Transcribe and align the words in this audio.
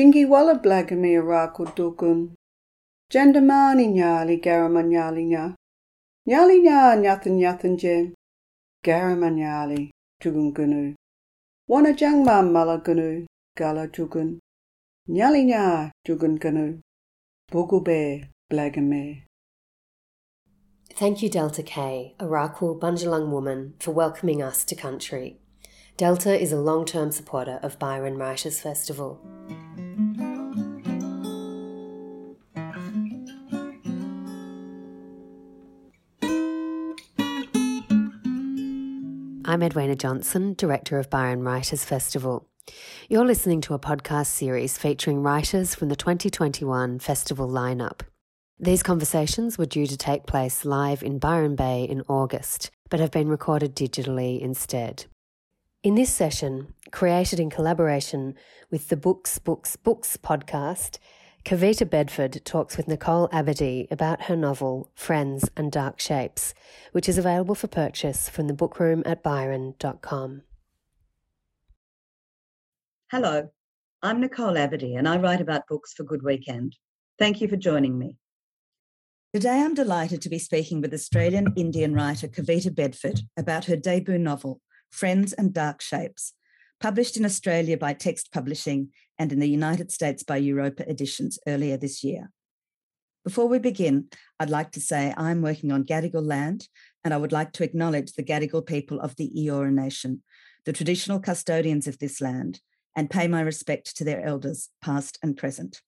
Jingi 0.00 0.24
blagami 0.54 1.12
nyali 3.86 4.40
garama 4.40 4.82
nyali 4.82 5.24
nya. 5.24 5.54
Nyali 6.26 6.62
nya 6.62 6.96
nyathan 6.96 7.36
nyathan 7.36 7.76
jen. 7.76 8.14
Garama 8.82 9.28
nyali 9.28 9.90
tugun 10.18 10.54
gunu. 10.54 10.94
Wana 11.68 11.92
gala 13.54 13.88
tugun. 13.88 14.38
Nyali 15.06 15.44
nya 15.44 15.92
blagame. 18.50 19.24
Thank 20.94 21.22
you, 21.22 21.28
Delta 21.28 21.62
Kay, 21.62 22.14
a 22.18 22.24
Rakul 22.24 22.80
Bundjalung 22.80 23.28
woman, 23.28 23.74
for 23.78 23.92
welcoming 23.92 24.42
us 24.42 24.64
to 24.64 24.74
country. 24.74 25.40
Delta 25.98 26.32
is 26.40 26.52
a 26.52 26.56
long 26.56 26.86
term 26.86 27.12
supporter 27.12 27.60
of 27.62 27.78
Byron 27.78 28.16
Writers 28.16 28.60
Festival. 28.60 29.20
I'm 39.50 39.64
Edwina 39.64 39.96
Johnson, 39.96 40.54
Director 40.54 41.00
of 41.00 41.10
Byron 41.10 41.42
Writers 41.42 41.84
Festival. 41.84 42.46
You're 43.08 43.24
listening 43.24 43.60
to 43.62 43.74
a 43.74 43.80
podcast 43.80 44.28
series 44.28 44.78
featuring 44.78 45.24
writers 45.24 45.74
from 45.74 45.88
the 45.88 45.96
2021 45.96 47.00
festival 47.00 47.48
lineup. 47.48 48.02
These 48.60 48.84
conversations 48.84 49.58
were 49.58 49.66
due 49.66 49.88
to 49.88 49.96
take 49.96 50.24
place 50.24 50.64
live 50.64 51.02
in 51.02 51.18
Byron 51.18 51.56
Bay 51.56 51.82
in 51.82 52.02
August, 52.02 52.70
but 52.90 53.00
have 53.00 53.10
been 53.10 53.26
recorded 53.26 53.74
digitally 53.74 54.40
instead. 54.40 55.06
In 55.82 55.96
this 55.96 56.14
session, 56.14 56.72
created 56.92 57.40
in 57.40 57.50
collaboration 57.50 58.36
with 58.70 58.88
the 58.88 58.96
Books, 58.96 59.40
Books, 59.40 59.74
Books 59.74 60.16
podcast, 60.16 60.98
Kavita 61.44 61.88
Bedford 61.88 62.44
talks 62.44 62.76
with 62.76 62.86
Nicole 62.86 63.28
Abadee 63.30 63.90
about 63.90 64.24
her 64.24 64.36
novel 64.36 64.90
Friends 64.94 65.48
and 65.56 65.72
Dark 65.72 65.98
Shapes, 65.98 66.52
which 66.92 67.08
is 67.08 67.16
available 67.16 67.54
for 67.54 67.66
purchase 67.66 68.28
from 68.28 68.46
the 68.46 68.52
bookroom 68.52 69.02
at 69.06 69.22
byron.com. 69.22 70.42
Hello, 73.10 73.48
I'm 74.02 74.20
Nicole 74.20 74.54
Abadee 74.54 74.96
and 74.96 75.08
I 75.08 75.16
write 75.16 75.40
about 75.40 75.66
books 75.66 75.94
for 75.94 76.04
Good 76.04 76.22
Weekend. 76.22 76.76
Thank 77.18 77.40
you 77.40 77.48
for 77.48 77.56
joining 77.56 77.98
me. 77.98 78.16
Today, 79.32 79.62
I'm 79.62 79.74
delighted 79.74 80.22
to 80.22 80.28
be 80.28 80.38
speaking 80.38 80.80
with 80.80 80.92
Australian 80.92 81.54
Indian 81.56 81.94
writer 81.94 82.28
Kavita 82.28 82.74
Bedford 82.74 83.20
about 83.36 83.64
her 83.64 83.76
debut 83.76 84.18
novel, 84.18 84.60
Friends 84.90 85.32
and 85.32 85.52
Dark 85.52 85.80
Shapes, 85.80 86.34
published 86.80 87.16
in 87.16 87.24
Australia 87.24 87.76
by 87.76 87.92
Text 87.94 88.32
Publishing 88.32 88.90
and 89.20 89.32
in 89.32 89.38
the 89.38 89.48
United 89.48 89.92
States 89.92 90.22
by 90.22 90.38
Europa 90.38 90.88
Editions 90.88 91.38
earlier 91.46 91.76
this 91.76 92.02
year. 92.02 92.30
Before 93.22 93.46
we 93.46 93.58
begin, 93.58 94.06
I'd 94.40 94.48
like 94.48 94.70
to 94.72 94.80
say 94.80 95.12
I'm 95.14 95.42
working 95.42 95.70
on 95.70 95.84
Gadigal 95.84 96.26
land, 96.26 96.68
and 97.04 97.12
I 97.12 97.18
would 97.18 97.30
like 97.30 97.52
to 97.52 97.62
acknowledge 97.62 98.14
the 98.14 98.22
Gadigal 98.22 98.66
people 98.66 98.98
of 98.98 99.14
the 99.16 99.30
Eora 99.36 99.70
Nation, 99.70 100.22
the 100.64 100.72
traditional 100.72 101.20
custodians 101.20 101.86
of 101.86 101.98
this 101.98 102.22
land, 102.22 102.60
and 102.96 103.10
pay 103.10 103.28
my 103.28 103.42
respect 103.42 103.94
to 103.98 104.04
their 104.04 104.24
elders, 104.24 104.70
past 104.80 105.18
and 105.22 105.36
present. 105.36 105.82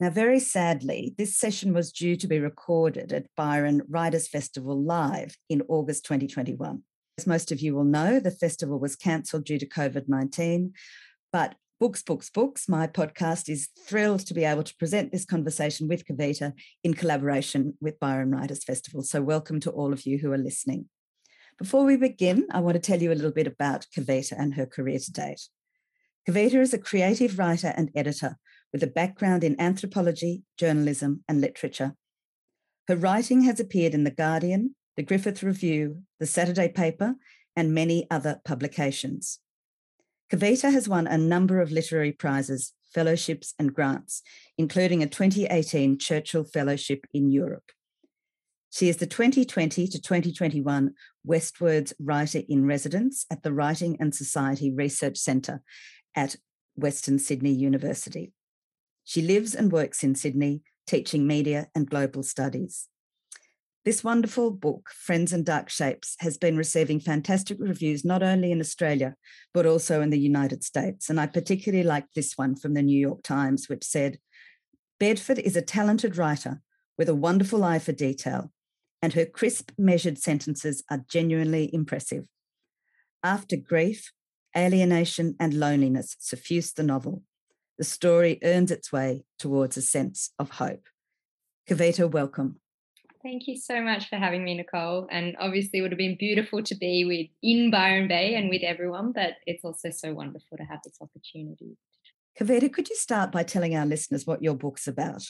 Now, 0.00 0.10
very 0.10 0.40
sadly, 0.40 1.14
this 1.16 1.36
session 1.36 1.72
was 1.72 1.92
due 1.92 2.16
to 2.16 2.26
be 2.26 2.40
recorded 2.40 3.12
at 3.12 3.26
Byron 3.36 3.82
Writers 3.88 4.26
Festival 4.26 4.82
Live 4.82 5.36
in 5.48 5.62
August 5.68 6.04
2021. 6.04 6.82
As 7.16 7.28
most 7.28 7.52
of 7.52 7.60
you 7.60 7.76
will 7.76 7.84
know, 7.84 8.18
the 8.18 8.32
festival 8.32 8.80
was 8.80 8.96
cancelled 8.96 9.44
due 9.44 9.58
to 9.58 9.68
COVID 9.68 10.08
19, 10.08 10.72
but 11.32 11.54
Books, 11.80 12.02
Books, 12.02 12.28
Books, 12.28 12.68
my 12.68 12.86
podcast, 12.86 13.48
is 13.48 13.70
thrilled 13.86 14.20
to 14.26 14.34
be 14.34 14.44
able 14.44 14.62
to 14.64 14.76
present 14.76 15.12
this 15.12 15.24
conversation 15.24 15.88
with 15.88 16.04
Kavita 16.04 16.52
in 16.84 16.92
collaboration 16.92 17.72
with 17.80 17.98
Byron 17.98 18.32
Writers 18.32 18.62
Festival. 18.62 19.02
So, 19.02 19.22
welcome 19.22 19.60
to 19.60 19.70
all 19.70 19.94
of 19.94 20.04
you 20.04 20.18
who 20.18 20.30
are 20.30 20.36
listening. 20.36 20.90
Before 21.58 21.86
we 21.86 21.96
begin, 21.96 22.46
I 22.52 22.60
want 22.60 22.74
to 22.74 22.80
tell 22.80 23.00
you 23.00 23.10
a 23.10 23.14
little 23.14 23.30
bit 23.30 23.46
about 23.46 23.86
Kavita 23.96 24.34
and 24.38 24.56
her 24.56 24.66
career 24.66 24.98
to 24.98 25.10
date. 25.10 25.40
Kavita 26.28 26.60
is 26.60 26.74
a 26.74 26.78
creative 26.78 27.38
writer 27.38 27.72
and 27.74 27.90
editor 27.96 28.36
with 28.74 28.82
a 28.82 28.86
background 28.86 29.42
in 29.42 29.58
anthropology, 29.58 30.42
journalism, 30.58 31.24
and 31.26 31.40
literature. 31.40 31.94
Her 32.88 32.96
writing 32.96 33.40
has 33.44 33.58
appeared 33.58 33.94
in 33.94 34.04
The 34.04 34.10
Guardian, 34.10 34.74
The 34.98 35.02
Griffith 35.02 35.42
Review, 35.42 36.02
The 36.18 36.26
Saturday 36.26 36.68
Paper, 36.68 37.14
and 37.56 37.72
many 37.72 38.06
other 38.10 38.42
publications. 38.44 39.40
Kavita 40.30 40.72
has 40.72 40.88
won 40.88 41.08
a 41.08 41.18
number 41.18 41.60
of 41.60 41.72
literary 41.72 42.12
prizes, 42.12 42.72
fellowships, 42.94 43.52
and 43.58 43.74
grants, 43.74 44.22
including 44.56 45.02
a 45.02 45.08
2018 45.08 45.98
Churchill 45.98 46.44
Fellowship 46.44 47.04
in 47.12 47.30
Europe. 47.30 47.72
She 48.70 48.88
is 48.88 48.98
the 48.98 49.06
2020 49.06 49.88
to 49.88 50.00
2021 50.00 50.94
Westwords 51.26 51.92
Writer 51.98 52.42
in 52.48 52.64
Residence 52.64 53.26
at 53.28 53.42
the 53.42 53.52
Writing 53.52 53.96
and 53.98 54.14
Society 54.14 54.70
Research 54.70 55.18
Centre 55.18 55.62
at 56.14 56.36
Western 56.76 57.18
Sydney 57.18 57.50
University. 57.50 58.32
She 59.02 59.22
lives 59.22 59.56
and 59.56 59.72
works 59.72 60.04
in 60.04 60.14
Sydney, 60.14 60.62
teaching 60.86 61.26
media 61.26 61.68
and 61.74 61.90
global 61.90 62.22
studies. 62.22 62.86
This 63.82 64.04
wonderful 64.04 64.50
book, 64.50 64.90
Friends 64.90 65.32
and 65.32 65.44
Dark 65.44 65.70
Shapes, 65.70 66.14
has 66.20 66.36
been 66.36 66.58
receiving 66.58 67.00
fantastic 67.00 67.56
reviews 67.58 68.04
not 68.04 68.22
only 68.22 68.52
in 68.52 68.60
Australia, 68.60 69.14
but 69.54 69.64
also 69.64 70.02
in 70.02 70.10
the 70.10 70.18
United 70.18 70.62
States. 70.62 71.08
And 71.08 71.18
I 71.18 71.26
particularly 71.26 71.82
liked 71.82 72.14
this 72.14 72.36
one 72.36 72.56
from 72.56 72.74
the 72.74 72.82
New 72.82 72.98
York 72.98 73.22
Times, 73.22 73.70
which 73.70 73.82
said 73.82 74.18
Bedford 74.98 75.38
is 75.38 75.56
a 75.56 75.62
talented 75.62 76.18
writer 76.18 76.60
with 76.98 77.08
a 77.08 77.14
wonderful 77.14 77.64
eye 77.64 77.78
for 77.78 77.92
detail, 77.92 78.52
and 79.00 79.14
her 79.14 79.24
crisp, 79.24 79.70
measured 79.78 80.18
sentences 80.18 80.84
are 80.90 81.06
genuinely 81.08 81.74
impressive. 81.74 82.26
After 83.24 83.56
grief, 83.56 84.12
alienation, 84.54 85.36
and 85.40 85.54
loneliness 85.54 86.16
suffuse 86.18 86.74
the 86.74 86.82
novel, 86.82 87.22
the 87.78 87.84
story 87.84 88.40
earns 88.44 88.70
its 88.70 88.92
way 88.92 89.24
towards 89.38 89.78
a 89.78 89.82
sense 89.82 90.32
of 90.38 90.50
hope. 90.50 90.86
Kavita, 91.66 92.10
welcome. 92.10 92.60
Thank 93.22 93.46
you 93.46 93.56
so 93.56 93.82
much 93.82 94.08
for 94.08 94.16
having 94.16 94.44
me, 94.44 94.54
Nicole. 94.54 95.06
And 95.10 95.36
obviously, 95.38 95.78
it 95.78 95.82
would 95.82 95.92
have 95.92 95.98
been 95.98 96.16
beautiful 96.18 96.62
to 96.62 96.74
be 96.74 97.04
with 97.04 97.26
in 97.42 97.70
Byron 97.70 98.08
Bay 98.08 98.34
and 98.34 98.48
with 98.48 98.62
everyone, 98.62 99.12
but 99.12 99.34
it's 99.46 99.64
also 99.64 99.90
so 99.90 100.14
wonderful 100.14 100.56
to 100.56 100.64
have 100.64 100.80
this 100.84 100.96
opportunity. 101.02 101.76
Kavita, 102.38 102.72
could 102.72 102.88
you 102.88 102.96
start 102.96 103.30
by 103.30 103.42
telling 103.42 103.76
our 103.76 103.84
listeners 103.84 104.26
what 104.26 104.42
your 104.42 104.54
book's 104.54 104.88
about? 104.88 105.22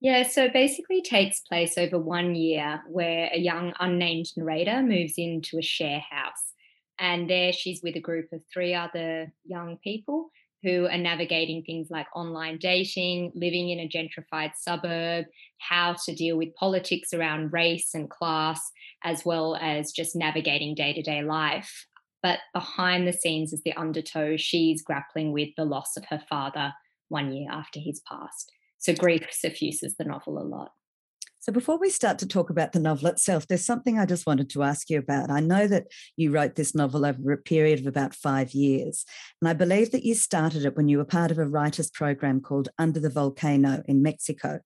Yeah, 0.00 0.22
so 0.22 0.48
basically 0.48 1.02
takes 1.02 1.40
place 1.40 1.76
over 1.76 1.98
one 1.98 2.34
year 2.36 2.82
where 2.88 3.30
a 3.32 3.38
young 3.38 3.72
unnamed 3.80 4.26
narrator 4.36 4.82
moves 4.82 5.14
into 5.16 5.58
a 5.58 5.62
share 5.62 6.02
house. 6.10 6.52
And 6.98 7.28
there 7.28 7.52
she's 7.52 7.82
with 7.82 7.96
a 7.96 8.00
group 8.00 8.32
of 8.32 8.42
three 8.52 8.74
other 8.74 9.32
young 9.44 9.78
people 9.82 10.30
who 10.62 10.86
are 10.86 10.98
navigating 10.98 11.62
things 11.62 11.88
like 11.90 12.06
online 12.14 12.58
dating, 12.58 13.32
living 13.34 13.70
in 13.70 13.80
a 13.80 13.88
gentrified 13.88 14.52
suburb, 14.56 15.26
how 15.58 15.94
to 16.04 16.14
deal 16.14 16.36
with 16.36 16.54
politics 16.54 17.12
around 17.12 17.52
race 17.52 17.90
and 17.94 18.08
class, 18.10 18.60
as 19.04 19.24
well 19.24 19.56
as 19.60 19.92
just 19.92 20.16
navigating 20.16 20.74
day 20.74 20.92
to 20.92 21.02
day 21.02 21.22
life. 21.22 21.86
But 22.22 22.38
behind 22.54 23.08
the 23.08 23.12
scenes, 23.12 23.52
as 23.52 23.62
the 23.64 23.76
undertow, 23.76 24.36
she's 24.36 24.82
grappling 24.82 25.32
with 25.32 25.48
the 25.56 25.64
loss 25.64 25.96
of 25.96 26.04
her 26.06 26.22
father 26.28 26.72
one 27.08 27.32
year 27.32 27.50
after 27.50 27.80
he's 27.80 28.00
passed. 28.08 28.52
So 28.78 28.94
grief 28.94 29.26
suffuses 29.30 29.96
the 29.96 30.04
novel 30.04 30.38
a 30.38 30.44
lot. 30.44 30.70
So, 31.42 31.50
before 31.50 31.76
we 31.76 31.90
start 31.90 32.20
to 32.20 32.28
talk 32.28 32.50
about 32.50 32.70
the 32.70 32.78
novel 32.78 33.08
itself, 33.08 33.48
there's 33.48 33.66
something 33.66 33.98
I 33.98 34.06
just 34.06 34.28
wanted 34.28 34.48
to 34.50 34.62
ask 34.62 34.88
you 34.88 35.00
about. 35.00 35.28
I 35.28 35.40
know 35.40 35.66
that 35.66 35.88
you 36.16 36.30
wrote 36.30 36.54
this 36.54 36.72
novel 36.72 37.04
over 37.04 37.32
a 37.32 37.36
period 37.36 37.80
of 37.80 37.88
about 37.88 38.14
five 38.14 38.52
years, 38.52 39.04
and 39.40 39.48
I 39.48 39.52
believe 39.52 39.90
that 39.90 40.04
you 40.04 40.14
started 40.14 40.64
it 40.64 40.76
when 40.76 40.86
you 40.86 40.98
were 40.98 41.04
part 41.04 41.32
of 41.32 41.38
a 41.38 41.44
writer's 41.44 41.90
program 41.90 42.42
called 42.42 42.68
Under 42.78 43.00
the 43.00 43.10
Volcano 43.10 43.82
in 43.86 44.04
Mexico. 44.04 44.60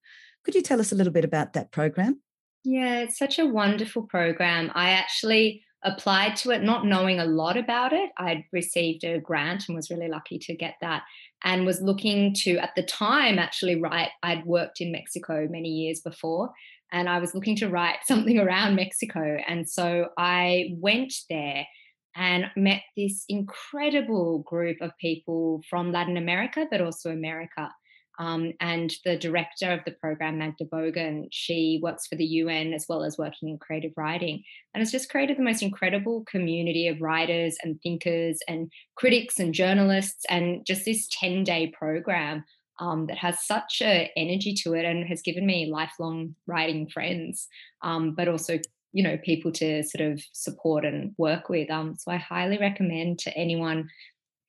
Could 0.45 0.55
you 0.55 0.61
tell 0.61 0.79
us 0.79 0.93
a 0.93 0.95
little 0.95 1.15
bit 1.15 1.25
about 1.25 1.55
that 1.55 1.73
program? 1.73 2.21
Yeah, 2.63 2.99
it's 2.99 3.17
such 3.17 3.39
a 3.39 3.47
wonderful 3.47 4.03
program. 4.03 4.71
I 4.75 4.91
actually 4.91 5.65
applied 5.83 6.37
to 6.37 6.51
it 6.51 6.63
not 6.63 6.85
knowing 6.85 7.21
a 7.21 7.25
lot 7.25 7.57
about 7.57 7.95
it. 7.95 8.11
I'd 8.19 8.45
received 8.53 9.03
a 9.05 9.19
grant 9.19 9.65
and 9.67 9.77
was 9.77 9.89
really 9.89 10.09
lucky 10.09 10.39
to 10.41 10.55
get 10.55 10.75
that 10.83 11.05
and 11.45 11.67
was 11.67 11.81
looking 11.81 12.35
to, 12.43 12.59
at 12.59 12.75
the 12.77 12.83
time, 12.83 13.39
actually 13.39 13.81
write. 13.81 14.11
I'd 14.23 14.45
worked 14.45 14.81
in 14.81 14.93
Mexico 14.93 15.47
many 15.51 15.69
years 15.69 16.01
before, 16.01 16.51
and 16.93 17.09
I 17.09 17.19
was 17.19 17.35
looking 17.35 17.57
to 17.57 17.69
write 17.69 17.99
something 18.05 18.39
around 18.39 18.77
Mexico. 18.77 19.39
And 19.47 19.69
so 19.69 20.09
I 20.17 20.71
went 20.79 21.13
there 21.29 21.67
and 22.15 22.47
met 22.57 22.81
this 22.97 23.25
incredible 23.29 24.39
group 24.41 24.79
of 24.81 24.91
people 24.99 25.63
from 25.69 25.93
Latin 25.93 26.17
America, 26.17 26.67
but 26.71 26.81
also 26.81 27.11
America. 27.11 27.71
Um, 28.19 28.53
and 28.61 28.93
the 29.05 29.17
director 29.17 29.71
of 29.71 29.81
the 29.85 29.93
program, 29.93 30.39
Magda 30.39 30.65
Bogin, 30.65 31.29
she 31.31 31.81
works 31.83 32.07
for 32.07 32.17
the 32.17 32.25
UN 32.25 32.73
as 32.73 32.87
well 32.89 33.05
as 33.05 33.19
working 33.19 33.49
in 33.49 33.59
creative 33.59 33.93
writing. 33.97 34.43
And 34.73 34.81
has 34.81 34.91
just 34.91 35.11
created 35.11 35.37
the 35.37 35.43
most 35.43 35.63
incredible 35.63 36.25
community 36.25 36.89
of 36.89 37.01
writers 37.01 37.57
and 37.63 37.81
thinkers 37.83 38.39
and 38.49 38.71
critics 38.95 39.39
and 39.39 39.53
journalists. 39.53 40.25
And 40.29 40.65
just 40.67 40.85
this 40.85 41.09
10 41.11 41.45
day 41.45 41.73
program 41.79 42.45
um, 42.79 43.07
that 43.07 43.19
has 43.19 43.45
such 43.45 43.81
a 43.83 44.11
energy 44.17 44.55
to 44.63 44.75
it 44.75 44.85
and 44.85 45.07
has 45.07 45.23
given 45.23 45.47
me 45.47 45.71
lifelong 45.71 46.35
writing 46.47 46.89
friends, 46.89 47.49
um, 47.83 48.15
but 48.15 48.29
also 48.29 48.59
you 48.93 49.03
know 49.03 49.19
people 49.19 49.53
to 49.53 49.83
sort 49.83 50.11
of 50.11 50.23
support 50.33 50.85
and 50.85 51.15
work 51.19 51.49
with. 51.49 51.71
Um, 51.71 51.97
so 51.99 52.11
I 52.11 52.17
highly 52.17 52.59
recommend 52.59 53.19
to 53.21 53.37
anyone 53.37 53.89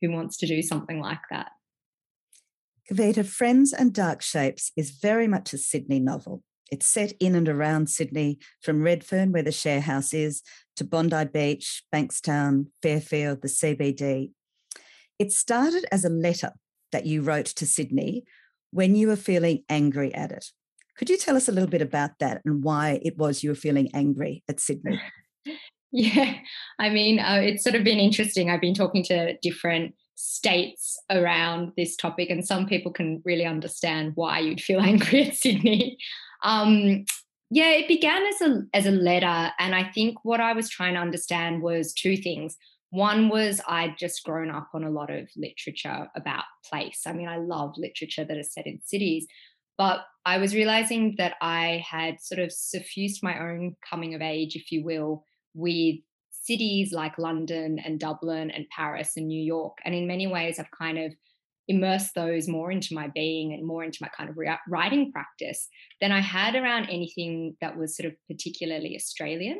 who 0.01 0.11
wants 0.11 0.37
to 0.37 0.47
do 0.47 0.61
something 0.61 0.99
like 0.99 1.21
that. 1.31 1.51
Kavita, 2.89 3.25
Friends 3.25 3.73
and 3.73 3.93
Dark 3.93 4.21
Shapes 4.21 4.71
is 4.77 4.91
very 4.91 5.27
much 5.27 5.51
a 5.51 5.57
Sydney 5.57 5.99
novel. 5.99 6.43
It's 6.71 6.87
set 6.87 7.13
in 7.19 7.35
and 7.35 7.49
around 7.49 7.89
Sydney, 7.89 8.39
from 8.61 8.81
Redfern, 8.81 9.31
where 9.31 9.43
the 9.43 9.51
share 9.51 9.81
house 9.81 10.13
is, 10.13 10.41
to 10.77 10.85
Bondi 10.85 11.25
Beach, 11.25 11.83
Bankstown, 11.93 12.67
Fairfield, 12.81 13.41
the 13.41 13.49
CBD. 13.49 14.31
It 15.19 15.33
started 15.33 15.85
as 15.91 16.05
a 16.05 16.09
letter 16.09 16.53
that 16.91 17.05
you 17.05 17.21
wrote 17.21 17.47
to 17.47 17.65
Sydney 17.65 18.23
when 18.71 18.95
you 18.95 19.07
were 19.07 19.15
feeling 19.17 19.63
angry 19.69 20.13
at 20.13 20.31
it. 20.31 20.45
Could 20.97 21.09
you 21.09 21.17
tell 21.17 21.35
us 21.35 21.49
a 21.49 21.51
little 21.51 21.69
bit 21.69 21.81
about 21.81 22.11
that 22.19 22.41
and 22.45 22.63
why 22.63 22.99
it 23.03 23.17
was 23.17 23.43
you 23.43 23.49
were 23.49 23.55
feeling 23.55 23.89
angry 23.93 24.43
at 24.47 24.59
Sydney? 24.59 24.99
yeah, 25.91 26.35
I 26.79 26.89
mean, 26.89 27.19
uh, 27.19 27.41
it's 27.43 27.63
sort 27.63 27.75
of 27.75 27.83
been 27.83 27.99
interesting. 27.99 28.49
I've 28.49 28.61
been 28.61 28.73
talking 28.73 29.03
to 29.05 29.37
different 29.41 29.93
states 30.17 30.99
around 31.11 31.71
this 31.77 31.95
topic, 31.95 32.29
and 32.29 32.45
some 32.45 32.65
people 32.65 32.91
can 32.91 33.21
really 33.23 33.45
understand 33.45 34.13
why 34.15 34.39
you'd 34.39 34.59
feel 34.59 34.81
angry 34.91 35.27
at 35.27 35.35
Sydney. 35.35 35.97
Um, 36.43 37.05
yeah, 37.49 37.69
it 37.69 37.87
began 37.87 38.23
as 38.25 38.41
a 38.41 38.63
as 38.73 38.85
a 38.85 38.91
letter, 38.91 39.51
and 39.59 39.73
I 39.73 39.89
think 39.93 40.17
what 40.25 40.41
I 40.41 40.53
was 40.53 40.69
trying 40.69 40.95
to 40.95 40.99
understand 40.99 41.61
was 41.61 41.93
two 41.93 42.17
things. 42.17 42.57
One 42.89 43.29
was 43.29 43.61
I'd 43.67 43.97
just 43.97 44.23
grown 44.23 44.49
up 44.49 44.69
on 44.73 44.83
a 44.83 44.89
lot 44.89 45.09
of 45.09 45.29
literature 45.35 46.09
about 46.15 46.43
place. 46.67 47.01
I 47.05 47.13
mean, 47.13 47.27
I 47.27 47.37
love 47.37 47.73
literature 47.77 48.25
that 48.25 48.37
is 48.37 48.53
set 48.53 48.65
in 48.65 48.79
cities, 48.83 49.27
but 49.77 50.01
I 50.25 50.39
was 50.39 50.55
realizing 50.55 51.15
that 51.17 51.35
I 51.41 51.85
had 51.87 52.19
sort 52.21 52.39
of 52.39 52.51
suffused 52.51 53.21
my 53.23 53.39
own 53.39 53.75
coming 53.87 54.15
of 54.15 54.21
age, 54.21 54.55
if 54.55 54.71
you 54.71 54.83
will, 54.83 55.25
with 55.53 55.97
cities 56.47 56.93
like 56.93 57.17
London 57.17 57.77
and 57.83 57.99
Dublin 57.99 58.49
and 58.51 58.65
Paris 58.69 59.17
and 59.17 59.27
New 59.27 59.41
York. 59.41 59.77
And 59.85 59.93
in 59.93 60.07
many 60.07 60.27
ways, 60.27 60.59
I've 60.59 60.71
kind 60.71 60.97
of 60.97 61.13
immersed 61.67 62.15
those 62.15 62.47
more 62.47 62.71
into 62.71 62.95
my 62.95 63.09
being 63.13 63.53
and 63.53 63.67
more 63.67 63.83
into 63.83 63.99
my 64.01 64.07
kind 64.17 64.29
of 64.29 64.37
writing 64.69 65.11
practice 65.11 65.67
than 65.99 66.11
I 66.11 66.21
had 66.21 66.55
around 66.55 66.85
anything 66.85 67.57
that 67.59 67.77
was 67.77 67.95
sort 67.95 68.07
of 68.07 68.15
particularly 68.29 68.95
Australian. 68.95 69.59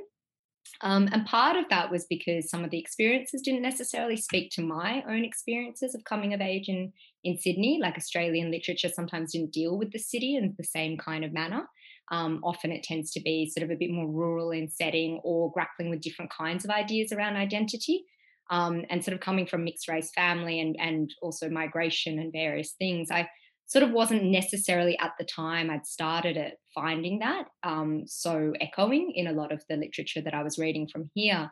Um, 0.81 1.09
and 1.11 1.25
part 1.25 1.55
of 1.55 1.65
that 1.69 1.91
was 1.91 2.05
because 2.09 2.49
some 2.49 2.63
of 2.63 2.71
the 2.71 2.79
experiences 2.79 3.41
didn't 3.41 3.61
necessarily 3.61 4.17
speak 4.17 4.51
to 4.51 4.61
my 4.61 5.03
own 5.09 5.23
experiences 5.23 5.95
of 5.95 6.03
coming 6.03 6.33
of 6.33 6.41
age 6.41 6.69
in, 6.69 6.93
in 7.23 7.37
Sydney. 7.37 7.79
Like 7.81 7.97
Australian 7.97 8.51
literature 8.51 8.89
sometimes 8.89 9.31
didn't 9.31 9.53
deal 9.53 9.77
with 9.77 9.91
the 9.91 9.99
city 9.99 10.35
in 10.35 10.55
the 10.57 10.63
same 10.63 10.97
kind 10.97 11.25
of 11.25 11.33
manner. 11.33 11.67
Um, 12.09 12.39
often 12.43 12.71
it 12.71 12.83
tends 12.83 13.11
to 13.11 13.19
be 13.19 13.49
sort 13.49 13.63
of 13.63 13.71
a 13.71 13.75
bit 13.75 13.91
more 13.91 14.07
rural 14.07 14.51
in 14.51 14.69
setting 14.69 15.19
or 15.23 15.51
grappling 15.51 15.89
with 15.89 16.01
different 16.01 16.31
kinds 16.31 16.63
of 16.63 16.71
ideas 16.71 17.11
around 17.11 17.35
identity. 17.35 18.05
Um, 18.49 18.85
and 18.89 19.03
sort 19.03 19.13
of 19.13 19.19
coming 19.19 19.45
from 19.45 19.65
mixed 19.65 19.89
race 19.89 20.09
family 20.15 20.61
and, 20.61 20.77
and 20.79 21.13
also 21.21 21.49
migration 21.49 22.17
and 22.17 22.31
various 22.31 22.71
things, 22.71 23.11
I 23.11 23.27
sort 23.65 23.83
of 23.83 23.91
wasn't 23.91 24.23
necessarily 24.23 24.97
at 24.99 25.11
the 25.19 25.25
time 25.25 25.69
I'd 25.69 25.85
started 25.85 26.37
it 26.37 26.53
finding 26.73 27.19
that 27.19 27.47
um, 27.63 28.03
so 28.07 28.53
echoing 28.61 29.11
in 29.15 29.27
a 29.27 29.33
lot 29.33 29.51
of 29.51 29.63
the 29.67 29.75
literature 29.75 30.21
that 30.21 30.33
I 30.33 30.43
was 30.43 30.57
reading 30.57 30.87
from 30.87 31.11
here. 31.13 31.51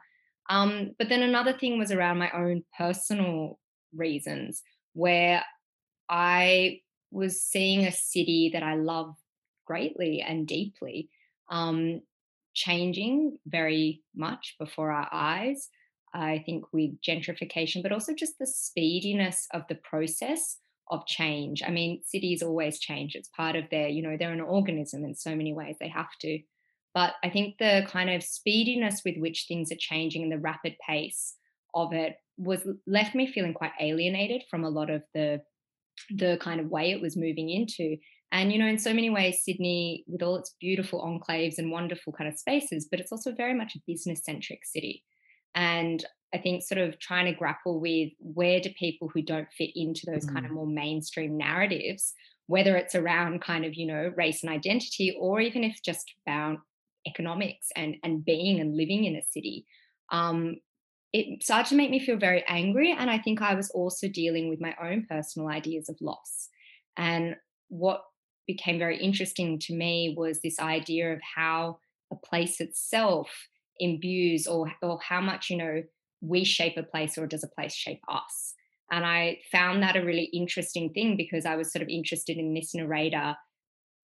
Um, 0.50 0.92
but 0.98 1.10
then 1.10 1.24
another 1.24 1.54
thing 1.54 1.78
was 1.78 1.92
around 1.92 2.19
my 2.19 2.31
own 2.31 2.63
personal 2.78 3.60
reasons, 3.94 4.62
where 4.94 5.44
I 6.10 6.80
was 7.12 7.42
seeing 7.42 7.86
a 7.86 7.92
city 7.92 8.52
that 8.54 8.63
I 8.63 8.75
love 8.75 9.16
greatly 9.66 10.22
and 10.22 10.48
deeply 10.48 11.10
um, 11.50 12.02
changing 12.54 13.38
very 13.46 14.02
much 14.16 14.56
before 14.60 14.92
our 14.92 15.10
eyes. 15.12 15.70
I 16.14 16.44
think 16.46 16.64
with 16.72 17.02
gentrification, 17.02 17.84
but 17.84 17.92
also 17.92 18.14
just 18.14 18.40
the 18.40 18.48
speediness 18.48 19.48
of 19.54 19.64
the 19.68 19.76
process 19.76 20.58
of 20.90 21.06
change. 21.06 21.62
I 21.62 21.72
mean, 21.72 22.02
cities 22.06 22.42
always 22.42 22.80
change. 22.80 23.16
It's 23.16 23.30
part 23.30 23.56
of 23.56 23.66
their, 23.70 23.90
you 23.90 24.02
know, 24.02 24.16
they're 24.18 24.32
an 24.32 24.40
organism 24.40 25.04
in 25.04 25.16
so 25.16 25.36
many 25.36 25.54
ways. 25.54 25.76
They 25.80 25.90
have 25.90 26.12
to. 26.22 26.40
But 26.94 27.16
I 27.24 27.30
think 27.30 27.58
the 27.58 27.86
kind 27.90 28.10
of 28.10 28.24
speediness 28.24 29.02
with 29.04 29.18
which 29.18 29.46
things 29.48 29.72
are 29.72 29.78
changing 29.78 30.24
and 30.24 30.32
the 30.32 30.40
rapid 30.40 30.76
pace 30.88 31.36
of 31.74 31.92
it 31.92 32.16
was 32.38 32.66
left 32.88 33.16
me 33.16 33.28
feeling 33.28 33.54
quite 33.54 33.74
alienated 33.82 34.44
from 34.50 34.64
a 34.64 34.70
lot 34.70 34.90
of 34.90 35.04
the 35.14 35.42
the 36.10 36.38
kind 36.42 36.60
of 36.60 36.70
way 36.70 36.92
it 36.92 37.02
was 37.02 37.16
moving 37.16 37.50
into. 37.50 37.98
And 38.31 38.51
you 38.51 38.60
know, 38.60 38.68
in 38.68 38.80
so 38.80 38.94
many 38.94 39.10
ways, 39.10 39.44
Sydney, 39.44 40.04
with 40.07 40.22
all 40.22 40.36
its 40.36 40.56
beautiful 40.60 41.01
enclaves 41.01 41.57
and 41.57 41.72
wonderful 41.72 42.12
kind 42.13 42.27
of 42.27 42.39
spaces, 42.39 42.88
but 42.89 43.00
it's 43.00 43.12
also 43.12 43.33
very 43.33 43.54
much 43.54 43.75
a 43.75 43.81
business 43.88 44.22
centric 44.24 44.66
city. 44.66 45.04
And 45.54 46.04
I 46.33 46.38
think 46.38 46.63
sort 46.63 46.81
of 46.81 47.00
trying 47.00 47.25
to 47.25 47.38
grapple 47.38 47.80
with 47.80 48.12
where 48.19 48.60
do 48.60 48.69
people 48.77 49.10
who 49.13 49.22
don't 49.22 49.48
fit 49.57 49.69
into 49.74 50.06
those 50.06 50.25
mm. 50.25 50.33
kind 50.33 50.45
of 50.45 50.51
mm. 50.51 50.56
more 50.56 50.68
mainstream 50.68 51.38
narratives, 51.38 52.13
whether 52.48 52.75
it's 52.75 52.94
around 52.94 53.42
kind 53.42 53.63
of, 53.63 53.74
you 53.75 53.88
know, 53.88 54.12
race 54.18 54.44
and 54.44 54.51
identity, 54.51 55.16
or 55.18 55.39
even 55.39 55.63
if 55.63 55.81
just 55.83 56.13
about 56.28 56.57
economics 57.07 57.68
and, 57.75 57.95
and 58.04 58.25
being 58.25 58.60
and 58.60 58.75
living 58.75 59.06
in 59.06 59.16
a 59.16 59.21
city, 59.21 59.66
um, 60.12 60.57
it 61.13 61.42
started 61.42 61.69
to 61.69 61.75
make 61.75 61.89
me 61.89 62.00
feel 62.00 62.18
very 62.18 62.44
angry. 62.48 62.92
And 62.92 63.10
I 63.10 63.18
think 63.18 63.42
I 63.42 63.56
was 63.56 63.69
also 63.69 64.10
dealing 64.10 64.50
with 64.50 64.60
my 64.60 64.75
own 64.83 65.06
personal 65.10 65.48
ideas 65.48 65.88
of 65.88 65.95
loss. 66.01 66.50
And 66.98 67.38
what 67.69 68.01
became 68.47 68.80
very 68.80 68.97
interesting 68.97 69.59
to 69.59 69.74
me 69.74 70.13
was 70.18 70.42
this 70.42 70.59
idea 70.59 71.13
of 71.13 71.19
how 71.36 71.80
a 72.12 72.15
place 72.15 72.62
itself 72.62 73.30
imbues 73.80 74.47
or 74.47 74.71
or 74.81 75.00
how 75.01 75.19
much 75.19 75.50
you 75.50 75.57
know 75.57 75.83
we 76.21 76.44
shape 76.44 76.77
a 76.77 76.83
place 76.83 77.18
or 77.18 77.27
does 77.27 77.44
a 77.44 77.47
place 77.47 77.74
shape 77.74 78.01
us? 78.07 78.53
And 78.92 79.06
i 79.06 79.39
found 79.51 79.81
that 79.81 79.95
a 79.95 80.06
really 80.06 80.30
interesting 80.31 80.92
thing 80.94 81.18
because 81.18 81.45
i 81.45 81.56
was 81.56 81.71
sort 81.71 81.81
of 81.81 81.89
interested 81.89 82.38
in 82.38 82.53
this 82.53 82.75
narrator 82.75 83.36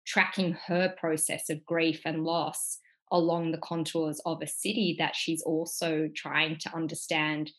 tracking 0.05 0.57
her 0.67 0.93
process 0.97 1.49
of 1.49 1.65
grief 1.65 2.01
and 2.05 2.23
loss 2.23 2.79
along 3.11 3.51
the 3.51 3.57
contours 3.59 4.19
of 4.25 4.41
a 4.41 4.47
city 4.47 4.95
that 4.99 5.15
she's 5.15 5.41
also 5.43 6.09
trying 6.15 6.57
to 6.59 6.75
understand 6.75 7.51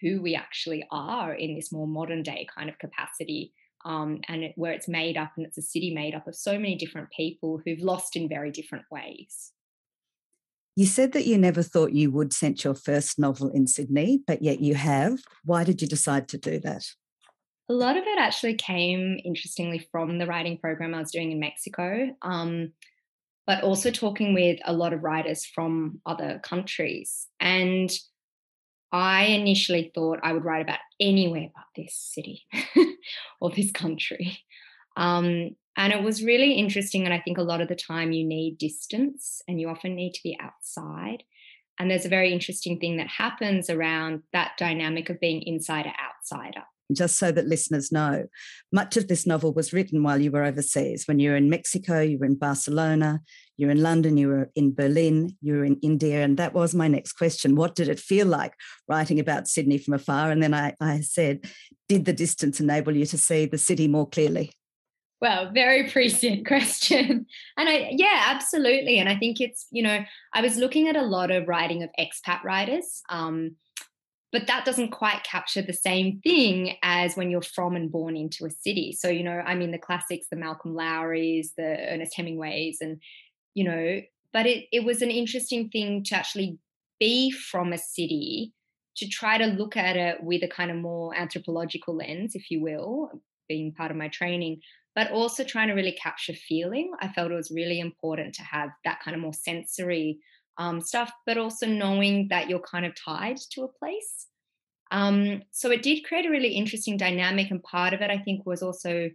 who 0.00 0.20
we 0.20 0.34
actually 0.34 0.86
are 0.90 1.32
in 1.34 1.54
this 1.54 1.72
more 1.72 1.86
modern 1.86 2.22
day 2.22 2.46
kind 2.54 2.68
of 2.68 2.78
capacity 2.78 3.52
um, 3.84 4.20
and 4.28 4.44
it, 4.44 4.52
where 4.56 4.72
it's 4.72 4.88
made 4.88 5.16
up 5.16 5.32
and 5.36 5.46
it's 5.46 5.58
a 5.58 5.62
city 5.62 5.92
made 5.94 6.14
up 6.14 6.26
of 6.26 6.34
so 6.34 6.52
many 6.52 6.76
different 6.76 7.08
people 7.16 7.60
who've 7.64 7.80
lost 7.80 8.16
in 8.16 8.28
very 8.28 8.50
different 8.50 8.84
ways 8.90 9.52
you 10.76 10.86
said 10.86 11.12
that 11.12 11.26
you 11.26 11.36
never 11.36 11.62
thought 11.62 11.92
you 11.92 12.10
would 12.10 12.32
send 12.32 12.62
your 12.62 12.74
first 12.74 13.18
novel 13.18 13.50
in 13.50 13.66
Sydney, 13.66 14.22
but 14.26 14.42
yet 14.42 14.60
you 14.60 14.74
have. 14.74 15.18
Why 15.44 15.64
did 15.64 15.82
you 15.82 15.88
decide 15.88 16.28
to 16.28 16.38
do 16.38 16.58
that? 16.60 16.84
A 17.68 17.74
lot 17.74 17.96
of 17.96 18.04
it 18.04 18.18
actually 18.18 18.54
came, 18.54 19.18
interestingly, 19.24 19.86
from 19.92 20.18
the 20.18 20.26
writing 20.26 20.58
program 20.58 20.94
I 20.94 21.00
was 21.00 21.10
doing 21.10 21.32
in 21.32 21.40
Mexico, 21.40 22.16
um, 22.22 22.72
but 23.46 23.62
also 23.62 23.90
talking 23.90 24.32
with 24.32 24.58
a 24.64 24.72
lot 24.72 24.92
of 24.92 25.02
writers 25.02 25.44
from 25.44 26.00
other 26.06 26.40
countries. 26.42 27.26
And 27.38 27.90
I 28.90 29.26
initially 29.26 29.92
thought 29.94 30.20
I 30.22 30.32
would 30.32 30.44
write 30.44 30.62
about 30.62 30.78
anywhere 30.98 31.48
but 31.54 31.64
this 31.76 31.94
city 31.94 32.44
or 33.40 33.50
this 33.50 33.70
country. 33.70 34.38
Um, 34.96 35.54
and 35.76 35.92
it 35.92 36.02
was 36.02 36.24
really 36.24 36.54
interesting. 36.54 37.04
And 37.04 37.14
I 37.14 37.20
think 37.20 37.38
a 37.38 37.42
lot 37.42 37.60
of 37.60 37.68
the 37.68 37.76
time 37.76 38.10
you 38.10 38.26
need 38.26 38.58
distance 38.58 39.40
and 39.46 39.60
you 39.60 39.68
often 39.68 39.94
need 39.94 40.12
to 40.14 40.22
be 40.22 40.36
outside. 40.38 41.22
And 41.78 41.90
there's 41.90 42.04
a 42.04 42.10
very 42.10 42.32
interesting 42.32 42.78
thing 42.78 42.96
that 42.98 43.06
happens 43.06 43.70
around 43.70 44.24
that 44.32 44.58
dynamic 44.58 45.08
of 45.08 45.20
being 45.20 45.42
insider 45.46 45.90
outsider. 45.90 46.64
Just 46.94 47.18
so 47.18 47.32
that 47.32 47.46
listeners 47.46 47.92
know, 47.92 48.26
much 48.72 48.96
of 48.96 49.08
this 49.08 49.26
novel 49.26 49.52
was 49.52 49.72
written 49.72 50.02
while 50.02 50.20
you 50.20 50.30
were 50.30 50.44
overseas. 50.44 51.04
When 51.06 51.18
you 51.18 51.30
were 51.30 51.36
in 51.36 51.50
Mexico, 51.50 52.00
you 52.00 52.18
were 52.18 52.26
in 52.26 52.36
Barcelona, 52.36 53.20
you 53.56 53.66
were 53.66 53.72
in 53.72 53.82
London, 53.82 54.16
you 54.16 54.28
were 54.28 54.50
in 54.54 54.74
Berlin, 54.74 55.36
you 55.40 55.54
were 55.54 55.64
in 55.64 55.78
India. 55.82 56.22
And 56.22 56.36
that 56.36 56.54
was 56.54 56.74
my 56.74 56.88
next 56.88 57.12
question. 57.12 57.56
What 57.56 57.74
did 57.74 57.88
it 57.88 58.00
feel 58.00 58.26
like 58.26 58.54
writing 58.88 59.20
about 59.20 59.48
Sydney 59.48 59.78
from 59.78 59.94
afar? 59.94 60.30
And 60.30 60.42
then 60.42 60.54
I, 60.54 60.74
I 60.80 61.00
said, 61.00 61.44
did 61.88 62.04
the 62.04 62.12
distance 62.12 62.60
enable 62.60 62.96
you 62.96 63.06
to 63.06 63.18
see 63.18 63.46
the 63.46 63.58
city 63.58 63.88
more 63.88 64.08
clearly? 64.08 64.52
Well, 65.20 65.50
very 65.52 65.88
prescient 65.90 66.46
question. 66.46 67.26
And 67.56 67.68
I, 67.68 67.90
yeah, 67.92 68.26
absolutely. 68.28 68.98
And 68.98 69.08
I 69.08 69.16
think 69.16 69.40
it's, 69.40 69.66
you 69.70 69.82
know, 69.82 70.04
I 70.32 70.40
was 70.40 70.56
looking 70.56 70.88
at 70.88 70.96
a 70.96 71.02
lot 71.02 71.30
of 71.30 71.46
writing 71.46 71.82
of 71.82 71.90
expat 71.98 72.42
writers, 72.42 73.02
um, 73.10 73.56
but 74.32 74.46
that 74.46 74.64
doesn't 74.64 74.90
quite 74.90 75.24
capture 75.24 75.62
the 75.62 75.72
same 75.72 76.20
thing 76.22 76.76
as 76.82 77.16
when 77.16 77.30
you're 77.30 77.42
from 77.42 77.74
and 77.74 77.90
born 77.90 78.16
into 78.16 78.44
a 78.44 78.50
city. 78.50 78.92
So, 78.92 79.08
you 79.08 79.24
know, 79.24 79.42
I 79.44 79.54
mean, 79.54 79.72
the 79.72 79.78
classics, 79.78 80.28
the 80.30 80.36
Malcolm 80.36 80.74
Lowrys, 80.74 81.52
the 81.56 81.76
Ernest 81.88 82.14
Hemingways, 82.16 82.78
and, 82.80 83.00
you 83.54 83.64
know, 83.64 84.00
but 84.32 84.46
it, 84.46 84.66
it 84.72 84.84
was 84.84 85.02
an 85.02 85.10
interesting 85.10 85.68
thing 85.68 86.04
to 86.04 86.14
actually 86.14 86.58
be 87.00 87.30
from 87.30 87.72
a 87.72 87.78
city 87.78 88.52
to 88.96 89.08
try 89.08 89.38
to 89.38 89.46
look 89.46 89.76
at 89.76 89.96
it 89.96 90.22
with 90.22 90.42
a 90.42 90.48
kind 90.48 90.70
of 90.70 90.76
more 90.76 91.16
anthropological 91.16 91.96
lens, 91.96 92.34
if 92.34 92.50
you 92.50 92.60
will, 92.60 93.10
being 93.48 93.72
part 93.72 93.90
of 93.90 93.96
my 93.96 94.08
training, 94.08 94.60
but 94.94 95.10
also 95.10 95.42
trying 95.42 95.68
to 95.68 95.74
really 95.74 95.96
capture 96.00 96.34
feeling. 96.34 96.92
I 97.00 97.08
felt 97.08 97.32
it 97.32 97.36
was 97.36 97.50
really 97.50 97.80
important 97.80 98.34
to 98.34 98.42
have 98.42 98.70
that 98.84 99.00
kind 99.02 99.14
of 99.14 99.20
more 99.22 99.32
sensory 99.32 100.18
um, 100.60 100.82
stuff, 100.82 101.10
but 101.26 101.38
also 101.38 101.66
knowing 101.66 102.28
that 102.28 102.50
you're 102.50 102.60
kind 102.60 102.84
of 102.84 102.94
tied 102.94 103.38
to 103.52 103.62
a 103.62 103.68
place. 103.68 104.26
Um, 104.90 105.42
so 105.50 105.70
it 105.70 105.82
did 105.82 106.04
create 106.04 106.26
a 106.26 106.30
really 106.30 106.52
interesting 106.52 106.98
dynamic, 106.98 107.50
and 107.50 107.62
part 107.62 107.94
of 107.94 108.02
it, 108.02 108.10
I 108.10 108.18
think, 108.18 108.44
was 108.44 108.62
also 108.62 109.10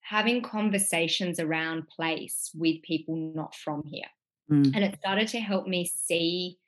having 0.00 0.42
conversations 0.42 1.38
around 1.38 1.86
place 1.88 2.50
with 2.54 2.82
people 2.82 3.32
not 3.36 3.54
from 3.54 3.84
here. 3.84 4.10
Mm. 4.50 4.74
And 4.74 4.84
it 4.84 4.98
started 4.98 5.28
to 5.28 5.38
help 5.38 5.68
me 5.68 5.84
see 5.84 6.58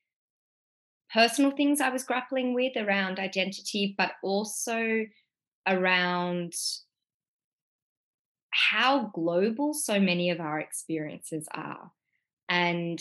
personal 1.12 1.50
things 1.50 1.80
I 1.80 1.88
was 1.88 2.04
grappling 2.04 2.54
with 2.54 2.76
around 2.76 3.18
identity, 3.18 3.94
but 3.98 4.12
also 4.22 5.04
around 5.66 6.52
how 8.50 9.10
global 9.14 9.74
so 9.74 9.98
many 9.98 10.30
of 10.30 10.38
our 10.38 10.60
experiences 10.60 11.48
are. 11.52 11.90
And, 12.48 13.00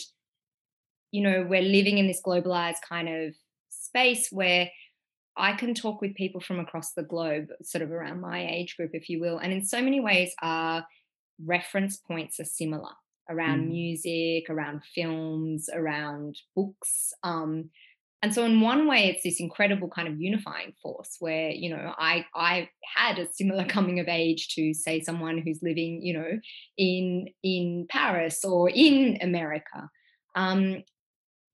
you 1.12 1.22
know, 1.22 1.46
we're 1.48 1.62
living 1.62 1.98
in 1.98 2.08
this 2.08 2.22
globalized 2.26 2.82
kind 2.88 3.10
of 3.10 3.36
space 3.70 4.30
where 4.32 4.70
I 5.38 5.54
can 5.54 5.74
talk 5.74 6.02
with 6.02 6.16
people 6.16 6.42
from 6.42 6.60
across 6.60 6.94
the 6.94 7.04
globe, 7.04 7.48
sort 7.64 7.82
of 7.82 7.92
around 7.92 8.22
my 8.22 8.46
age 8.48 8.76
group, 8.78 8.92
if 8.94 9.10
you 9.10 9.20
will. 9.20 9.38
And 9.38 9.54
in 9.54 9.64
so 9.64 9.82
many 9.82 10.00
ways, 10.00 10.34
our 10.42 10.86
reference 11.44 11.98
points 11.98 12.40
are 12.40 12.46
similar 12.46 12.92
around 13.30 13.66
mm. 13.66 13.70
music, 13.70 14.50
around 14.50 14.82
films, 14.94 15.70
around 15.74 16.38
books. 16.56 17.14
Um, 17.24 17.70
and 18.22 18.34
so 18.34 18.46
in 18.46 18.62
one 18.62 18.88
way 18.88 19.10
it's 19.10 19.24
this 19.24 19.40
incredible 19.40 19.90
kind 19.90 20.08
of 20.08 20.20
unifying 20.20 20.74
force 20.82 21.16
where 21.20 21.50
you 21.50 21.70
know 21.70 21.94
i 21.98 22.26
i 22.36 22.70
had 22.96 23.18
a 23.18 23.32
similar 23.34 23.66
coming 23.76 24.00
of 24.00 24.08
age 24.08 24.50
to 24.50 24.74
say 24.74 25.02
someone 25.02 25.40
who's 25.40 25.60
living 25.62 26.02
you 26.04 26.14
know 26.14 26.40
in 26.78 27.28
in 27.44 27.88
paris 27.90 28.44
or 28.46 28.70
in 28.70 29.18
america 29.22 29.90
um, 30.36 30.84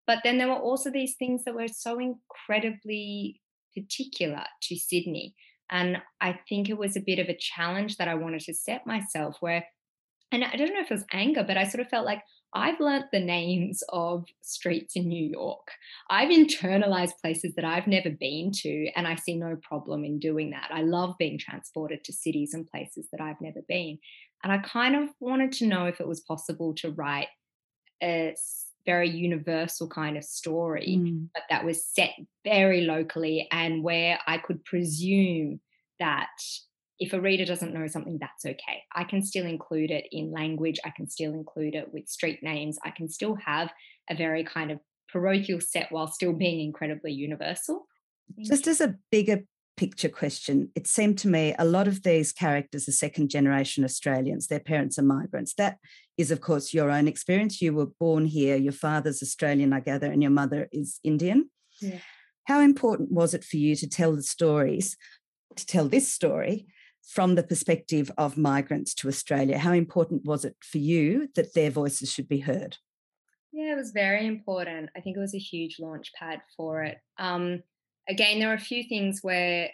but 0.07 0.19
then 0.23 0.37
there 0.37 0.47
were 0.47 0.55
also 0.55 0.89
these 0.89 1.15
things 1.15 1.43
that 1.43 1.53
were 1.53 1.67
so 1.67 1.99
incredibly 1.99 3.41
particular 3.75 4.43
to 4.61 4.75
sydney 4.75 5.35
and 5.69 5.97
i 6.21 6.37
think 6.49 6.69
it 6.69 6.77
was 6.77 6.95
a 6.95 7.01
bit 7.05 7.19
of 7.19 7.27
a 7.27 7.37
challenge 7.37 7.97
that 7.97 8.07
i 8.07 8.15
wanted 8.15 8.41
to 8.41 8.53
set 8.53 8.87
myself 8.87 9.37
where 9.39 9.65
and 10.31 10.43
i 10.43 10.55
don't 10.55 10.73
know 10.73 10.81
if 10.81 10.91
it 10.91 10.95
was 10.95 11.05
anger 11.11 11.43
but 11.43 11.57
i 11.57 11.63
sort 11.63 11.81
of 11.81 11.89
felt 11.89 12.05
like 12.05 12.21
I've 12.53 12.79
learnt 12.79 13.11
the 13.11 13.19
names 13.19 13.83
of 13.89 14.25
streets 14.41 14.95
in 14.95 15.07
New 15.07 15.23
York. 15.23 15.67
I've 16.09 16.29
internalized 16.29 17.19
places 17.21 17.53
that 17.55 17.65
I've 17.65 17.87
never 17.87 18.09
been 18.09 18.51
to, 18.61 18.89
and 18.95 19.07
I 19.07 19.15
see 19.15 19.35
no 19.35 19.57
problem 19.61 20.03
in 20.05 20.17
doing 20.17 20.51
that. 20.51 20.69
I 20.71 20.81
love 20.81 21.15
being 21.19 21.37
transported 21.37 22.03
to 22.05 22.13
cities 22.13 22.53
and 22.53 22.67
places 22.67 23.07
that 23.11 23.21
I've 23.21 23.41
never 23.41 23.61
been. 23.67 23.99
And 24.43 24.53
I 24.53 24.59
kind 24.59 24.95
of 24.95 25.09
wanted 25.19 25.51
to 25.53 25.67
know 25.67 25.85
if 25.85 25.99
it 25.99 26.07
was 26.07 26.21
possible 26.21 26.73
to 26.75 26.91
write 26.91 27.27
a 28.01 28.35
very 28.87 29.09
universal 29.09 29.87
kind 29.87 30.17
of 30.17 30.23
story, 30.23 30.97
mm. 30.99 31.27
but 31.33 31.43
that 31.49 31.63
was 31.63 31.85
set 31.85 32.11
very 32.43 32.81
locally 32.81 33.47
and 33.51 33.83
where 33.83 34.17
I 34.25 34.39
could 34.39 34.63
presume 34.63 35.59
that 35.99 36.29
if 36.99 37.13
a 37.13 37.21
reader 37.21 37.45
doesn't 37.45 37.73
know 37.73 37.85
something, 37.87 38.17
that's 38.19 38.45
okay. 38.45 38.83
I 38.95 39.03
can 39.03 39.21
still 39.21 39.45
include 39.45 39.91
it 39.91 40.05
in 40.11 40.31
language. 40.31 40.79
I 40.83 40.91
can 40.95 41.07
still 41.09 41.33
include 41.33 41.75
it 41.75 41.93
with 41.93 42.07
street 42.07 42.41
names. 42.41 42.79
I 42.83 42.91
can 42.91 43.09
still 43.09 43.35
have 43.35 43.69
a 44.09 44.15
very 44.15 44.43
kind 44.43 44.71
of 44.71 44.79
parochial 45.11 45.59
set 45.61 45.91
while 45.91 46.07
still 46.07 46.33
being 46.33 46.61
incredibly 46.61 47.11
universal. 47.11 47.85
Just 48.39 48.67
as 48.67 48.81
a 48.81 48.95
bigger 49.11 49.43
picture 49.77 50.09
question, 50.09 50.69
it 50.75 50.87
seemed 50.87 51.17
to 51.19 51.27
me 51.27 51.55
a 51.57 51.65
lot 51.65 51.87
of 51.87 52.03
these 52.03 52.33
characters 52.33 52.89
are 52.89 52.91
second 52.91 53.29
generation 53.29 53.83
Australians. 53.83 54.47
Their 54.47 54.59
parents 54.59 54.99
are 54.99 55.03
migrants. 55.03 55.53
That 55.53 55.77
is, 56.17 56.31
of 56.31 56.41
course, 56.41 56.73
your 56.73 56.89
own 56.89 57.07
experience. 57.07 57.61
You 57.61 57.73
were 57.73 57.85
born 57.85 58.25
here. 58.25 58.57
Your 58.57 58.73
father's 58.73 59.21
Australian, 59.21 59.71
I 59.71 59.79
gather, 59.79 60.11
and 60.11 60.21
your 60.21 60.31
mother 60.31 60.67
is 60.71 60.99
Indian. 61.03 61.49
Yeah. 61.79 61.99
How 62.45 62.59
important 62.59 63.11
was 63.11 63.33
it 63.33 63.43
for 63.43 63.57
you 63.57 63.75
to 63.75 63.87
tell 63.87 64.15
the 64.15 64.23
stories, 64.23 64.97
to 65.55 65.65
tell 65.65 65.87
this 65.87 66.11
story 66.11 66.67
from 67.07 67.35
the 67.35 67.43
perspective 67.43 68.11
of 68.17 68.37
migrants 68.37 68.93
to 68.95 69.07
Australia? 69.07 69.59
How 69.59 69.73
important 69.73 70.25
was 70.25 70.43
it 70.43 70.55
for 70.61 70.79
you 70.79 71.29
that 71.35 71.53
their 71.53 71.69
voices 71.69 72.11
should 72.11 72.27
be 72.27 72.39
heard? 72.39 72.77
Yeah, 73.53 73.73
it 73.73 73.77
was 73.77 73.91
very 73.91 74.25
important. 74.25 74.89
I 74.95 75.01
think 75.01 75.17
it 75.17 75.21
was 75.21 75.35
a 75.35 75.39
huge 75.39 75.77
launch 75.79 76.11
pad 76.13 76.41
for 76.55 76.83
it. 76.83 76.97
Um, 77.17 77.63
again, 78.09 78.39
there 78.39 78.51
are 78.51 78.55
a 78.55 78.59
few 78.59 78.83
things 78.83 79.19
where, 79.21 79.69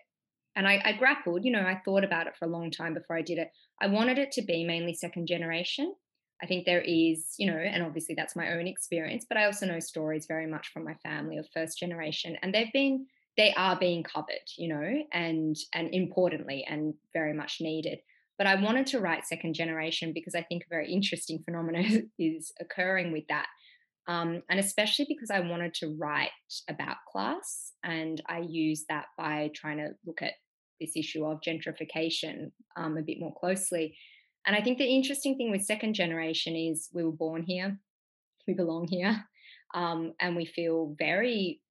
and 0.56 0.68
I, 0.68 0.82
I 0.84 0.94
grappled, 0.94 1.46
you 1.46 1.52
know, 1.52 1.62
I 1.62 1.82
thought 1.84 2.04
about 2.04 2.28
it 2.28 2.36
for 2.38 2.46
a 2.46 2.50
long 2.50 2.72
time 2.72 2.94
before 2.94 3.18
I 3.18 3.22
did 3.22 3.38
it. 3.38 3.52
I 3.82 3.88
wanted 3.88 4.18
it 4.18 4.32
to 4.34 4.42
be 4.42 4.63
mainly 4.63 4.94
second 4.94 5.28
generation. 5.28 5.94
I 6.42 6.46
think 6.46 6.66
there 6.66 6.82
is, 6.82 7.36
you 7.38 7.48
know, 7.48 7.58
and 7.58 7.84
obviously 7.84 8.16
that's 8.16 8.36
my 8.36 8.52
own 8.54 8.68
experience, 8.68 9.25
but 9.28 9.38
I 9.38 9.46
also 9.46 9.66
know 9.66 9.80
stories 9.80 10.25
very 10.25 10.46
much 10.46 10.72
from 10.74 10.84
my 10.84 10.96
family 10.96 11.38
of 11.38 11.48
first 11.54 11.80
generation, 11.80 12.38
and 12.42 12.54
they've 12.54 12.74
been 12.74 13.08
they 13.38 13.54
are 13.54 13.78
being 13.80 14.04
covered, 14.04 14.48
you 14.58 14.68
know, 14.68 15.04
and 15.12 15.56
and 15.74 15.94
importantly 15.94 16.66
and 16.70 16.94
very 17.13 17.34
much 17.34 17.62
needed. 17.62 18.00
But 18.38 18.48
I 18.48 18.56
wanted 18.56 18.88
to 18.88 19.00
write 19.00 19.25
second 19.25 19.54
generation 19.54 20.12
because 20.13 20.36
I 20.36 20.42
think 20.42 20.63
a 20.63 20.70
very 20.70 20.92
interesting 20.92 21.40
phenomenon 21.44 22.12
is 22.20 22.52
occurring 22.60 23.12
with 23.12 23.28
that. 23.30 23.48
Um, 24.07 24.41
and 24.50 24.60
especially 24.60 25.05
because 25.07 25.31
I 25.31 25.39
wanted 25.39 25.74
to 25.75 25.95
write 25.98 26.29
about 26.69 26.98
class, 27.12 27.72
and 27.83 28.22
I 28.27 28.39
used 28.39 28.86
that 28.89 29.05
by 29.17 29.50
trying 29.55 29.77
to 29.77 29.91
look 30.05 30.22
at 30.22 30.33
this 30.81 30.91
issue 30.95 31.25
of 31.25 31.39
gentrification 31.41 32.51
um, 32.75 32.98
a 32.98 33.01
bit 33.01 33.19
more 33.19 33.33
closely. 33.33 33.95
And 34.45 34.55
I 34.55 34.62
think 34.62 34.77
the 34.77 34.86
interesting 34.86 35.38
thing 35.38 35.51
with 35.51 35.63
second 35.63 35.93
generation 35.93 36.55
is 36.55 36.89
we 36.93 37.03
were 37.03 37.12
born 37.12 37.43
here, 37.43 37.79
we 38.45 38.53
belong 38.53 38.88
here, 38.89 39.24
um, 39.74 40.13
and 40.19 40.36
we 40.36 40.45
feel 40.45 40.95
very 41.00 41.62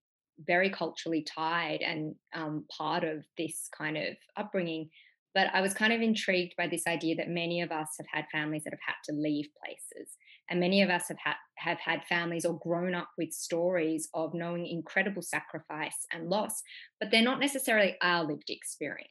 very 0.47 0.71
culturally 0.71 1.23
tied 1.23 1.81
and 1.83 2.15
um, 2.35 2.65
part 2.77 3.05
of 3.05 3.25
this 3.39 3.69
kind 3.77 3.97
of 3.97 4.17
upbringing. 4.37 4.89
But 5.35 5.49
I 5.55 5.61
was 5.61 5.75
kind 5.75 5.93
of 5.93 6.01
intrigued 6.01 6.55
by 6.57 6.67
this 6.67 6.87
idea 6.87 7.17
that 7.17 7.29
many 7.29 7.63
of 7.63 7.71
us 7.71 7.89
have 7.99 8.07
had 8.13 8.27
families 8.31 8.65
that 8.65 8.73
have 8.73 8.81
had 8.87 8.97
to 9.05 9.19
leave 9.19 9.47
places. 9.63 10.17
And 10.51 10.61
many 10.61 10.83
of 10.83 10.91
us 10.91 11.05
have 11.09 11.19
had, 11.23 11.37
have 11.57 11.79
had 11.79 12.05
families 12.05 12.45
or 12.45 12.59
grown 12.59 12.95
up 12.95 13.09
with 13.17 13.33
stories 13.33 14.09
of 14.13 14.35
knowing 14.35 14.67
incredible 14.67 15.23
sacrifice 15.23 15.97
and 16.13 16.29
loss, 16.29 16.63
but 17.01 17.11
they're 17.11 17.23
not 17.23 17.41
necessarily 17.41 17.97
our 18.03 18.25
lived 18.25 18.51
experience. 18.51 19.09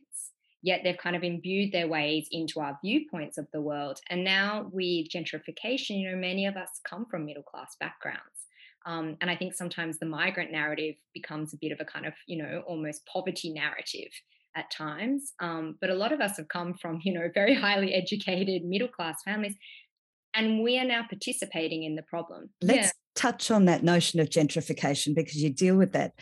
Yet 0.63 0.81
they've 0.83 0.97
kind 0.97 1.15
of 1.15 1.23
imbued 1.23 1.71
their 1.71 1.87
ways 1.87 2.27
into 2.31 2.59
our 2.59 2.77
viewpoints 2.83 3.37
of 3.39 3.47
the 3.51 3.61
world. 3.61 3.99
And 4.09 4.23
now 4.23 4.69
with 4.71 5.07
gentrification, 5.09 5.99
you 5.99 6.11
know, 6.11 6.17
many 6.17 6.45
of 6.45 6.55
us 6.55 6.69
come 6.87 7.05
from 7.09 7.25
middle 7.25 7.43
class 7.43 7.75
backgrounds. 7.79 8.21
Um, 8.85 9.17
and 9.21 9.29
I 9.29 9.35
think 9.35 9.53
sometimes 9.53 9.97
the 9.97 10.05
migrant 10.05 10.51
narrative 10.51 10.95
becomes 11.13 11.53
a 11.53 11.57
bit 11.59 11.71
of 11.71 11.79
a 11.79 11.85
kind 11.85 12.05
of, 12.05 12.13
you 12.27 12.37
know, 12.37 12.63
almost 12.67 13.05
poverty 13.05 13.51
narrative 13.51 14.11
at 14.55 14.71
times. 14.71 15.33
Um, 15.39 15.77
but 15.79 15.89
a 15.89 15.95
lot 15.95 16.11
of 16.11 16.19
us 16.19 16.37
have 16.37 16.47
come 16.47 16.73
from, 16.73 16.99
you 17.03 17.13
know, 17.13 17.29
very 17.33 17.55
highly 17.55 17.93
educated 17.93 18.63
middle 18.63 18.87
class 18.87 19.23
families, 19.23 19.55
and 20.33 20.61
we 20.61 20.79
are 20.79 20.85
now 20.85 21.05
participating 21.09 21.83
in 21.83 21.95
the 21.95 22.03
problem. 22.03 22.49
Let's 22.61 22.87
yeah. 22.87 22.91
touch 23.15 23.51
on 23.51 23.65
that 23.65 23.83
notion 23.83 24.19
of 24.19 24.29
gentrification 24.29 25.15
because 25.15 25.41
you 25.41 25.49
deal 25.49 25.75
with 25.75 25.93
that 25.93 26.13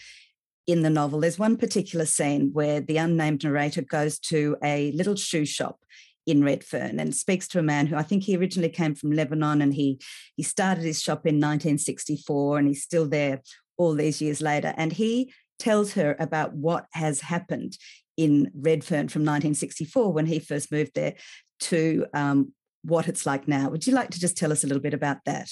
in 0.68 0.84
the 0.84 0.90
novel. 0.90 1.20
There's 1.20 1.40
one 1.40 1.58
particular 1.58 2.06
scene 2.06 2.52
where 2.54 2.82
the 2.82 2.98
unnamed 2.98 3.44
narrator 3.44 3.82
goes 3.82 4.20
to 4.20 4.58
a 4.64 4.92
little 4.92 5.16
shoe 5.16 5.46
shop 5.46 5.80
in 6.26 6.44
Redfern 6.44 7.00
and 7.00 7.16
speaks 7.16 7.48
to 7.50 7.60
a 7.60 7.64
man 7.64 7.88
who 7.88 7.96
I 7.96 8.04
think 8.04 8.24
he 8.24 8.38
originally 8.38 8.70
came 8.70 8.94
from 8.94 9.12
Lebanon 9.12 9.62
and 9.62 9.74
he 9.74 10.00
he 10.36 10.44
started 10.44 10.84
his 10.84 11.02
shop 11.02 11.26
in 11.26 11.36
1964 11.36 12.60
and 12.60 12.68
he's 12.68 12.84
still 12.84 13.08
there 13.08 13.42
all 13.78 13.96
these 13.96 14.22
years 14.22 14.42
later 14.42 14.74
and 14.78 14.94
he 14.94 15.34
tells 15.58 15.94
her 15.94 16.16
about 16.20 16.54
what 16.54 16.86
has 16.94 17.22
happened 17.22 17.78
in 18.16 18.52
Redfern 18.54 19.08
from 19.08 19.22
1964 19.22 20.14
when 20.14 20.26
he 20.26 20.40
first 20.40 20.72
moved 20.72 20.92
there 20.94 21.16
to 21.62 22.06
um, 22.14 22.54
what 22.84 23.08
it's 23.08 23.26
like 23.26 23.48
now. 23.48 23.70
Would 23.70 23.88
you 23.88 23.94
like 23.94 24.10
to 24.12 24.20
just 24.20 24.38
tell 24.38 24.52
us 24.52 24.64
a 24.64 24.68
little 24.68 24.82
bit 24.82 24.94
about 24.94 25.18
that? 25.26 25.50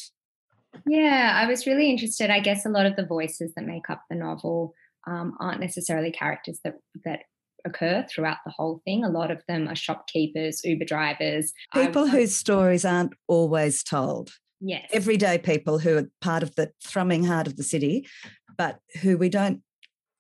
Yeah, 0.86 1.34
I 1.36 1.48
was 1.48 1.66
really 1.66 1.90
interested. 1.90 2.30
I 2.30 2.40
guess 2.40 2.66
a 2.66 2.70
lot 2.70 2.86
of 2.86 2.96
the 2.96 3.06
voices 3.06 3.54
that 3.56 3.66
make 3.66 3.90
up 3.90 4.04
the 4.10 4.16
novel 4.16 4.74
um, 5.08 5.36
aren't 5.40 5.62
necessarily 5.62 6.12
characters 6.12 6.60
that 6.64 6.76
that 7.06 7.22
occur 7.66 8.06
throughout 8.10 8.38
the 8.46 8.52
whole 8.52 8.82
thing. 8.86 9.04
A 9.04 9.10
lot 9.10 9.32
of 9.32 9.42
them 9.48 9.68
are 9.68 9.76
shopkeepers, 9.76 10.62
Uber 10.64 10.86
drivers, 10.86 11.54
people 11.74 12.06
I, 12.06 12.10
whose 12.10 12.36
stories 12.36 12.86
aren't 12.86 13.14
always 13.28 13.84
told. 13.84 14.32
Yes. 14.60 14.90
Everyday 14.92 15.38
people 15.38 15.80
who 15.80 15.98
are 15.98 16.10
part 16.22 16.44
of 16.44 16.56
the 16.56 16.72
thrumming 16.84 17.24
heart 17.24 17.48
of 17.48 17.58
the 17.58 17.64
city, 17.64 18.08
but 18.58 18.80
who 19.02 19.18
we 19.18 19.30
don't 19.30 19.62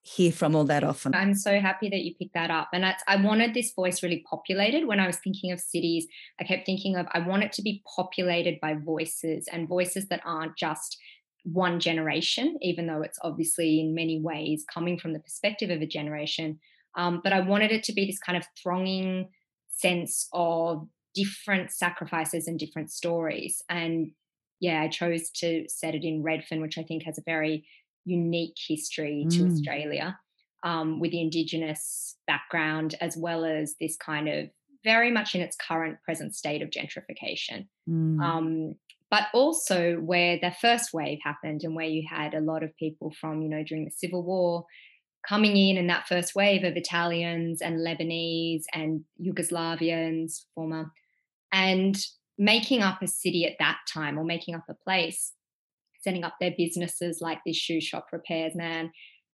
hear 0.07 0.31
from 0.31 0.55
all 0.55 0.63
that 0.63 0.83
often. 0.83 1.13
I'm 1.13 1.33
so 1.33 1.59
happy 1.59 1.89
that 1.89 2.01
you 2.01 2.15
picked 2.15 2.33
that 2.33 2.49
up. 2.49 2.69
And 2.71 2.85
I 3.07 3.15
wanted 3.17 3.53
this 3.53 3.73
voice 3.73 4.01
really 4.01 4.23
populated. 4.29 4.87
When 4.87 4.99
I 4.99 5.07
was 5.07 5.17
thinking 5.17 5.51
of 5.51 5.59
cities, 5.59 6.07
I 6.39 6.45
kept 6.45 6.65
thinking 6.65 6.95
of, 6.95 7.07
I 7.11 7.19
want 7.19 7.43
it 7.43 7.51
to 7.53 7.61
be 7.61 7.83
populated 7.95 8.59
by 8.61 8.75
voices 8.75 9.47
and 9.51 9.67
voices 9.67 10.07
that 10.07 10.21
aren't 10.25 10.57
just 10.57 10.97
one 11.43 11.79
generation, 11.79 12.57
even 12.61 12.87
though 12.87 13.01
it's 13.01 13.19
obviously 13.21 13.79
in 13.79 13.95
many 13.95 14.21
ways 14.21 14.65
coming 14.73 14.97
from 14.97 15.13
the 15.13 15.19
perspective 15.19 15.69
of 15.69 15.81
a 15.81 15.87
generation, 15.87 16.59
um, 16.95 17.21
but 17.23 17.31
I 17.31 17.39
wanted 17.41 17.71
it 17.71 17.83
to 17.83 17.93
be 17.93 18.05
this 18.05 18.19
kind 18.19 18.37
of 18.37 18.45
thronging 18.61 19.29
sense 19.69 20.27
of 20.33 20.87
different 21.13 21.71
sacrifices 21.71 22.47
and 22.47 22.59
different 22.59 22.91
stories. 22.91 23.61
And 23.69 24.11
yeah, 24.59 24.81
I 24.81 24.87
chose 24.87 25.29
to 25.37 25.65
set 25.69 25.95
it 25.95 26.03
in 26.03 26.23
Redfern, 26.23 26.61
which 26.61 26.77
I 26.77 26.83
think 26.83 27.03
has 27.03 27.17
a 27.17 27.23
very 27.25 27.65
unique 28.07 28.55
history 28.67 29.25
to 29.29 29.39
mm. 29.39 29.51
Australia 29.51 30.17
um, 30.63 30.99
with 30.99 31.11
the 31.11 31.21
Indigenous 31.21 32.17
background, 32.25 32.95
as 33.01 33.15
well 33.17 33.45
as 33.45 33.75
this 33.79 33.95
kind 33.97 34.27
of 34.27 34.49
very 34.83 35.11
much 35.11 35.35
in 35.35 35.41
its 35.41 35.57
current 35.57 35.97
present 36.03 36.35
state 36.35 36.61
of 36.61 36.69
gentrification. 36.69 37.67
Mm. 37.89 38.21
Um, 38.21 38.75
but 39.09 39.23
also 39.33 39.95
where 39.95 40.37
the 40.41 40.53
first 40.61 40.93
wave 40.93 41.19
happened 41.23 41.61
and 41.63 41.75
where 41.75 41.85
you 41.85 42.03
had 42.09 42.33
a 42.33 42.41
lot 42.41 42.63
of 42.63 42.75
people 42.77 43.13
from, 43.19 43.41
you 43.41 43.49
know, 43.49 43.63
during 43.63 43.85
the 43.85 43.91
Civil 43.91 44.23
War 44.23 44.65
coming 45.27 45.57
in 45.57 45.77
and 45.77 45.89
that 45.89 46.07
first 46.07 46.35
wave 46.35 46.63
of 46.63 46.75
Italians 46.75 47.61
and 47.61 47.79
Lebanese 47.79 48.63
and 48.73 49.03
Yugoslavians, 49.21 50.43
former, 50.55 50.91
and 51.51 51.97
making 52.37 52.81
up 52.81 53.01
a 53.01 53.07
city 53.07 53.45
at 53.45 53.57
that 53.59 53.77
time 53.91 54.17
or 54.17 54.23
making 54.23 54.55
up 54.55 54.65
a 54.69 54.73
place, 54.73 55.33
setting 56.07 56.23
up 56.23 56.35
their 56.39 56.53
businesses 56.57 57.19
like 57.19 57.39
this 57.45 57.57
shoe 57.57 57.81
shop 57.81 58.07
repairs 58.13 58.55
man. 58.55 58.91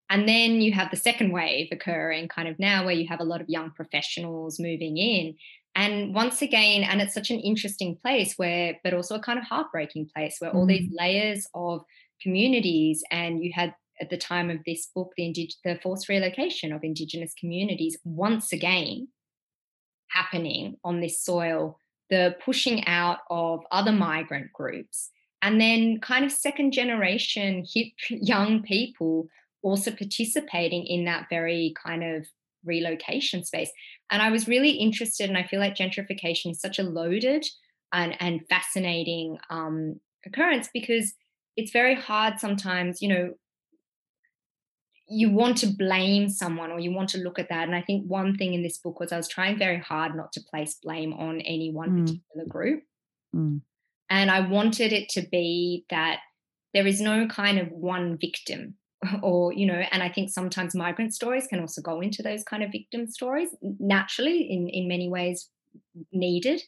And 0.10 0.27
then 0.27 0.62
you 0.62 0.74
have 0.74 0.89
the 0.89 0.98
second 0.98 1.32
wave 1.32 1.70
occurring 1.72 2.27
kind 2.27 2.48
of 2.48 2.58
now 2.58 2.86
where 2.86 2.96
you 2.96 3.08
have 3.08 3.20
a 3.20 3.25
lot 3.25 3.42
of 3.42 3.50
young 3.50 3.72
professionals 3.72 4.60
moving 4.60 4.98
in 4.98 5.36
and 5.75 6.13
once 6.13 6.42
again 6.42 6.84
and 6.84 7.01
it's 7.01 7.13
such 7.13 7.32
an 7.32 7.39
interesting 7.39 7.98
place 8.01 8.34
where 8.38 8.75
but 8.84 8.94
also 8.94 9.15
a 9.15 9.22
kind 9.22 9.39
of 9.39 9.46
heartbreaking 9.46 10.08
place 10.15 10.36
where 10.39 10.51
mm. 10.51 10.56
all 10.56 10.65
these 10.65 10.88
mm. 10.89 10.96
layers 11.00 11.48
of 11.53 11.84
communities 12.22 13.03
and 13.12 13.44
you 13.44 13.51
had 13.53 13.74
at 14.01 14.10
the 14.10 14.18
time 14.18 14.50
of 14.50 14.58
this 14.65 14.88
book 14.94 15.12
the, 15.18 15.24
indig- 15.24 15.56
the 15.63 15.80
forced 15.82 16.10
relocation 16.10 16.72
of 16.72 16.84
indigenous 16.84 17.34
communities 17.39 17.98
once 18.03 18.51
again 18.51 19.08
happening 20.10 20.75
on 20.84 21.01
this 21.01 21.24
soil 21.24 21.77
the 22.10 22.36
pushing 22.44 22.86
out 22.86 23.20
of 23.30 23.62
other 23.72 23.92
migrant 23.92 24.51
groups 24.53 25.10
and 25.43 25.59
then 25.59 26.00
kind 26.00 26.23
of 26.23 26.31
second 26.31 26.71
generation 26.71 27.65
hip 27.71 27.91
young 28.09 28.63
people 28.63 29.27
also 29.62 29.91
participating 29.91 30.85
in 30.85 31.05
that 31.05 31.27
very 31.29 31.73
kind 31.85 32.03
of 32.03 32.25
relocation 32.65 33.43
space. 33.43 33.69
And 34.09 34.21
I 34.21 34.31
was 34.31 34.47
really 34.47 34.71
interested, 34.71 35.29
and 35.29 35.38
I 35.38 35.43
feel 35.43 35.59
like 35.59 35.75
gentrification 35.75 36.51
is 36.51 36.62
such 36.62 36.79
a 36.79 36.83
loaded 36.83 37.45
and, 37.91 38.15
and 38.21 38.41
fascinating 38.50 39.38
um, 39.50 40.00
occurrence 40.25 40.69
because 40.73 41.13
it's 41.57 41.71
very 41.71 41.95
hard 41.95 42.39
sometimes, 42.39 43.01
you 43.01 43.09
know, 43.09 43.33
you 45.09 45.29
want 45.29 45.57
to 45.57 45.67
blame 45.67 46.29
someone 46.29 46.71
or 46.71 46.79
you 46.79 46.91
want 46.93 47.09
to 47.09 47.17
look 47.17 47.38
at 47.38 47.50
that. 47.50 47.67
And 47.67 47.75
I 47.75 47.81
think 47.81 48.05
one 48.07 48.38
thing 48.38 48.53
in 48.53 48.63
this 48.63 48.77
book 48.77 49.01
was 49.01 49.12
I 49.12 49.17
was 49.17 49.27
trying 49.27 49.59
very 49.59 49.79
hard 49.79 50.15
not 50.15 50.31
to 50.33 50.41
place 50.41 50.75
blame 50.81 51.13
on 51.13 51.41
any 51.41 51.69
one 51.69 51.91
mm. 51.91 52.00
particular 52.05 52.45
group. 52.47 52.83
Mm. 53.35 53.59
And 54.13 54.29
I 54.29 54.41
wanted 54.41 54.93
it 54.93 55.10
to 55.10 55.24
be 55.24 55.86
that 55.89 56.20
there 56.75 56.86
is 56.86 57.01
no 57.01 57.25
kind 57.25 57.58
of 57.58 57.70
one 57.72 58.20
victim 58.22 58.75
or 59.24 59.51
you 59.51 59.65
know 59.65 59.82
and 59.91 60.03
i 60.03 60.08
think 60.08 60.29
sometimes 60.29 60.75
migrant 60.75 61.13
stories 61.13 61.48
can 61.48 61.60
also 61.60 61.82
go 61.82 62.00
into 62.00 62.22
those 62.22 62.43
kind 62.43 62.63
of 62.63 62.72
victim 62.72 63.08
stories 63.08 63.50
naturally 63.79 64.41
in 64.43 64.70
in 64.70 64.88
many 64.88 65.10
ways 65.10 65.50
needed. 66.12 66.62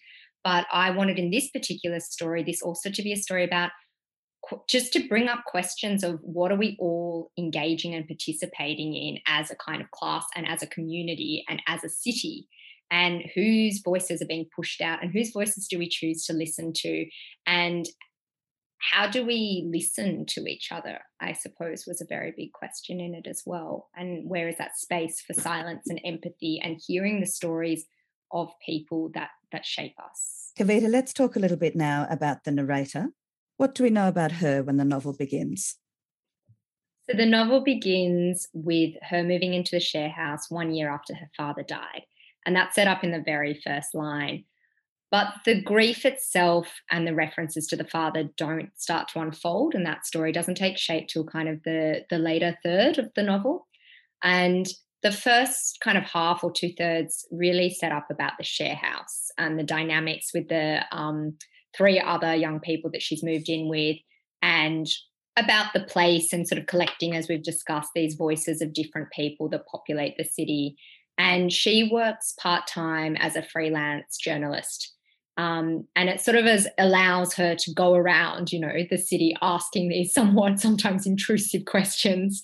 But 0.43 0.65
i 0.71 0.89
wanted 0.89 1.19
in 1.19 1.29
this 1.29 1.49
particular 1.51 1.99
story 1.99 2.43
this 2.43 2.63
also 2.63 2.89
to 2.89 3.03
be 3.03 3.13
a 3.13 3.23
story 3.27 3.43
about 3.43 3.71
just 4.67 4.91
to 4.93 5.07
bring 5.07 5.27
up 5.27 5.43
questions 5.45 6.03
of 6.03 6.19
what 6.21 6.51
are 6.51 6.57
we 6.57 6.77
all 6.79 7.31
engaging 7.37 7.95
and 7.95 8.07
participating 8.07 8.93
in 8.95 9.19
as 9.27 9.49
a 9.49 9.55
kind 9.55 9.81
of 9.81 9.89
class 9.91 10.25
and 10.35 10.47
as 10.47 10.61
a 10.61 10.67
community 10.67 11.43
and 11.47 11.61
as 11.67 11.83
a 11.83 11.89
city 11.89 12.47
and 12.91 13.23
whose 13.33 13.81
voices 13.83 14.21
are 14.21 14.27
being 14.27 14.47
pushed 14.55 14.81
out 14.81 15.01
and 15.01 15.11
whose 15.11 15.31
voices 15.31 15.67
do 15.67 15.77
we 15.77 15.89
choose 15.89 16.25
to 16.25 16.33
listen 16.33 16.71
to? 16.73 17.05
And 17.47 17.85
how 18.79 19.07
do 19.07 19.25
we 19.25 19.67
listen 19.71 20.25
to 20.27 20.45
each 20.45 20.71
other 20.71 20.99
i 21.19 21.33
suppose 21.33 21.85
was 21.87 22.01
a 22.01 22.05
very 22.07 22.33
big 22.35 22.51
question 22.51 22.99
in 22.99 23.15
it 23.15 23.27
as 23.27 23.43
well. 23.45 23.89
And 23.95 24.29
where 24.29 24.47
is 24.47 24.57
that 24.57 24.77
space 24.77 25.21
for 25.21 25.33
silence 25.33 25.89
and 25.89 25.99
empathy 26.05 26.59
and 26.63 26.81
hearing 26.85 27.19
the 27.19 27.25
stories 27.25 27.85
of 28.31 28.49
people 28.65 29.11
that 29.13 29.29
that 29.51 29.65
shape 29.65 29.95
us? 29.99 30.51
Kavita 30.57 30.89
let's 30.89 31.13
talk 31.13 31.35
a 31.35 31.39
little 31.39 31.57
bit 31.57 31.75
now 31.75 32.07
about 32.09 32.43
the 32.43 32.51
narrator. 32.51 33.07
What 33.57 33.73
do 33.75 33.83
we 33.83 33.89
know 33.89 34.07
about 34.07 34.33
her 34.33 34.63
when 34.63 34.77
the 34.77 34.85
novel 34.85 35.13
begins? 35.13 35.77
So 37.09 37.15
the 37.15 37.25
novel 37.25 37.61
begins 37.61 38.47
with 38.53 38.95
her 39.03 39.23
moving 39.23 39.53
into 39.53 39.75
the 39.75 39.79
share 39.79 40.09
house 40.09 40.49
one 40.49 40.73
year 40.73 40.89
after 40.89 41.13
her 41.13 41.29
father 41.37 41.63
died 41.63 42.03
and 42.45 42.55
that's 42.55 42.75
set 42.75 42.87
up 42.87 43.03
in 43.03 43.11
the 43.11 43.23
very 43.25 43.59
first 43.63 43.93
line 43.93 44.43
but 45.15 45.27
the 45.45 45.61
grief 45.61 46.05
itself 46.05 46.67
and 46.91 47.07
the 47.07 47.15
references 47.15 47.67
to 47.67 47.77
the 47.77 47.85
father 47.85 48.29
don't 48.37 48.71
start 48.75 49.07
to 49.09 49.19
unfold, 49.19 49.73
and 49.73 49.85
that 49.85 50.05
story 50.05 50.33
doesn't 50.33 50.55
take 50.55 50.77
shape 50.77 51.07
till 51.07 51.23
kind 51.23 51.47
of 51.47 51.63
the, 51.63 52.03
the 52.09 52.17
later 52.17 52.57
third 52.63 52.97
of 52.97 53.09
the 53.15 53.23
novel. 53.23 53.67
And 54.23 54.65
the 55.03 55.13
first 55.13 55.77
kind 55.81 55.97
of 55.97 56.03
half 56.03 56.43
or 56.43 56.51
two 56.51 56.73
thirds 56.77 57.25
really 57.31 57.69
set 57.69 57.91
up 57.93 58.07
about 58.11 58.33
the 58.37 58.43
share 58.43 58.75
house 58.75 59.27
and 59.37 59.57
the 59.59 59.63
dynamics 59.63 60.31
with 60.33 60.49
the 60.49 60.81
um, 60.91 61.37
three 61.77 61.97
other 61.97 62.35
young 62.35 62.59
people 62.59 62.89
that 62.91 63.01
she's 63.01 63.23
moved 63.23 63.47
in 63.47 63.69
with, 63.69 63.95
and 64.41 64.87
about 65.37 65.71
the 65.73 65.83
place 65.83 66.33
and 66.33 66.45
sort 66.45 66.59
of 66.59 66.67
collecting, 66.67 67.15
as 67.15 67.29
we've 67.29 67.43
discussed, 67.43 67.91
these 67.95 68.15
voices 68.15 68.61
of 68.61 68.73
different 68.73 69.09
people 69.11 69.47
that 69.47 69.67
populate 69.71 70.17
the 70.17 70.25
city. 70.25 70.75
And 71.17 71.51
she 71.51 71.89
works 71.91 72.33
part 72.39 72.67
time 72.67 73.15
as 73.17 73.35
a 73.35 73.43
freelance 73.43 74.17
journalist 74.17 74.95
um, 75.37 75.85
and 75.95 76.07
it 76.09 76.21
sort 76.21 76.37
of 76.37 76.45
as 76.45 76.67
allows 76.77 77.33
her 77.33 77.55
to 77.55 77.73
go 77.73 77.93
around, 77.95 78.51
you 78.51 78.59
know, 78.59 78.71
the 78.89 78.97
city 78.97 79.35
asking 79.41 79.89
these 79.89 80.13
somewhat 80.13 80.59
sometimes 80.59 81.05
intrusive 81.05 81.65
questions 81.65 82.41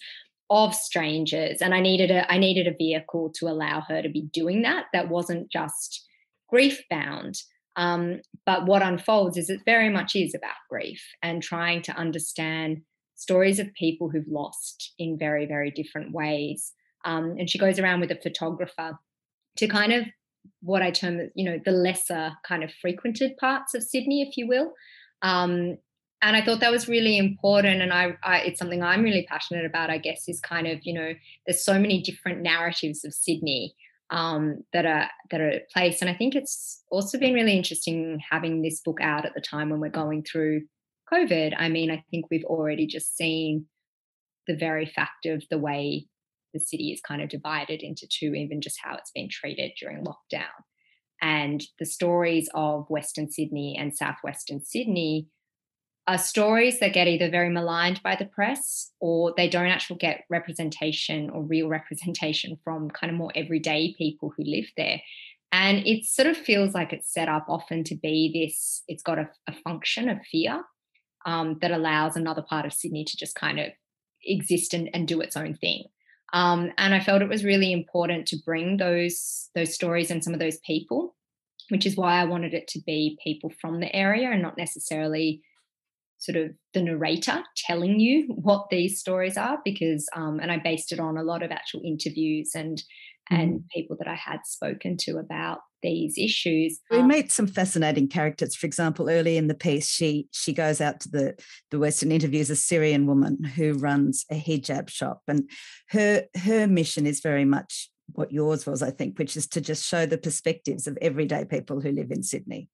of 0.50 0.76
strangers. 0.76 1.62
And 1.62 1.74
I 1.74 1.80
needed 1.80 2.12
a 2.12 2.30
I 2.32 2.38
needed 2.38 2.68
a 2.68 2.76
vehicle 2.76 3.32
to 3.36 3.48
allow 3.48 3.82
her 3.82 4.02
to 4.02 4.10
be 4.10 4.24
doing 4.34 4.64
that. 4.64 4.86
That 4.92 5.10
wasn't 5.10 5.52
just 5.52 6.06
grief 6.50 6.82
bound. 6.90 7.42
Um, 7.78 8.20
but 8.46 8.66
what 8.66 8.82
unfolds 8.82 9.38
is 9.38 9.50
it 9.50 9.62
very 9.64 9.88
much 9.88 10.14
is 10.14 10.36
about 10.36 10.56
grief 10.70 11.02
and 11.24 11.42
trying 11.42 11.82
to 11.84 11.96
understand 11.96 12.82
stories 13.16 13.60
of 13.60 13.74
people 13.76 14.10
who've 14.10 14.28
lost 14.28 14.94
in 15.00 15.18
very, 15.18 15.46
very 15.46 15.72
different 15.72 16.12
ways. 16.12 16.74
Um, 17.06 17.36
and 17.38 17.50
she 17.50 17.58
goes 17.58 17.80
around 17.80 18.02
with 18.02 18.12
a 18.12 18.20
photographer 18.22 18.98
to 19.58 19.68
kind 19.68 19.94
of 19.94 20.06
what 20.62 20.82
I 20.82 20.92
term, 20.92 21.30
you 21.36 21.46
know, 21.46 21.60
the 21.64 21.72
lesser 21.72 22.32
kind 22.48 22.64
of 22.64 22.72
frequented 22.82 23.38
parts 23.38 23.74
of 23.74 23.84
Sydney, 23.84 24.22
if 24.22 24.38
you 24.38 24.48
will. 24.48 24.74
Um, 25.22 25.78
and 26.24 26.36
I 26.36 26.44
thought 26.44 26.60
that 26.60 26.72
was 26.72 26.88
really 26.88 27.18
important, 27.18 27.82
and 27.82 27.92
I, 27.92 28.16
I, 28.24 28.40
it's 28.42 28.60
something 28.60 28.84
I'm 28.84 29.02
really 29.02 29.26
passionate 29.28 29.66
about. 29.66 29.90
I 29.90 29.98
guess 29.98 30.30
is 30.30 30.40
kind 30.40 30.68
of, 30.68 30.80
you 30.84 30.94
know, 30.94 31.14
there's 31.46 31.66
so 31.66 31.80
many 31.80 32.02
different 32.02 32.42
narratives 32.42 33.04
of 33.04 33.14
Sydney 33.14 33.74
um, 34.12 34.64
that 34.72 34.86
are 34.86 35.10
that 35.32 35.42
are 35.42 35.50
at 35.50 35.72
place, 35.72 36.00
and 36.00 36.10
I 36.10 36.14
think 36.14 36.36
it's 36.36 36.84
also 36.92 37.18
been 37.18 37.34
really 37.34 37.58
interesting 37.58 38.22
having 38.30 38.62
this 38.62 38.82
book 38.82 39.00
out 39.02 39.26
at 39.26 39.34
the 39.34 39.42
time 39.42 39.72
when 39.72 39.80
we're 39.80 39.90
going 39.90 40.24
through 40.24 40.62
COVID. 41.12 41.56
I 41.58 41.70
mean, 41.70 41.90
I 41.90 42.04
think 42.12 42.28
we've 42.30 42.46
already 42.46 42.86
just 42.86 43.18
seen 43.18 43.66
the 44.48 44.56
very 44.56 44.86
fact 44.86 45.26
of 45.26 45.44
the 45.50 45.58
way 45.58 46.06
the 46.54 46.60
city 46.60 46.92
is 46.92 47.02
kind 47.02 47.22
of 47.22 47.30
divided 47.30 47.82
into 47.82 48.08
two, 48.08 48.34
even 48.34 48.62
just 48.62 48.80
how 48.84 48.96
it's 48.96 49.12
been 49.12 49.30
treated 49.30 49.72
during 49.80 50.04
lockdown. 50.04 50.50
And 51.22 51.64
the 51.80 51.86
stories 51.86 52.50
of 52.54 52.90
Western 52.90 53.30
Sydney 53.30 53.78
and 53.80 53.96
Southwestern 53.96 54.62
Sydney 54.62 55.28
are 56.08 56.18
stories 56.18 56.80
that 56.80 56.94
get 56.94 57.08
either 57.08 57.30
very 57.30 57.50
maligned 57.50 58.02
by 58.04 58.16
the 58.16 58.26
press 58.26 58.92
or 59.00 59.34
they 59.38 59.48
don't 59.48 59.68
actually 59.68 59.98
get 59.98 60.24
representation 60.30 61.30
or 61.30 61.44
real 61.44 61.68
representation 61.78 62.58
from 62.64 62.90
kind 62.90 63.12
of 63.12 63.18
more 63.18 63.32
everyday 63.36 63.94
people 63.98 64.34
who 64.36 64.44
live 64.44 64.66
there. 64.78 65.02
And 65.52 65.86
it 65.86 66.06
sort 66.06 66.28
of 66.28 66.38
feels 66.38 66.74
like 66.74 66.94
it's 66.94 67.14
set 67.14 67.28
up 67.28 67.46
often 67.50 67.84
to 67.86 67.96
be 67.96 68.32
this, 68.34 68.84
it's 68.88 69.04
got 69.04 69.20
a, 69.20 69.30
a 69.48 69.54
function 69.64 70.10
of 70.10 70.20
fear 70.32 70.64
um, 71.26 71.58
that 71.62 71.72
allows 71.72 72.16
another 72.16 72.42
part 72.42 72.66
of 72.66 72.74
Sydney 72.74 73.04
to 73.04 73.18
just 73.18 73.36
kind 73.36 73.60
of 73.60 73.68
exist 74.24 74.74
and, 74.74 74.90
and 74.94 75.08
do 75.08 75.22
its 75.22 75.36
own 75.36 75.56
thing. 75.56 75.84
Um, 76.34 76.72
and 76.78 76.94
I 76.94 77.00
felt 77.00 77.22
it 77.22 77.30
was 77.30 77.44
really 77.44 77.74
important 77.74 78.28
to 78.28 78.38
bring 78.46 78.78
those 78.78 79.50
those 79.56 79.74
stories 79.74 80.12
and 80.12 80.24
some 80.24 80.34
of 80.34 80.40
those 80.40 80.58
people, 80.66 81.16
which 81.70 81.86
is 81.86 81.98
why 81.98 82.20
I 82.20 82.26
wanted 82.26 82.54
it 82.54 82.68
to 82.70 82.80
be 82.86 83.18
people 83.24 83.52
from 83.62 83.80
the 83.80 83.94
area 83.94 84.30
and 84.32 84.42
not 84.42 84.58
necessarily 84.58 85.42
sort 86.20 86.38
of 86.38 86.52
the 86.74 86.82
narrator 86.82 87.44
telling 87.58 88.00
you 88.00 88.28
what 88.36 88.68
these 88.70 89.00
stories 89.00 89.38
are 89.38 89.60
because 89.66 90.08
um, 90.16 90.40
and 90.40 90.52
I 90.52 90.60
based 90.64 90.92
it 90.92 91.00
on 91.00 91.18
a 91.18 91.24
lot 91.24 91.44
of 91.44 91.52
actual 91.52 91.82
interviews 91.84 92.52
and 92.56 92.82
and 93.32 93.62
mm. 93.62 93.70
people 93.70 93.96
that 93.98 94.08
I 94.08 94.16
had 94.16 94.42
spoken 94.46 94.98
to 94.98 95.18
about 95.18 95.60
these 95.82 96.18
issues. 96.18 96.80
We 96.92 96.98
um, 96.98 97.08
meet 97.08 97.32
some 97.32 97.48
fascinating 97.48 98.08
characters. 98.08 98.56
For 98.56 98.68
example, 98.68 99.10
early 99.10 99.38
in 99.38 99.48
the 99.48 99.56
piece, 99.56 99.88
she 99.88 100.28
she 100.32 100.54
goes 100.54 100.82
out 100.82 101.00
to 101.02 101.10
the 101.10 101.36
the 101.72 101.80
Western 101.80 102.12
interviews 102.12 102.50
a 102.50 102.56
Syrian 102.56 103.08
woman 103.08 103.44
who 103.44 103.74
runs 103.74 104.26
a 104.30 104.36
hijab 104.36 104.90
shop, 104.90 105.22
and 105.28 105.50
her 105.90 106.26
her 106.36 106.68
mission 106.68 107.08
is 107.08 107.22
very 107.22 107.46
much 107.46 107.90
what 108.14 108.32
yours 108.32 108.66
was, 108.66 108.84
I 108.84 108.92
think, 108.92 109.18
which 109.18 109.38
is 109.38 109.48
to 109.48 109.62
just 109.62 109.88
show 109.88 110.06
the 110.06 110.18
perspectives 110.18 110.86
of 110.86 110.98
everyday 111.02 111.46
people 111.46 111.80
who 111.80 111.92
live 111.92 112.12
in 112.12 112.24
Sydney. 112.24 112.70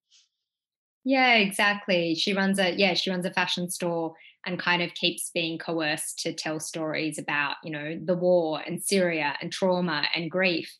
Yeah, 1.04 1.34
exactly. 1.36 2.14
She 2.16 2.34
runs 2.34 2.58
a 2.58 2.74
yeah, 2.76 2.94
she 2.94 3.10
runs 3.10 3.24
a 3.24 3.32
fashion 3.32 3.70
store 3.70 4.14
and 4.48 4.58
kind 4.58 4.80
of 4.80 4.94
keeps 4.94 5.30
being 5.34 5.58
coerced 5.58 6.20
to 6.20 6.32
tell 6.32 6.58
stories 6.58 7.18
about, 7.18 7.56
you 7.62 7.70
know, 7.70 8.00
the 8.02 8.14
war 8.16 8.62
and 8.66 8.82
Syria 8.82 9.36
and 9.42 9.52
trauma 9.52 10.04
and 10.14 10.30
grief. 10.30 10.74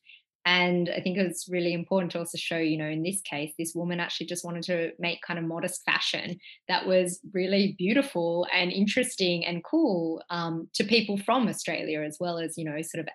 And 0.46 0.88
I 0.88 1.02
think 1.02 1.18
it's 1.18 1.50
really 1.50 1.74
important 1.74 2.12
to 2.12 2.18
also 2.20 2.38
show, 2.38 2.56
you 2.56 2.78
know, 2.78 2.88
in 2.88 3.02
this 3.02 3.20
case, 3.20 3.52
this 3.58 3.74
woman 3.74 4.00
actually 4.00 4.24
just 4.24 4.42
wanted 4.42 4.62
to 4.64 4.92
make 4.98 5.20
kind 5.20 5.38
of 5.38 5.44
modest 5.44 5.82
fashion 5.84 6.38
that 6.68 6.86
was 6.86 7.20
really 7.34 7.74
beautiful 7.76 8.46
and 8.54 8.72
interesting 8.72 9.44
and 9.44 9.62
cool 9.62 10.22
um, 10.30 10.70
to 10.72 10.82
people 10.82 11.18
from 11.18 11.46
Australia, 11.46 12.00
as 12.00 12.16
well 12.18 12.38
as, 12.38 12.56
you 12.56 12.64
know, 12.64 12.80
sort 12.80 13.02
of 13.02 13.08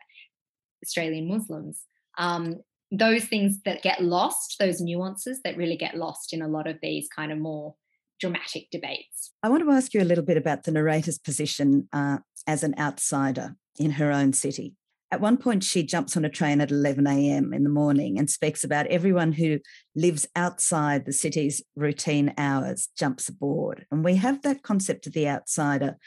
Australian 0.86 1.28
Muslims. 1.28 1.82
Um, 2.20 2.58
those 2.92 3.26
things 3.26 3.58
that 3.66 3.82
get 3.82 4.04
lost, 4.04 4.58
those 4.60 4.80
nuances 4.80 5.40
that 5.44 5.58
really 5.58 5.78
get 5.78 5.98
lost 5.98 6.32
in 6.32 6.44
a 6.44 6.48
lot 6.48 6.68
of 6.68 6.78
these 6.84 7.08
kind 7.16 7.32
of 7.32 7.40
more 7.40 7.74
dramatic 8.20 8.70
debates. 8.72 9.32
I 9.42 9.50
want 9.50 9.64
to 9.64 9.72
ask 9.72 9.94
you 9.94 10.02
a 10.02 10.06
little 10.06 10.24
bit 10.24 10.38
about 10.38 10.64
the 10.64 10.72
narrator's 10.72 11.20
position 11.20 11.88
uh, 11.92 12.20
as 12.48 12.64
an 12.64 12.76
outsider 12.78 13.56
in 13.80 13.92
her 13.92 14.12
own 14.12 14.34
city. 14.34 14.76
At 15.12 15.22
one 15.22 15.38
point, 15.38 15.64
she 15.64 15.84
jumps 15.84 16.18
on 16.18 16.26
a 16.26 16.30
train 16.30 16.60
at 16.60 16.72
11 16.72 17.06
a.m. 17.06 17.54
in 17.54 17.64
the 17.64 17.70
morning 17.70 18.18
and 18.18 18.28
speaks 18.28 18.64
about 18.64 18.88
everyone 18.88 19.34
who 19.34 19.60
lives 19.96 20.28
outside 20.36 21.06
the 21.06 21.14
city's 21.14 21.62
routine 21.76 22.34
hours 22.36 22.90
jumps 22.98 23.30
aboard. 23.30 23.86
And 23.92 24.04
we 24.04 24.16
have 24.16 24.42
that 24.42 24.64
concept 24.64 25.06
of 25.06 25.14
the 25.14 25.28
outsider 25.28 25.98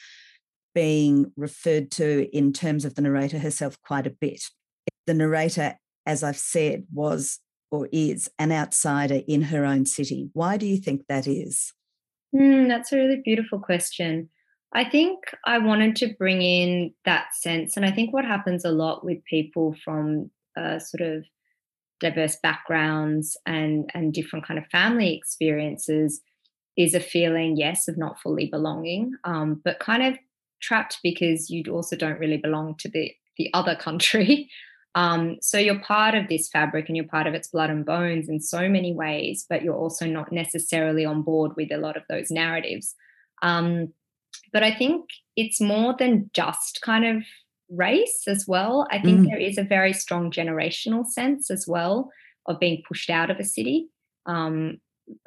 being 0.74 1.30
referred 1.36 1.92
to 1.92 2.28
in 2.36 2.52
terms 2.52 2.84
of 2.84 2.96
the 2.96 3.02
narrator 3.02 3.38
herself 3.38 3.80
quite 3.80 4.08
a 4.08 4.10
bit. 4.10 4.42
The 5.06 5.14
narrator, 5.14 5.76
as 6.04 6.24
I've 6.24 6.36
said, 6.36 6.86
was 6.92 7.38
or 7.70 7.88
is 7.92 8.28
an 8.40 8.50
outsider 8.50 9.20
in 9.28 9.42
her 9.42 9.64
own 9.64 9.86
city. 9.86 10.30
Why 10.32 10.56
do 10.56 10.66
you 10.66 10.78
think 10.78 11.02
that 11.08 11.26
is? 11.26 11.72
Mm, 12.34 12.68
that's 12.68 12.92
a 12.92 12.96
really 12.96 13.20
beautiful 13.24 13.58
question. 13.58 14.28
I 14.74 14.84
think 14.84 15.18
I 15.44 15.58
wanted 15.58 15.96
to 15.96 16.14
bring 16.18 16.42
in 16.42 16.92
that 17.04 17.34
sense. 17.34 17.76
And 17.76 17.86
I 17.86 17.92
think 17.92 18.12
what 18.12 18.24
happens 18.24 18.64
a 18.64 18.70
lot 18.70 19.04
with 19.04 19.24
people 19.24 19.74
from 19.84 20.30
uh, 20.56 20.78
sort 20.78 21.00
of 21.02 21.24
diverse 22.00 22.36
backgrounds 22.42 23.36
and, 23.46 23.90
and 23.94 24.12
different 24.12 24.46
kind 24.46 24.58
of 24.58 24.66
family 24.66 25.16
experiences 25.16 26.20
is 26.76 26.94
a 26.94 27.00
feeling, 27.00 27.56
yes, 27.56 27.88
of 27.88 27.96
not 27.98 28.20
fully 28.20 28.46
belonging, 28.46 29.12
um, 29.24 29.60
but 29.64 29.78
kind 29.80 30.02
of 30.02 30.18
trapped 30.60 30.98
because 31.02 31.48
you 31.50 31.64
also 31.72 31.96
don't 31.96 32.18
really 32.20 32.36
belong 32.36 32.74
to 32.78 32.88
the, 32.90 33.12
the 33.38 33.50
other 33.54 33.76
country. 33.76 34.50
Um, 34.96 35.36
so 35.42 35.58
you're 35.58 35.78
part 35.80 36.14
of 36.14 36.28
this 36.28 36.48
fabric 36.48 36.88
and 36.88 36.96
you're 36.96 37.06
part 37.06 37.26
of 37.26 37.34
its 37.34 37.48
blood 37.48 37.68
and 37.68 37.84
bones 37.84 38.30
in 38.30 38.40
so 38.40 38.66
many 38.66 38.94
ways, 38.94 39.44
but 39.48 39.62
you're 39.62 39.76
also 39.76 40.06
not 40.06 40.32
necessarily 40.32 41.04
on 41.04 41.22
board 41.22 41.52
with 41.54 41.70
a 41.70 41.76
lot 41.76 41.98
of 41.98 42.02
those 42.08 42.30
narratives. 42.30 42.94
Um, 43.42 43.92
but 44.54 44.62
I 44.62 44.74
think 44.74 45.04
it's 45.36 45.60
more 45.60 45.94
than 45.98 46.30
just 46.32 46.80
kind 46.82 47.04
of 47.04 47.22
race 47.68 48.22
as 48.26 48.46
well. 48.48 48.86
I 48.90 48.98
think 48.98 49.20
mm. 49.20 49.26
there 49.28 49.38
is 49.38 49.58
a 49.58 49.64
very 49.64 49.92
strong 49.92 50.30
generational 50.30 51.04
sense 51.04 51.50
as 51.50 51.66
well 51.68 52.10
of 52.46 52.58
being 52.58 52.82
pushed 52.88 53.10
out 53.10 53.30
of 53.30 53.38
a 53.38 53.44
city 53.44 53.88
um, 54.24 54.78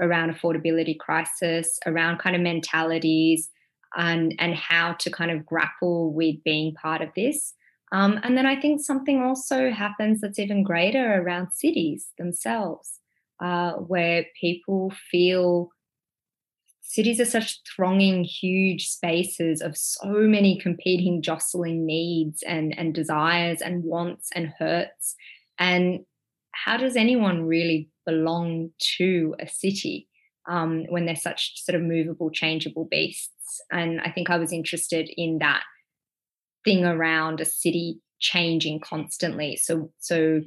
around 0.02 0.34
affordability 0.34 0.98
crisis, 0.98 1.78
around 1.86 2.18
kind 2.18 2.36
of 2.36 2.42
mentalities 2.42 3.50
and 3.96 4.36
and 4.40 4.56
how 4.56 4.94
to 4.94 5.12
kind 5.12 5.32
of 5.32 5.46
grapple 5.46 6.12
with 6.12 6.44
being 6.44 6.74
part 6.74 7.02
of 7.02 7.10
this. 7.16 7.54
Um, 7.92 8.20
and 8.24 8.38
then 8.38 8.46
I 8.46 8.60
think 8.60 8.82
something 8.82 9.22
also 9.22 9.72
happens 9.72 10.22
that's 10.22 10.40
even 10.40 10.64
greater 10.64 11.22
around 11.22 11.52
cities 11.52 12.10
themselves, 12.18 13.00
uh, 13.44 13.74
where 13.74 14.26
people 14.40 14.94
feel 15.12 15.70
cities 16.82 17.20
are 17.20 17.26
such 17.26 17.62
thronging, 17.76 18.24
huge 18.24 18.88
spaces 18.88 19.62
of 19.62 19.78
so 19.78 20.08
many 20.08 20.60
competing, 20.60 21.22
jostling 21.22 21.86
needs 21.86 22.42
and, 22.44 22.78
and 22.78 22.96
desires 22.96 23.62
and 23.62 23.84
wants 23.84 24.30
and 24.34 24.52
hurts. 24.58 25.16
And 25.60 26.00
how 26.52 26.78
does 26.78 26.96
anyone 26.96 27.44
really 27.44 27.90
belong 28.06 28.72
to 28.98 29.36
a 29.40 29.48
city 29.48 30.08
um, 30.50 30.86
when 30.90 31.06
they're 31.06 31.16
such 31.16 31.64
sort 31.64 31.76
of 31.76 31.84
movable, 31.84 32.32
changeable 32.32 32.88
beasts? 32.90 33.62
And 33.72 34.02
I 34.02 34.10
think 34.10 34.32
I 34.32 34.38
was 34.38 34.52
interested 34.52 35.12
in 35.16 35.38
that 35.40 35.64
thing 36.64 36.86
around 36.86 37.40
a 37.40 37.46
city 37.46 38.00
changing 38.20 38.80
constantly. 38.82 39.56
So, 39.56 39.92
so 40.00 40.42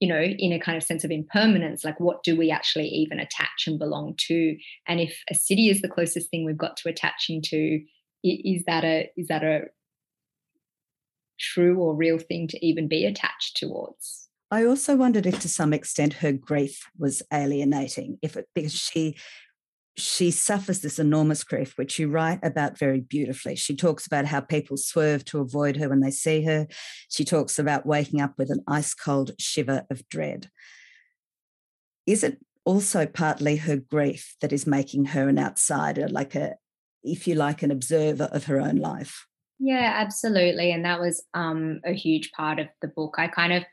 you 0.00 0.08
know, 0.08 0.20
in 0.20 0.52
a 0.52 0.60
kind 0.60 0.76
of 0.76 0.84
sense 0.84 1.02
of 1.02 1.10
impermanence, 1.10 1.84
like 1.84 1.98
what 1.98 2.22
do 2.22 2.36
we 2.36 2.50
actually 2.50 2.88
even 2.88 3.18
attach 3.18 3.66
and 3.66 3.78
belong 3.78 4.14
to? 4.16 4.56
And 4.86 5.00
if 5.00 5.22
a 5.28 5.34
city 5.34 5.70
is 5.70 5.82
the 5.82 5.88
closest 5.88 6.30
thing 6.30 6.44
we've 6.44 6.56
got 6.56 6.76
to 6.78 6.88
attaching 6.88 7.42
to, 7.42 7.80
is 8.22 8.64
that 8.66 8.84
a 8.84 9.10
is 9.16 9.28
that 9.28 9.42
a 9.42 9.62
true 11.40 11.78
or 11.78 11.94
real 11.94 12.18
thing 12.18 12.48
to 12.48 12.64
even 12.64 12.88
be 12.88 13.04
attached 13.04 13.56
towards? 13.56 14.28
I 14.50 14.64
also 14.64 14.96
wondered 14.96 15.26
if 15.26 15.40
to 15.40 15.48
some 15.48 15.72
extent 15.72 16.14
her 16.14 16.32
grief 16.32 16.88
was 16.96 17.22
alienating, 17.32 18.18
if 18.22 18.36
it 18.36 18.46
because 18.54 18.72
she 18.72 19.16
she 19.98 20.30
suffers 20.30 20.80
this 20.80 20.98
enormous 20.98 21.42
grief, 21.42 21.76
which 21.76 21.98
you 21.98 22.08
write 22.08 22.38
about 22.42 22.78
very 22.78 23.00
beautifully. 23.00 23.56
She 23.56 23.74
talks 23.74 24.06
about 24.06 24.26
how 24.26 24.40
people 24.40 24.76
swerve 24.76 25.24
to 25.26 25.40
avoid 25.40 25.76
her 25.76 25.88
when 25.88 26.00
they 26.00 26.10
see 26.10 26.44
her. 26.44 26.68
She 27.08 27.24
talks 27.24 27.58
about 27.58 27.86
waking 27.86 28.20
up 28.20 28.34
with 28.38 28.50
an 28.50 28.62
ice 28.68 28.94
cold 28.94 29.32
shiver 29.38 29.84
of 29.90 30.08
dread. 30.08 30.50
Is 32.06 32.22
it 32.22 32.38
also 32.64 33.06
partly 33.06 33.56
her 33.56 33.76
grief 33.76 34.36
that 34.40 34.52
is 34.52 34.66
making 34.66 35.06
her 35.06 35.28
an 35.28 35.38
outsider, 35.38 36.08
like 36.08 36.34
a, 36.34 36.54
if 37.02 37.26
you 37.26 37.34
like, 37.34 37.62
an 37.62 37.70
observer 37.70 38.28
of 38.32 38.44
her 38.44 38.60
own 38.60 38.76
life? 38.76 39.26
Yeah, 39.58 39.94
absolutely. 39.96 40.70
And 40.70 40.84
that 40.84 41.00
was 41.00 41.24
um, 41.34 41.80
a 41.84 41.92
huge 41.92 42.30
part 42.32 42.60
of 42.60 42.68
the 42.80 42.88
book. 42.88 43.16
I 43.18 43.26
kind 43.26 43.52
of 43.52 43.64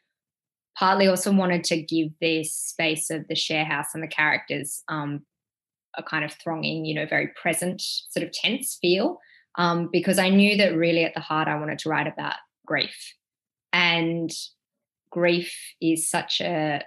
partly 0.78 1.08
also 1.08 1.32
wanted 1.32 1.64
to 1.66 1.82
give 1.82 2.10
this 2.20 2.54
space 2.56 3.12
of 3.12 3.28
the 3.28 3.36
share 3.36 3.66
house 3.66 3.94
and 3.94 4.02
the 4.02 4.08
characters 4.08 4.84
um, 4.88 5.22
a 5.98 6.04
kind 6.04 6.26
of 6.26 6.34
thronging, 6.34 6.86
you 6.86 6.96
know, 6.96 7.06
very 7.06 7.30
present, 7.42 7.82
sort 7.82 8.26
of 8.26 8.32
tense 8.32 8.78
feel, 8.82 9.20
um, 9.58 9.90
because 9.92 10.20
I 10.20 10.30
knew 10.30 10.58
that 10.58 10.76
really 10.76 11.04
at 11.04 11.14
the 11.14 11.22
heart 11.22 11.48
I 11.48 11.60
wanted 11.60 11.80
to 11.80 11.90
write 11.90 12.08
about 12.08 12.36
grief. 12.66 13.14
And 13.74 14.32
grief 15.12 15.54
is 15.82 16.10
such 16.10 16.42
a 16.42 16.82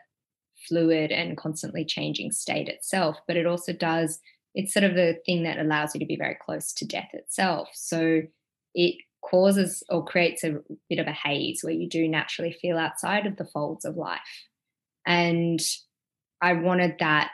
fluid 0.68 1.10
and 1.12 1.36
constantly 1.36 1.84
changing 1.84 2.32
state 2.32 2.68
itself, 2.68 3.16
but 3.26 3.36
it 3.36 3.46
also 3.46 3.72
does, 3.72 4.20
it's 4.54 4.72
sort 4.72 4.84
of 4.84 4.94
the 4.94 5.18
thing 5.24 5.44
that 5.44 5.58
allows 5.58 5.94
you 5.94 6.00
to 6.00 6.06
be 6.06 6.16
very 6.16 6.36
close 6.40 6.72
to 6.74 6.86
death 6.86 7.10
itself. 7.12 7.68
So 7.74 8.22
it 8.74 8.96
causes 9.22 9.82
or 9.88 10.04
creates 10.04 10.44
a 10.44 10.56
bit 10.88 10.98
of 10.98 11.06
a 11.06 11.12
haze 11.12 11.60
where 11.62 11.72
you 11.72 11.88
do 11.88 12.08
naturally 12.08 12.52
feel 12.52 12.78
outside 12.78 13.26
of 13.26 13.36
the 13.36 13.46
folds 13.46 13.84
of 13.84 13.96
life. 13.96 14.20
And 15.06 15.60
I 16.40 16.52
wanted 16.52 16.96
that 17.00 17.30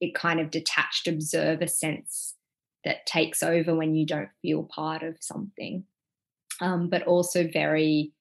it 0.00 0.14
kind 0.14 0.40
of 0.40 0.50
detached 0.50 1.08
observer 1.08 1.66
sense 1.66 2.34
that 2.84 3.06
takes 3.06 3.42
over 3.42 3.74
when 3.74 3.94
you 3.94 4.06
don't 4.06 4.30
feel 4.42 4.62
part 4.62 5.02
of 5.02 5.16
something, 5.20 5.84
um, 6.60 6.88
but 6.88 7.02
also 7.02 7.48
very 7.48 8.12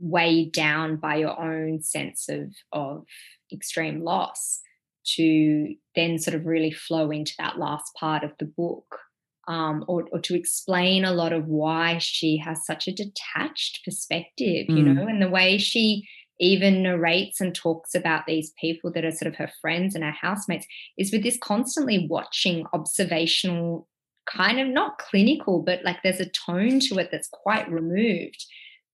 weighed 0.00 0.52
down 0.52 0.96
by 0.96 1.16
your 1.16 1.40
own 1.40 1.80
sense 1.80 2.28
of 2.28 2.52
of 2.72 3.06
extreme 3.52 4.02
loss 4.02 4.60
to 5.04 5.74
then 5.94 6.18
sort 6.18 6.34
of 6.34 6.46
really 6.46 6.72
flow 6.72 7.10
into 7.10 7.34
that 7.38 7.58
last 7.58 7.94
part 7.94 8.24
of 8.24 8.32
the 8.38 8.44
book 8.44 8.98
um, 9.46 9.84
or, 9.88 10.06
or, 10.10 10.20
to 10.20 10.34
explain 10.34 11.04
a 11.04 11.12
lot 11.12 11.34
of 11.34 11.46
why 11.46 11.98
she 11.98 12.38
has 12.38 12.64
such 12.64 12.88
a 12.88 12.94
detached 12.94 13.84
perspective, 13.84 14.66
you 14.70 14.82
mm. 14.82 14.94
know, 14.94 15.06
and 15.06 15.20
the 15.20 15.28
way 15.28 15.58
she 15.58 16.08
even 16.40 16.82
narrates 16.82 17.40
and 17.40 17.54
talks 17.54 17.94
about 17.94 18.26
these 18.26 18.52
people 18.60 18.90
that 18.92 19.04
are 19.04 19.12
sort 19.12 19.32
of 19.32 19.36
her 19.36 19.50
friends 19.60 19.94
and 19.94 20.02
her 20.02 20.10
housemates 20.10 20.66
is 20.98 21.12
with 21.12 21.22
this 21.22 21.38
constantly 21.38 22.06
watching 22.08 22.66
observational 22.72 23.88
kind 24.26 24.58
of 24.58 24.66
not 24.68 24.98
clinical 24.98 25.62
but 25.62 25.84
like 25.84 25.98
there's 26.02 26.20
a 26.20 26.30
tone 26.30 26.80
to 26.80 26.98
it 26.98 27.10
that's 27.10 27.28
quite 27.28 27.70
removed. 27.70 28.44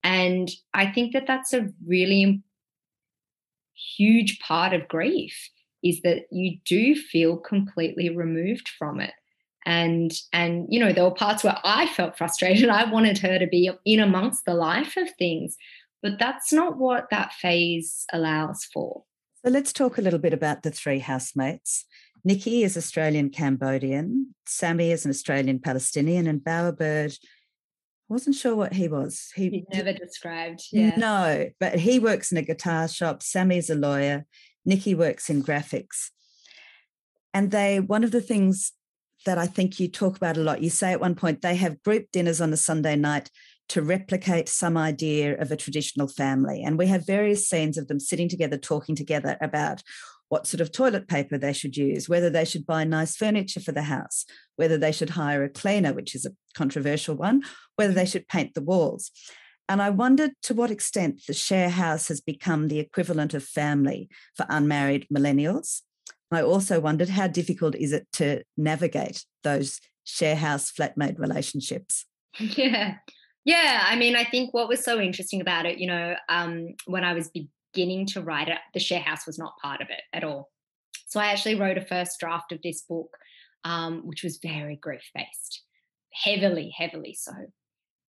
And 0.03 0.51
i 0.75 0.91
think 0.91 1.13
that 1.13 1.27
that's 1.27 1.53
a 1.53 1.69
really 1.87 2.43
huge 3.97 4.39
part 4.41 4.73
of 4.73 4.89
grief 4.89 5.51
is 5.83 6.03
that 6.03 6.27
you 6.31 6.59
do 6.65 6.95
feel 6.95 7.37
completely 7.37 8.15
removed 8.15 8.69
from 8.79 9.01
it. 9.01 9.13
And 9.67 10.13
and 10.33 10.67
you 10.71 10.81
know 10.81 10.93
there 10.93 11.05
were 11.05 11.11
parts 11.11 11.45
where 11.45 11.59
i 11.65 11.87
felt 11.87 12.17
frustrated. 12.17 12.69
I 12.81 12.91
wanted 12.91 13.19
her 13.19 13.39
to 13.39 13.47
be 13.47 13.71
in 13.85 14.01
amongst 14.01 14.45
the 14.45 14.55
life 14.55 14.97
of 14.97 15.09
things 15.19 15.57
but 16.03 16.19
that's 16.19 16.53
not 16.53 16.79
what 16.79 17.09
that 17.11 17.33
phase 17.33 18.05
allows 18.13 18.65
for. 18.65 19.05
So 19.45 19.51
let's 19.51 19.73
talk 19.73 19.99
a 19.99 20.03
little 20.03 20.19
bit 20.19 20.33
about 20.33 20.63
the 20.63 20.71
three 20.71 20.99
housemates. 20.99 21.87
Nikki 22.25 22.63
is 22.63 22.77
Australian 22.77 23.31
Cambodian, 23.31 24.35
Sammy 24.47 24.91
is 24.91 25.05
an 25.07 25.11
Australian 25.11 25.59
Palestinian, 25.59 26.27
and 26.27 26.41
Bowerbird, 26.41 27.17
wasn't 28.11 28.35
sure 28.35 28.57
what 28.57 28.73
he 28.73 28.89
was. 28.89 29.31
He 29.37 29.49
He's 29.49 29.65
never 29.73 29.93
described. 29.93 30.65
Yeah. 30.73 30.97
No, 30.97 31.49
but 31.61 31.77
he 31.77 32.01
works 32.01 32.33
in 32.33 32.39
a 32.39 32.43
guitar 32.43 32.89
shop. 32.89 33.23
Sammy's 33.23 33.71
a 33.71 33.77
lawyer. 33.77 34.27
Nikki 34.65 34.95
works 34.95 35.31
in 35.31 35.45
graphics. 35.45 36.11
And 37.33 37.53
they, 37.53 37.79
one 37.79 38.03
of 38.03 38.11
the 38.11 38.21
things 38.21 38.73
that 39.27 39.39
I 39.39 39.47
think 39.47 39.79
you 39.79 39.87
talk 39.87 40.17
about 40.17 40.37
a 40.37 40.41
lot, 40.41 40.61
you 40.61 40.71
say 40.71 40.93
at 40.93 41.01
one 41.01 41.15
point 41.15 41.41
they 41.41 41.55
have 41.55 41.83
group 41.83 42.11
dinners 42.11 42.41
on 42.41 42.53
a 42.53 42.57
Sunday 42.57 42.97
night 42.97 43.31
to 43.71 43.83
replicate 43.83 44.49
some 44.49 44.77
idea 44.77 45.39
of 45.41 45.53
a 45.53 45.57
traditional 45.57 46.09
family. 46.09 46.63
And 46.63 46.77
we 46.77 46.89
have 46.89 47.07
various 47.07 47.49
scenes 47.49 47.79
of 47.79 47.87
them 47.87 48.01
sitting 48.01 48.29
together, 48.29 48.59
talking 48.59 48.97
together 48.97 49.39
about 49.41 49.83
what 50.29 50.49
sort 50.49 50.61
of 50.61 50.73
toilet 50.73 51.07
paper 51.07 51.39
they 51.39 51.53
should 51.53 51.77
use, 51.77 52.09
whether 52.09 52.31
they 52.31 52.45
should 52.45 52.67
buy 52.67 52.83
nice 52.83 53.17
furniture 53.17 53.61
for 53.61 53.71
the 53.71 53.83
house, 53.83 54.25
whether 54.57 54.77
they 54.77 54.91
should 54.91 55.11
hire 55.11 55.45
a 55.45 55.49
cleaner, 55.49 55.93
which 55.93 56.17
is 56.17 56.27
a 56.27 56.33
controversial 56.55 57.15
one, 57.15 57.43
whether 57.77 57.93
they 57.93 58.05
should 58.05 58.27
paint 58.27 58.55
the 58.55 58.63
walls. 58.63 59.13
And 59.69 59.81
I 59.81 59.91
wondered 59.91 60.33
to 60.43 60.55
what 60.55 60.73
extent 60.73 61.23
the 61.29 61.33
share 61.33 61.71
house 61.71 62.09
has 62.09 62.21
become 62.21 62.67
the 62.67 62.81
equivalent 62.81 63.35
of 63.35 63.45
family 63.45 64.09
for 64.37 64.47
unmarried 64.49 65.07
millennials. 65.15 65.83
I 66.33 66.43
also 66.43 66.81
wondered 66.81 67.11
how 67.11 67.29
difficult 67.29 67.77
is 67.77 67.93
it 67.93 68.09
to 68.15 68.43
navigate 68.57 69.25
those 69.45 69.81
share 70.03 70.37
house 70.37 70.73
flatmate 70.73 71.21
relationships? 71.21 72.07
Yeah. 72.39 72.95
Yeah, 73.45 73.85
I 73.87 73.97
mean, 73.97 74.17
I 74.17 74.25
think 74.25 74.53
what 74.53 74.69
was 74.69 74.85
so 74.85 75.01
interesting 75.01 75.41
about 75.41 75.67
it, 75.67 75.79
you 75.79 75.87
know, 75.87 76.15
um, 76.29 76.75
when 76.87 77.05
I 77.05 77.15
was 77.15 77.31
beginning 77.73 78.07
to 78.09 78.21
write 78.21 78.49
it, 78.49 78.59
the 78.75 78.81
share 78.81 79.01
house 79.01 79.27
was 79.27 79.39
not 79.39 79.59
part 79.63 79.81
of 79.81 79.89
it 79.91 80.03
at 80.13 80.25
all. 80.25 80.51
So 81.07 81.21
I 81.21 81.27
actually 81.27 81.55
wrote 81.55 81.79
a 81.79 81.85
first 81.85 82.21
draft 82.21 82.53
of 82.53 82.61
this 82.63 82.83
book, 82.83 83.09
um, 83.65 84.03
which 84.07 84.23
was 84.23 84.39
very 84.43 84.77
grief 84.77 85.11
based, 85.15 85.65
heavily, 86.13 86.73
heavily 86.77 87.15
so. 87.19 87.33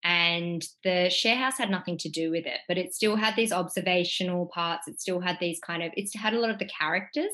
And 0.04 0.64
the 0.84 1.08
share 1.10 1.36
house 1.36 1.58
had 1.58 1.70
nothing 1.70 1.96
to 1.98 2.08
do 2.08 2.30
with 2.30 2.44
it, 2.44 2.58
but 2.68 2.76
it 2.76 2.92
still 2.92 3.16
had 3.16 3.34
these 3.36 3.52
observational 3.52 4.50
parts. 4.52 4.88
It 4.88 5.00
still 5.00 5.20
had 5.20 5.38
these 5.40 5.60
kind 5.64 5.82
of, 5.82 5.92
it 5.96 6.10
had 6.14 6.34
a 6.34 6.40
lot 6.40 6.50
of 6.50 6.58
the 6.58 6.68
characters, 6.78 7.30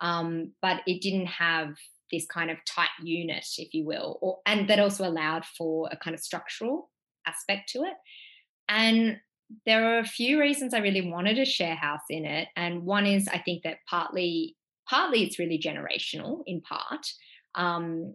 um, 0.00 0.52
but 0.62 0.80
it 0.86 1.00
didn't 1.00 1.26
have 1.26 1.74
this 2.10 2.26
kind 2.26 2.50
of 2.50 2.56
tight 2.66 2.88
unit, 3.02 3.46
if 3.58 3.74
you 3.74 3.84
will, 3.84 4.18
or, 4.22 4.38
and 4.46 4.68
that 4.68 4.80
also 4.80 5.06
allowed 5.06 5.44
for 5.44 5.88
a 5.92 5.96
kind 5.96 6.14
of 6.14 6.20
structural 6.20 6.90
aspect 7.26 7.70
to 7.70 7.80
it. 7.80 7.94
And 8.68 9.18
there 9.64 9.94
are 9.94 9.98
a 9.98 10.04
few 10.04 10.40
reasons 10.40 10.74
I 10.74 10.78
really 10.78 11.08
wanted 11.08 11.38
a 11.38 11.44
share 11.44 11.76
house 11.76 12.00
in 12.10 12.24
it. 12.24 12.48
And 12.56 12.82
one 12.82 13.06
is 13.06 13.28
I 13.28 13.38
think 13.38 13.62
that 13.62 13.78
partly, 13.88 14.56
partly 14.88 15.22
it's 15.22 15.38
really 15.38 15.58
generational 15.58 16.42
in 16.46 16.60
part, 16.60 17.06
um, 17.54 18.14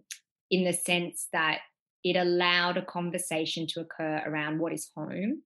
in 0.50 0.64
the 0.64 0.72
sense 0.72 1.28
that 1.32 1.60
it 2.04 2.16
allowed 2.16 2.76
a 2.76 2.84
conversation 2.84 3.66
to 3.68 3.80
occur 3.80 4.22
around 4.26 4.58
what 4.58 4.72
is 4.72 4.90
home 4.94 5.42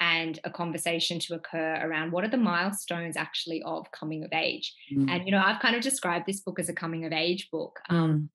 and 0.00 0.38
a 0.44 0.50
conversation 0.50 1.18
to 1.18 1.34
occur 1.34 1.78
around 1.82 2.12
what 2.12 2.24
are 2.24 2.28
the 2.28 2.36
milestones 2.36 3.16
actually 3.16 3.62
of 3.62 3.90
coming 3.90 4.24
of 4.24 4.32
age. 4.32 4.74
Mm. 4.94 5.10
And, 5.10 5.26
you 5.26 5.32
know, 5.32 5.42
I've 5.44 5.60
kind 5.60 5.76
of 5.76 5.82
described 5.82 6.26
this 6.26 6.40
book 6.40 6.58
as 6.58 6.68
a 6.68 6.74
coming 6.74 7.04
of 7.04 7.12
age 7.12 7.48
book. 7.50 7.78
Um, 7.88 8.12
mm. 8.12 8.28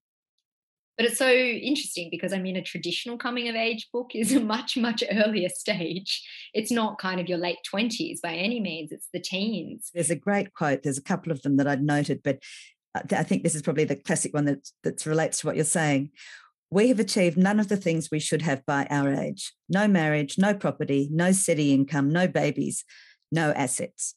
But 1.00 1.08
it's 1.08 1.18
so 1.18 1.32
interesting 1.32 2.08
because 2.10 2.34
I 2.34 2.38
mean, 2.38 2.56
a 2.56 2.62
traditional 2.62 3.16
coming 3.16 3.48
of 3.48 3.54
age 3.54 3.88
book 3.90 4.10
is 4.14 4.32
a 4.36 4.40
much, 4.40 4.76
much 4.76 5.02
earlier 5.10 5.48
stage. 5.48 6.22
It's 6.52 6.70
not 6.70 6.98
kind 6.98 7.18
of 7.18 7.26
your 7.26 7.38
late 7.38 7.56
20s 7.72 8.20
by 8.22 8.34
any 8.34 8.60
means, 8.60 8.92
it's 8.92 9.08
the 9.10 9.18
teens. 9.18 9.90
There's 9.94 10.10
a 10.10 10.14
great 10.14 10.52
quote. 10.52 10.82
There's 10.82 10.98
a 10.98 11.02
couple 11.02 11.32
of 11.32 11.40
them 11.40 11.56
that 11.56 11.66
I'd 11.66 11.82
noted, 11.82 12.20
but 12.22 12.40
uh, 12.94 13.00
I 13.12 13.22
think 13.22 13.44
this 13.44 13.54
is 13.54 13.62
probably 13.62 13.84
the 13.84 13.96
classic 13.96 14.34
one 14.34 14.44
that, 14.44 14.68
that 14.82 15.06
relates 15.06 15.40
to 15.40 15.46
what 15.46 15.56
you're 15.56 15.64
saying. 15.64 16.10
We 16.70 16.88
have 16.88 17.00
achieved 17.00 17.38
none 17.38 17.60
of 17.60 17.68
the 17.68 17.78
things 17.78 18.10
we 18.12 18.20
should 18.20 18.42
have 18.42 18.66
by 18.66 18.86
our 18.90 19.10
age 19.10 19.54
no 19.70 19.88
marriage, 19.88 20.36
no 20.36 20.52
property, 20.52 21.08
no 21.10 21.32
steady 21.32 21.72
income, 21.72 22.10
no 22.10 22.28
babies, 22.28 22.84
no 23.32 23.52
assets. 23.52 24.16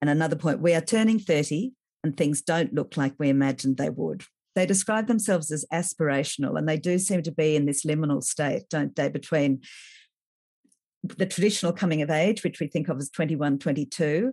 And 0.00 0.08
another 0.08 0.36
point, 0.36 0.62
we 0.62 0.72
are 0.72 0.80
turning 0.80 1.18
30 1.18 1.72
and 2.02 2.16
things 2.16 2.40
don't 2.40 2.72
look 2.72 2.96
like 2.96 3.12
we 3.18 3.28
imagined 3.28 3.76
they 3.76 3.90
would 3.90 4.24
they 4.54 4.66
describe 4.66 5.06
themselves 5.06 5.50
as 5.50 5.64
aspirational 5.72 6.56
and 6.58 6.68
they 6.68 6.76
do 6.76 6.98
seem 6.98 7.22
to 7.22 7.32
be 7.32 7.56
in 7.56 7.66
this 7.66 7.84
liminal 7.84 8.22
state, 8.22 8.64
don't 8.70 8.94
they, 8.94 9.08
between 9.08 9.62
the 11.02 11.26
traditional 11.26 11.72
coming 11.72 12.02
of 12.02 12.10
age, 12.10 12.42
which 12.44 12.60
we 12.60 12.66
think 12.66 12.88
of 12.88 12.98
as 12.98 13.10
21, 13.10 13.58
22, 13.58 14.32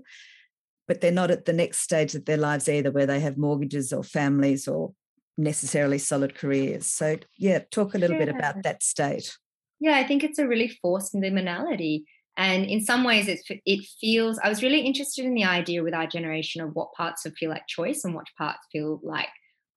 but 0.87 1.01
they're 1.01 1.11
not 1.11 1.31
at 1.31 1.45
the 1.45 1.53
next 1.53 1.79
stage 1.79 2.15
of 2.15 2.25
their 2.25 2.37
lives 2.37 2.69
either, 2.69 2.91
where 2.91 3.05
they 3.05 3.19
have 3.19 3.37
mortgages 3.37 3.91
or 3.91 4.03
families 4.03 4.67
or 4.67 4.93
necessarily 5.37 5.97
solid 5.97 6.35
careers. 6.35 6.87
So, 6.87 7.17
yeah, 7.37 7.59
talk 7.71 7.93
a 7.93 7.97
little 7.97 8.17
yeah. 8.17 8.25
bit 8.25 8.35
about 8.35 8.63
that 8.63 8.83
state. 8.83 9.37
Yeah, 9.79 9.97
I 9.97 10.05
think 10.05 10.23
it's 10.23 10.39
a 10.39 10.47
really 10.47 10.69
forced 10.81 11.13
liminality. 11.13 12.03
And 12.37 12.65
in 12.65 12.83
some 12.83 13.03
ways, 13.03 13.27
it, 13.27 13.41
it 13.65 13.85
feels, 13.99 14.39
I 14.39 14.47
was 14.47 14.63
really 14.63 14.81
interested 14.81 15.25
in 15.25 15.33
the 15.33 15.43
idea 15.43 15.83
with 15.83 15.93
our 15.93 16.07
generation 16.07 16.61
of 16.61 16.71
what 16.73 16.93
parts 16.93 17.25
of 17.25 17.33
feel 17.35 17.49
like 17.49 17.67
choice 17.67 18.03
and 18.05 18.15
what 18.15 18.27
parts 18.37 18.59
feel 18.71 19.01
like 19.03 19.27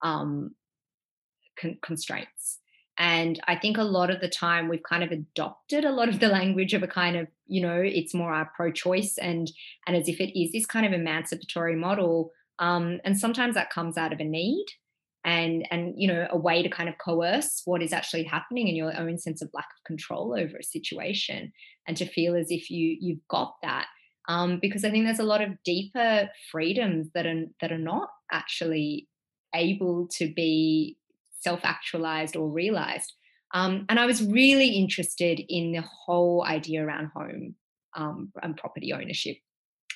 um, 0.01 0.55
con- 1.59 1.77
constraints. 1.81 2.59
And 2.97 3.41
I 3.47 3.57
think 3.57 3.77
a 3.77 3.83
lot 3.83 4.09
of 4.09 4.21
the 4.21 4.29
time 4.29 4.69
we've 4.69 4.83
kind 4.83 5.03
of 5.03 5.11
adopted 5.11 5.83
a 5.83 5.91
lot 5.91 6.07
of 6.07 6.19
the 6.19 6.27
language 6.39 6.73
of 6.73 6.83
a 6.83 6.87
kind 6.87 7.17
of, 7.17 7.27
you 7.47 7.61
know, 7.61 7.81
it's 7.83 8.13
more 8.13 8.33
our 8.33 8.49
pro-choice 8.55 9.17
and 9.17 9.51
and 9.85 9.95
as 9.95 10.07
if 10.07 10.19
it 10.19 10.39
is 10.39 10.51
this 10.51 10.65
kind 10.65 10.85
of 10.85 10.93
emancipatory 10.93 11.75
model. 11.75 12.31
Um, 12.59 13.01
and 13.03 13.19
sometimes 13.19 13.55
that 13.55 13.69
comes 13.69 13.97
out 13.97 14.13
of 14.13 14.19
a 14.19 14.23
need 14.23 14.65
and 15.25 15.67
and 15.71 15.95
you 15.97 16.07
know 16.07 16.27
a 16.29 16.37
way 16.37 16.61
to 16.61 16.69
kind 16.69 16.87
of 16.87 16.97
coerce 16.99 17.63
what 17.65 17.81
is 17.81 17.91
actually 17.91 18.23
happening 18.23 18.67
in 18.67 18.75
your 18.75 18.95
own 18.95 19.17
sense 19.17 19.41
of 19.41 19.49
lack 19.53 19.65
of 19.65 19.83
control 19.85 20.35
over 20.37 20.57
a 20.57 20.63
situation 20.63 21.51
and 21.87 21.97
to 21.97 22.05
feel 22.05 22.35
as 22.35 22.47
if 22.49 22.69
you 22.69 22.95
you've 23.01 23.27
got 23.27 23.55
that 23.61 23.87
um, 24.27 24.59
because 24.61 24.83
I 24.83 24.89
think 24.89 25.05
there's 25.05 25.19
a 25.19 25.23
lot 25.23 25.41
of 25.41 25.61
deeper 25.63 26.29
freedoms 26.51 27.09
that 27.13 27.25
are 27.25 27.45
that 27.59 27.71
are 27.71 27.77
not 27.77 28.09
actually 28.31 29.07
able 29.55 30.07
to 30.17 30.31
be 30.33 30.97
self 31.41 31.61
actualized 31.63 32.35
or 32.35 32.49
realized. 32.49 33.13
Um, 33.53 33.85
and 33.89 33.99
I 33.99 34.05
was 34.05 34.23
really 34.23 34.69
interested 34.69 35.39
in 35.47 35.71
the 35.71 35.81
whole 35.81 36.43
idea 36.43 36.85
around 36.85 37.11
home 37.15 37.55
um, 37.95 38.31
and 38.41 38.57
property 38.57 38.91
ownership. 38.91 39.37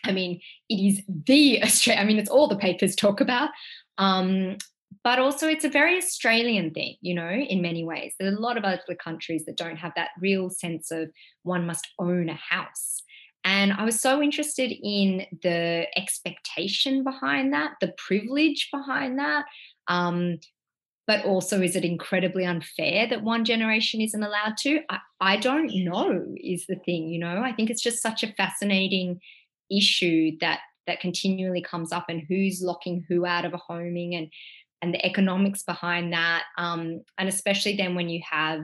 I 0.06 0.12
mean, 0.12 0.40
it 0.70 0.76
is 0.76 1.02
the 1.26 1.62
Australia, 1.64 2.02
I 2.02 2.06
mean, 2.06 2.20
it's 2.20 2.30
all 2.30 2.48
the 2.48 2.58
papers 2.58 2.96
talk 2.96 3.20
about. 3.22 3.50
Um, 3.98 4.58
but 5.04 5.20
also, 5.20 5.48
it's 5.48 5.66
a 5.66 5.70
very 5.70 5.98
Australian 5.98 6.72
thing, 6.72 6.96
you 7.02 7.14
know, 7.14 7.30
in 7.30 7.62
many 7.62 7.84
ways. 7.86 8.14
There's 8.20 8.36
a 8.36 8.42
lot 8.42 8.58
of 8.58 8.64
other 8.64 8.96
countries 8.96 9.46
that 9.46 9.56
don't 9.56 9.78
have 9.78 9.92
that 9.96 10.10
real 10.20 10.50
sense 10.50 10.92
of 10.92 11.10
one 11.44 11.66
must 11.66 11.88
own 12.00 12.28
a 12.28 12.34
house. 12.34 13.04
And 13.50 13.74
I 13.74 13.84
was 13.84 14.00
so 14.00 14.22
interested 14.22 14.72
in 14.72 15.26
the 15.42 15.88
expectation 15.98 17.04
behind 17.04 17.52
that, 17.52 17.74
the 17.82 17.96
privilege 17.98 18.70
behind 18.72 19.18
that. 19.18 19.46
Um, 19.88 20.38
but 21.08 21.26
also, 21.26 21.60
is 21.60 21.76
it 21.76 21.84
incredibly 21.84 22.46
unfair 22.46 23.08
that 23.08 23.24
one 23.24 23.44
generation 23.44 24.02
isn't 24.02 24.22
allowed 24.22 24.56
to? 24.60 24.82
I, 24.92 25.00
I 25.20 25.38
don't 25.38 25.74
know, 25.84 26.36
is 26.38 26.68
the 26.68 26.76
thing, 26.76 27.10
you 27.10 27.18
know? 27.18 27.42
I 27.42 27.52
think 27.52 27.72
it's 27.72 27.82
just 27.82 28.04
such 28.04 28.22
a 28.24 28.32
fascinating 28.34 29.20
issue 29.72 30.38
that 30.42 30.60
that 30.86 31.00
continually 31.00 31.64
comes 31.64 31.92
up 31.92 32.06
and 32.08 32.22
who's 32.30 32.62
locking 32.62 33.04
who 33.10 33.26
out 33.26 33.46
of 33.46 33.56
a 33.56 33.58
homing 33.58 34.14
and 34.14 34.32
and 34.82 34.94
the 34.94 35.06
economics 35.06 35.62
behind 35.62 36.14
that 36.14 36.44
um, 36.58 37.04
and 37.20 37.30
especially 37.30 37.76
then 37.76 37.94
when 37.94 38.10
you 38.10 38.22
have 38.28 38.62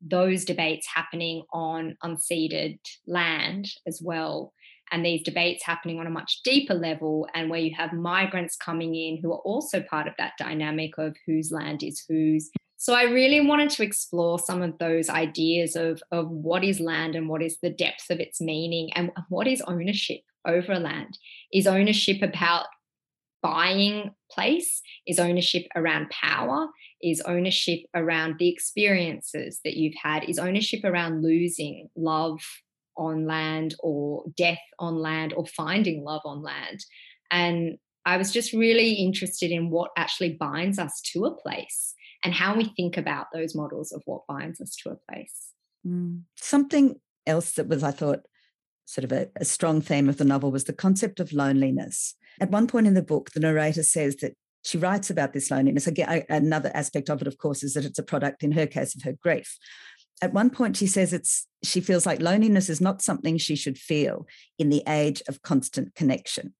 those 0.00 0.44
debates 0.44 0.86
happening 0.92 1.42
on 1.52 1.96
unceded 2.04 2.78
land 3.06 3.68
as 3.86 4.00
well. 4.02 4.52
And 4.90 5.04
these 5.04 5.22
debates 5.22 5.64
happening 5.64 5.98
on 5.98 6.06
a 6.06 6.10
much 6.10 6.40
deeper 6.44 6.72
level, 6.72 7.28
and 7.34 7.50
where 7.50 7.60
you 7.60 7.74
have 7.76 7.92
migrants 7.92 8.56
coming 8.56 8.94
in 8.94 9.18
who 9.20 9.32
are 9.32 9.40
also 9.40 9.82
part 9.82 10.08
of 10.08 10.14
that 10.16 10.32
dynamic 10.38 10.96
of 10.96 11.14
whose 11.26 11.52
land 11.52 11.82
is 11.82 12.02
whose. 12.08 12.50
So 12.78 12.94
I 12.94 13.02
really 13.02 13.40
wanted 13.40 13.70
to 13.70 13.82
explore 13.82 14.38
some 14.38 14.62
of 14.62 14.78
those 14.78 15.10
ideas 15.10 15.76
of, 15.76 16.00
of 16.10 16.30
what 16.30 16.64
is 16.64 16.80
land 16.80 17.16
and 17.16 17.28
what 17.28 17.42
is 17.42 17.58
the 17.60 17.70
depth 17.70 18.08
of 18.08 18.20
its 18.20 18.40
meaning 18.40 18.90
and 18.94 19.10
what 19.28 19.46
is 19.46 19.60
ownership 19.62 20.20
over 20.46 20.78
land. 20.78 21.18
Is 21.52 21.66
ownership 21.66 22.22
about 22.22 22.66
buying 23.42 24.10
place? 24.30 24.82
Is 25.06 25.18
ownership 25.18 25.66
around 25.76 26.10
power? 26.10 26.68
Is 27.02 27.20
ownership 27.22 27.80
around 27.94 28.36
the 28.38 28.48
experiences 28.48 29.60
that 29.64 29.76
you've 29.76 29.94
had? 30.02 30.28
Is 30.28 30.38
ownership 30.38 30.80
around 30.84 31.22
losing 31.22 31.88
love 31.96 32.40
on 32.96 33.26
land 33.26 33.74
or 33.80 34.24
death 34.36 34.58
on 34.78 34.96
land 34.96 35.32
or 35.34 35.46
finding 35.46 36.02
love 36.04 36.22
on 36.24 36.42
land? 36.42 36.84
And 37.30 37.78
I 38.04 38.16
was 38.16 38.32
just 38.32 38.52
really 38.52 38.92
interested 38.92 39.50
in 39.50 39.70
what 39.70 39.90
actually 39.96 40.34
binds 40.34 40.78
us 40.78 41.00
to 41.12 41.26
a 41.26 41.34
place 41.34 41.94
and 42.24 42.34
how 42.34 42.56
we 42.56 42.72
think 42.76 42.96
about 42.96 43.26
those 43.32 43.54
models 43.54 43.92
of 43.92 44.02
what 44.06 44.26
binds 44.26 44.60
us 44.60 44.74
to 44.76 44.90
a 44.90 44.96
place. 45.10 45.52
Mm. 45.86 46.22
Something 46.36 46.96
else 47.26 47.52
that 47.52 47.68
was, 47.68 47.82
I 47.82 47.90
thought, 47.90 48.26
sort 48.86 49.04
of 49.04 49.12
a, 49.12 49.28
a, 49.36 49.44
strong 49.44 49.82
theme 49.82 50.08
of 50.08 50.16
the 50.16 50.24
novel 50.24 50.50
was 50.50 50.64
the 50.64 50.72
concept 50.72 51.20
of 51.20 51.32
loneliness. 51.32 52.14
At 52.40 52.50
one 52.50 52.66
point 52.66 52.86
in 52.86 52.94
the 52.94 53.02
book, 53.02 53.30
the 53.30 53.40
narrator 53.40 53.82
says 53.82 54.16
that 54.16 54.34
she 54.64 54.78
writes 54.78 55.10
about 55.10 55.32
this 55.32 55.50
loneliness. 55.50 55.86
Again, 55.86 56.24
another 56.28 56.70
aspect 56.74 57.08
of 57.08 57.20
it, 57.20 57.28
of 57.28 57.38
course, 57.38 57.62
is 57.62 57.74
that 57.74 57.84
it's 57.84 57.98
a 57.98 58.02
product, 58.02 58.42
in 58.42 58.52
her 58.52 58.66
case, 58.66 58.94
of 58.94 59.02
her 59.02 59.14
grief. 59.22 59.58
at 60.20 60.32
one 60.32 60.50
point 60.50 60.76
she 60.76 60.86
says 60.86 61.12
it's 61.12 61.46
she 61.62 61.80
feels 61.80 62.06
like 62.06 62.20
loneliness 62.20 62.68
is 62.68 62.80
not 62.80 63.02
something 63.02 63.38
she 63.38 63.56
should 63.56 63.78
feel 63.78 64.26
in 64.58 64.68
the 64.68 64.82
age 64.88 65.22
of 65.28 65.42
constant 65.42 65.94
connection. 65.94 66.54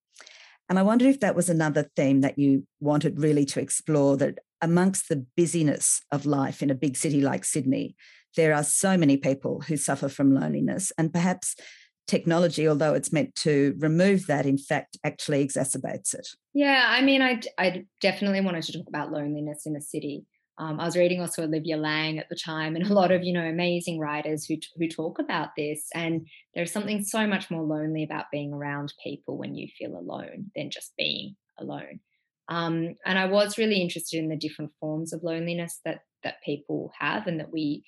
And 0.68 0.78
I 0.78 0.82
wondered 0.82 1.08
if 1.08 1.20
that 1.20 1.34
was 1.34 1.48
another 1.48 1.90
theme 1.96 2.20
that 2.20 2.38
you 2.38 2.66
wanted 2.80 3.20
really 3.20 3.44
to 3.46 3.60
explore 3.60 4.16
that 4.18 4.38
amongst 4.60 5.08
the 5.08 5.24
busyness 5.36 6.02
of 6.10 6.26
life 6.26 6.62
in 6.62 6.70
a 6.70 6.74
big 6.74 6.96
city 6.96 7.20
like 7.20 7.44
Sydney, 7.44 7.96
there 8.36 8.52
are 8.54 8.64
so 8.64 8.96
many 8.96 9.16
people 9.16 9.60
who 9.60 9.76
suffer 9.76 10.08
from 10.08 10.34
loneliness. 10.34 10.92
And 10.98 11.12
perhaps 11.12 11.56
technology, 12.09 12.66
although 12.66 12.94
it's 12.94 13.12
meant 13.12 13.35
to 13.37 13.77
remove 13.79 14.27
that, 14.27 14.47
in 14.47 14.59
fact, 14.59 14.99
actually 15.05 15.47
exacerbates 15.47 16.14
it. 16.14 16.27
Yeah, 16.55 16.87
I 16.88 17.03
mean, 17.03 17.23
I, 17.23 17.40
I 17.59 17.85
definitely 18.01 18.40
wanted 18.40 18.64
to 18.64 18.73
talk 18.73 18.88
about 18.88 19.12
loneliness 19.12 19.66
in 19.66 19.77
a 19.77 19.81
city. 19.81 20.25
Um, 20.59 20.81
I 20.81 20.87
was 20.87 20.97
reading 20.97 21.21
also 21.21 21.44
Olivia 21.44 21.77
Laing 21.77 22.18
at 22.18 22.29
the 22.29 22.37
time, 22.37 22.75
and 22.75 22.85
a 22.85 22.92
lot 22.92 23.12
of 23.12 23.23
you 23.23 23.33
know 23.33 23.47
amazing 23.47 24.01
writers 24.01 24.44
who 24.44 24.57
who 24.77 24.88
talk 24.88 25.21
about 25.21 25.51
this. 25.57 25.87
And 25.94 26.27
there's 26.55 26.73
something 26.73 27.05
so 27.05 27.27
much 27.27 27.51
more 27.51 27.62
lonely 27.62 28.03
about 28.03 28.33
being 28.33 28.53
around 28.53 28.92
people 29.05 29.38
when 29.38 29.55
you 29.55 29.68
feel 29.79 29.97
alone 29.97 30.51
than 30.57 30.71
just 30.71 30.94
being 30.99 31.37
alone. 31.61 32.01
Um, 32.49 32.94
and 33.05 33.18
I 33.18 33.27
was 33.27 33.59
really 33.59 33.81
interested 33.81 34.18
in 34.18 34.31
the 34.31 34.37
different 34.37 34.73
forms 34.81 35.12
of 35.12 35.23
loneliness 35.23 35.81
that 35.85 36.01
that 36.25 36.42
people 36.44 36.90
have, 36.99 37.29
and 37.29 37.38
that 37.38 37.53
we 37.53 37.85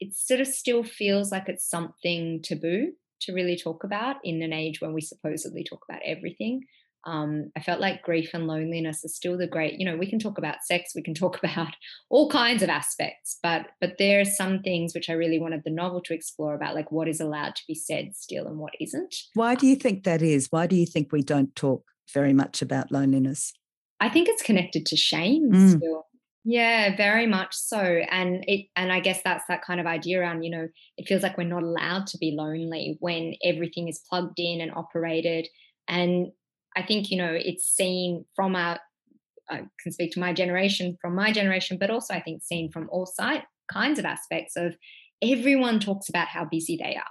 it 0.00 0.14
sort 0.14 0.40
of 0.40 0.48
still 0.48 0.82
feels 0.82 1.30
like 1.30 1.48
it's 1.48 1.68
something 1.68 2.40
taboo 2.42 2.92
to 3.22 3.32
really 3.32 3.56
talk 3.56 3.84
about 3.84 4.16
in 4.24 4.42
an 4.42 4.52
age 4.52 4.80
when 4.80 4.92
we 4.92 5.00
supposedly 5.00 5.64
talk 5.64 5.84
about 5.88 6.00
everything 6.04 6.62
um, 7.08 7.50
I 7.56 7.60
felt 7.60 7.80
like 7.80 8.02
grief 8.02 8.30
and 8.34 8.46
loneliness 8.46 9.04
are 9.04 9.08
still 9.08 9.38
the 9.38 9.46
great. 9.46 9.78
You 9.78 9.86
know, 9.86 9.96
we 9.96 10.08
can 10.08 10.18
talk 10.18 10.36
about 10.36 10.64
sex, 10.64 10.92
we 10.94 11.02
can 11.02 11.14
talk 11.22 11.38
about 11.42 11.74
all 12.10 12.30
kinds 12.30 12.62
of 12.62 12.68
aspects, 12.68 13.38
but 13.42 13.66
but 13.80 13.94
there 13.98 14.20
are 14.20 14.24
some 14.24 14.60
things 14.60 14.94
which 14.94 15.08
I 15.08 15.14
really 15.14 15.38
wanted 15.38 15.62
the 15.64 15.70
novel 15.70 16.02
to 16.02 16.14
explore 16.14 16.54
about, 16.54 16.74
like 16.74 16.92
what 16.92 17.08
is 17.08 17.20
allowed 17.20 17.56
to 17.56 17.62
be 17.66 17.74
said 17.74 18.14
still 18.14 18.46
and 18.46 18.58
what 18.58 18.74
isn't. 18.80 19.14
Why 19.34 19.54
do 19.54 19.66
you 19.66 19.76
think 19.76 20.04
that 20.04 20.22
is? 20.22 20.48
Why 20.50 20.66
do 20.66 20.76
you 20.76 20.86
think 20.86 21.12
we 21.12 21.22
don't 21.22 21.54
talk 21.54 21.84
very 22.12 22.32
much 22.32 22.62
about 22.62 22.92
loneliness? 22.92 23.52
I 24.00 24.08
think 24.08 24.28
it's 24.28 24.42
connected 24.42 24.86
to 24.86 24.96
shame 24.96 25.50
mm. 25.50 25.76
still. 25.76 26.06
Yeah, 26.44 26.96
very 26.96 27.26
much 27.26 27.54
so. 27.54 27.78
And 27.80 28.44
it 28.46 28.66
and 28.76 28.92
I 28.92 29.00
guess 29.00 29.20
that's 29.22 29.44
that 29.48 29.62
kind 29.62 29.80
of 29.80 29.86
idea 29.86 30.20
around, 30.20 30.44
you 30.44 30.50
know, 30.50 30.68
it 30.96 31.06
feels 31.08 31.22
like 31.22 31.36
we're 31.36 31.44
not 31.44 31.62
allowed 31.62 32.06
to 32.08 32.18
be 32.18 32.34
lonely 32.36 32.96
when 33.00 33.34
everything 33.44 33.88
is 33.88 34.00
plugged 34.08 34.38
in 34.38 34.60
and 34.60 34.72
operated 34.74 35.48
and 35.88 36.28
I 36.76 36.82
think, 36.82 37.10
you 37.10 37.16
know, 37.16 37.32
it's 37.32 37.64
seen 37.66 38.24
from 38.36 38.54
our, 38.54 38.78
I 39.50 39.64
can 39.82 39.92
speak 39.92 40.12
to 40.12 40.20
my 40.20 40.32
generation, 40.32 40.98
from 41.02 41.14
my 41.16 41.32
generation, 41.32 41.78
but 41.80 41.90
also 41.90 42.14
I 42.14 42.20
think 42.20 42.42
seen 42.42 42.70
from 42.72 42.88
all 42.92 43.06
side, 43.06 43.44
kinds 43.72 43.98
of 43.98 44.04
aspects 44.06 44.56
of 44.56 44.76
everyone 45.22 45.80
talks 45.80 46.08
about 46.08 46.28
how 46.28 46.46
busy 46.46 46.76
they 46.76 46.96
are. 46.96 47.04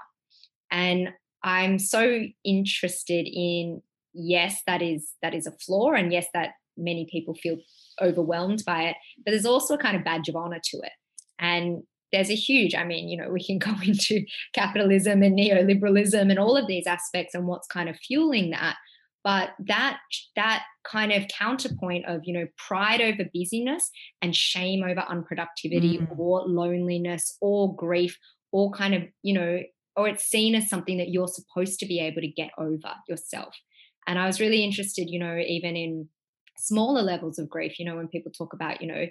And 0.72 1.10
I'm 1.44 1.80
so 1.80 2.22
interested 2.44 3.28
in, 3.32 3.82
yes, 4.14 4.62
that 4.68 4.82
is 4.82 5.12
that 5.22 5.34
is 5.34 5.48
a 5.48 5.52
flaw, 5.66 5.92
and 5.94 6.12
yes, 6.12 6.28
that 6.34 6.52
many 6.78 7.08
people 7.12 7.36
feel 7.36 7.58
overwhelmed 8.02 8.64
by 8.66 8.84
it, 8.84 8.96
but 9.26 9.32
there's 9.32 9.46
also 9.46 9.76
a 9.76 9.80
kind 9.80 9.98
of 9.98 10.04
badge 10.04 10.30
of 10.30 10.36
honor 10.36 10.60
to 10.64 10.78
it. 10.78 10.92
And 11.40 11.84
there's 12.12 12.30
a 12.30 12.36
huge, 12.36 12.74
I 12.74 12.84
mean, 12.84 13.10
you 13.10 13.18
know, 13.18 13.30
we 13.30 13.44
can 13.44 13.58
go 13.60 13.74
into 13.86 14.26
capitalism 14.54 15.24
and 15.24 15.38
neoliberalism 15.38 16.30
and 16.30 16.40
all 16.40 16.58
of 16.58 16.68
these 16.68 16.88
aspects 16.88 17.36
and 17.36 17.48
what's 17.48 17.68
kind 17.68 17.90
of 17.90 17.98
fueling 17.98 18.52
that 18.52 18.76
but 19.28 19.50
that 19.60 20.00
that 20.38 20.64
kind 20.86 21.12
of 21.12 21.28
counterpoint 21.28 22.06
of 22.06 22.22
you 22.24 22.34
know 22.34 22.48
pride 22.58 23.02
over 23.02 23.26
busyness 23.34 23.90
and 24.22 24.34
shame 24.34 24.84
over 24.84 25.02
unproductivity 25.02 26.00
mm. 26.00 26.18
or 26.18 26.48
loneliness 26.48 27.36
or 27.42 27.76
grief 27.76 28.18
or 28.54 28.72
kind 28.72 28.96
of 28.96 29.04
you 29.24 29.34
know 29.34 29.60
or 29.98 30.08
it's 30.08 30.24
seen 30.24 30.56
as 30.56 30.70
something 30.70 30.98
that 30.98 31.10
you're 31.10 31.28
supposed 31.28 31.78
to 31.78 31.86
be 31.86 32.00
able 32.00 32.22
to 32.22 32.28
get 32.30 32.52
over 32.58 32.94
yourself 33.10 33.54
and 34.08 34.18
i 34.18 34.26
was 34.26 34.40
really 34.40 34.64
interested 34.64 35.10
you 35.10 35.20
know 35.20 35.38
even 35.38 35.76
in 35.76 36.08
smaller 36.58 37.02
levels 37.02 37.40
of 37.40 37.50
grief 37.50 37.80
you 37.80 37.86
know 37.86 37.96
when 37.96 38.08
people 38.08 38.32
talk 38.32 38.54
about 38.54 38.82
you 38.82 38.88
know 38.88 39.06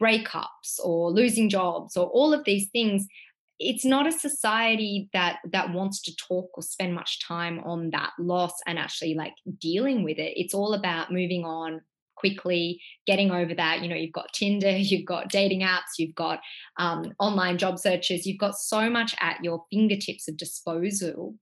breakups 0.00 0.78
or 0.84 1.10
losing 1.10 1.48
jobs 1.48 1.96
or 1.96 2.06
all 2.08 2.34
of 2.34 2.44
these 2.44 2.68
things 2.70 3.06
it's 3.60 3.84
not 3.84 4.06
a 4.06 4.12
society 4.12 5.10
that 5.12 5.36
that 5.52 5.72
wants 5.72 6.00
to 6.00 6.16
talk 6.16 6.50
or 6.54 6.62
spend 6.62 6.94
much 6.94 7.24
time 7.26 7.60
on 7.60 7.90
that 7.90 8.10
loss 8.18 8.54
and 8.66 8.78
actually 8.78 9.14
like 9.14 9.34
dealing 9.60 10.02
with 10.02 10.18
it. 10.18 10.32
It's 10.34 10.54
all 10.54 10.72
about 10.72 11.12
moving 11.12 11.44
on 11.44 11.82
quickly 12.16 12.78
getting 13.06 13.30
over 13.30 13.54
that 13.54 13.80
you 13.80 13.88
know 13.88 13.96
you've 13.96 14.12
got 14.12 14.30
tinder 14.34 14.70
you've 14.76 15.06
got 15.06 15.30
dating 15.30 15.62
apps 15.62 15.96
you've 15.98 16.14
got 16.14 16.38
um, 16.78 17.12
online 17.18 17.56
job 17.56 17.78
searches 17.78 18.26
you've 18.26 18.38
got 18.38 18.54
so 18.54 18.90
much 18.90 19.14
at 19.20 19.42
your 19.42 19.64
fingertips 19.72 20.28
of 20.28 20.36
disposable 20.36 21.34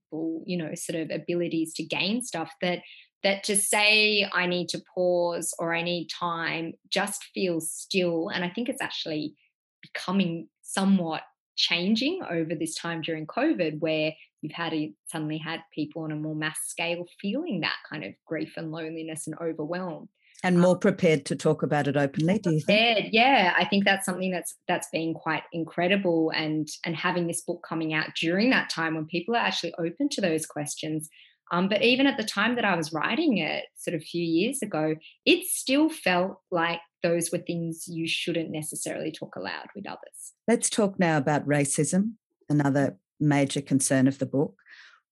you 0.45 0.57
know 0.57 0.71
sort 0.75 0.97
of 0.97 1.11
abilities 1.11 1.73
to 1.73 1.83
gain 1.83 2.21
stuff 2.21 2.53
that 2.61 2.79
that 3.23 3.43
to 3.43 3.55
say 3.55 4.29
i 4.33 4.45
need 4.45 4.69
to 4.69 4.81
pause 4.93 5.53
or 5.59 5.73
i 5.73 5.81
need 5.81 6.07
time 6.07 6.73
just 6.89 7.23
feels 7.33 7.71
still 7.71 8.29
and 8.29 8.43
i 8.43 8.49
think 8.49 8.69
it's 8.69 8.81
actually 8.81 9.33
becoming 9.81 10.47
somewhat 10.61 11.21
changing 11.59 12.21
over 12.29 12.55
this 12.55 12.73
time 12.75 13.01
during 13.01 13.27
COVID, 13.27 13.79
where 13.79 14.13
you've 14.41 14.53
had 14.53 14.73
a, 14.73 14.91
suddenly 15.07 15.37
had 15.37 15.59
people 15.73 16.03
on 16.03 16.11
a 16.11 16.15
more 16.15 16.35
mass 16.35 16.57
scale 16.65 17.05
feeling 17.21 17.59
that 17.61 17.75
kind 17.87 18.03
of 18.03 18.13
grief 18.25 18.53
and 18.57 18.71
loneliness 18.71 19.27
and 19.27 19.35
overwhelm. 19.39 20.09
And 20.41 20.61
more 20.61 20.75
um, 20.75 20.79
prepared 20.79 21.25
to 21.25 21.35
talk 21.35 21.63
about 21.63 21.89
it 21.89 21.97
openly, 21.97 22.39
do 22.39 22.51
you 22.51 22.61
think? 22.61 23.09
Yeah, 23.11 23.53
I 23.57 23.65
think 23.65 23.83
that's 23.83 24.05
something 24.05 24.31
that's 24.31 24.55
that's 24.69 24.87
been 24.89 25.13
quite 25.13 25.43
incredible 25.51 26.31
and 26.33 26.65
and 26.85 26.95
having 26.95 27.27
this 27.27 27.41
book 27.41 27.61
coming 27.67 27.93
out 27.93 28.07
during 28.17 28.49
that 28.51 28.69
time 28.69 28.95
when 28.95 29.05
people 29.05 29.35
are 29.35 29.39
actually 29.39 29.73
open 29.77 30.07
to 30.09 30.21
those 30.21 30.45
questions. 30.45 31.09
Um, 31.51 31.67
but 31.67 31.81
even 31.81 32.05
at 32.07 32.17
the 32.17 32.23
time 32.23 32.55
that 32.55 32.65
I 32.65 32.75
was 32.75 32.93
writing 32.93 33.37
it, 33.37 33.65
sort 33.75 33.95
of 33.95 34.01
a 34.01 34.05
few 34.05 34.23
years 34.23 34.61
ago, 34.61 34.95
it 35.25 35.45
still 35.45 35.89
felt 35.89 36.37
like 36.51 36.79
those 37.01 37.31
were 37.31 37.39
things 37.39 37.87
you 37.87 38.07
shouldn't 38.07 38.51
necessarily 38.51 39.11
talk 39.11 39.35
aloud 39.35 39.67
with 39.75 39.87
others. 39.87 40.33
Let's 40.47 40.69
talk 40.69 40.99
now 40.99 41.17
about 41.17 41.47
racism, 41.47 42.13
another 42.49 42.97
major 43.19 43.61
concern 43.61 44.07
of 44.07 44.19
the 44.19 44.25
book. 44.25 44.55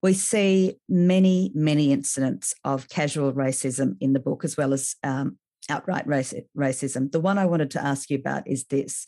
We 0.04 0.14
see 0.14 0.76
many, 0.88 1.52
many 1.56 1.92
incidents 1.92 2.54
of 2.64 2.88
casual 2.90 3.34
racism 3.34 3.98
in 4.00 4.14
the 4.14 4.20
book, 4.20 4.44
as 4.46 4.56
well 4.56 4.74
as 4.74 4.96
um, 5.04 5.38
outright 5.70 6.08
racism. 6.08 7.12
The 7.12 7.20
one 7.20 7.38
I 7.38 7.46
wanted 7.46 7.72
to 7.72 7.84
ask 7.84 8.10
you 8.10 8.18
about 8.18 8.48
is 8.48 8.66
this. 8.66 9.08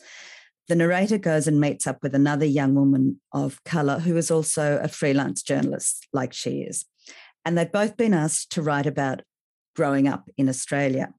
The 0.68 0.74
narrator 0.74 1.18
goes 1.18 1.46
and 1.46 1.60
meets 1.60 1.86
up 1.86 2.02
with 2.02 2.14
another 2.14 2.44
young 2.44 2.74
woman 2.74 3.20
of 3.32 3.62
colour 3.64 4.00
who 4.00 4.16
is 4.16 4.30
also 4.30 4.78
a 4.82 4.88
freelance 4.88 5.42
journalist, 5.42 6.06
like 6.12 6.32
she 6.32 6.62
is. 6.62 6.84
And 7.44 7.56
they've 7.56 7.70
both 7.70 7.96
been 7.96 8.14
asked 8.14 8.52
to 8.52 8.62
write 8.62 8.86
about 8.86 9.22
growing 9.74 10.08
up 10.08 10.28
in 10.36 10.48
Australia. 10.48 11.12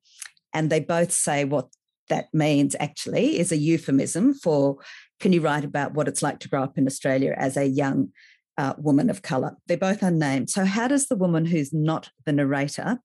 And 0.54 0.70
they 0.70 0.80
both 0.80 1.12
say 1.12 1.46
what 1.46 1.70
that 2.10 2.28
means 2.34 2.76
actually 2.80 3.40
is 3.40 3.52
a 3.52 3.58
euphemism 3.58 4.34
for 4.34 4.78
can 5.20 5.34
you 5.34 5.42
write 5.42 5.64
about 5.64 5.94
what 5.94 6.08
it's 6.08 6.22
like 6.22 6.40
to 6.40 6.50
grow 6.50 6.64
up 6.64 6.78
in 6.78 6.88
Australia 6.88 7.34
as 7.38 7.56
a 7.56 7.66
young 7.66 8.10
uh, 8.58 8.74
woman 8.78 9.10
of 9.10 9.22
colour? 9.22 9.56
They're 9.68 9.78
both 9.78 10.04
unnamed. 10.04 10.50
So, 10.50 10.66
how 10.66 10.88
does 10.88 11.08
the 11.08 11.16
woman 11.16 11.46
who's 11.46 11.72
not 11.72 12.10
the 12.26 12.34
narrator 12.34 13.00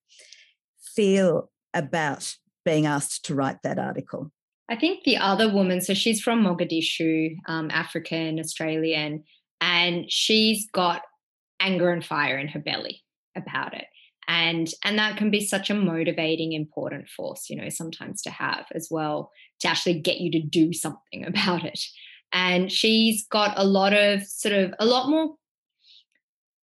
feel 0.95 1.51
about 1.73 2.37
being 2.65 2.87
asked 2.87 3.27
to 3.27 3.35
write 3.35 3.63
that 3.63 3.79
article? 3.79 4.33
I 4.69 4.77
think 4.77 5.05
the 5.05 5.19
other 5.19 5.53
woman, 5.53 5.81
so 5.81 5.95
she's 5.95 6.21
from 6.21 6.43
Mogadishu, 6.43 7.37
um, 7.47 7.71
African, 7.71 8.41
Australian, 8.41 9.23
and 9.61 10.11
she's 10.11 10.69
got 10.73 11.03
anger 11.61 11.91
and 11.91 12.05
fire 12.05 12.37
in 12.37 12.49
her 12.49 12.59
belly 12.59 13.05
about 13.37 13.75
it. 13.75 13.87
And 14.29 14.69
and 14.85 14.99
that 14.99 15.17
can 15.17 15.31
be 15.31 15.45
such 15.45 15.71
a 15.71 15.75
motivating 15.75 16.53
important 16.53 17.09
force 17.09 17.49
you 17.49 17.57
know 17.57 17.69
sometimes 17.69 18.23
to 18.23 18.31
have 18.31 18.67
as 18.75 18.89
well 18.91 19.31
to 19.61 19.69
actually 19.69 20.01
get 20.01 20.21
you 20.21 20.33
to 20.33 20.41
do 20.41 20.73
something 20.73 21.25
about 21.27 21.65
it. 21.65 21.81
And 22.33 22.71
she's 22.71 23.27
got 23.29 23.55
a 23.57 23.65
lot 23.65 23.93
of 23.93 24.25
sort 24.27 24.55
of 24.55 24.75
a 24.79 24.85
lot 24.85 25.09
more 25.09 25.35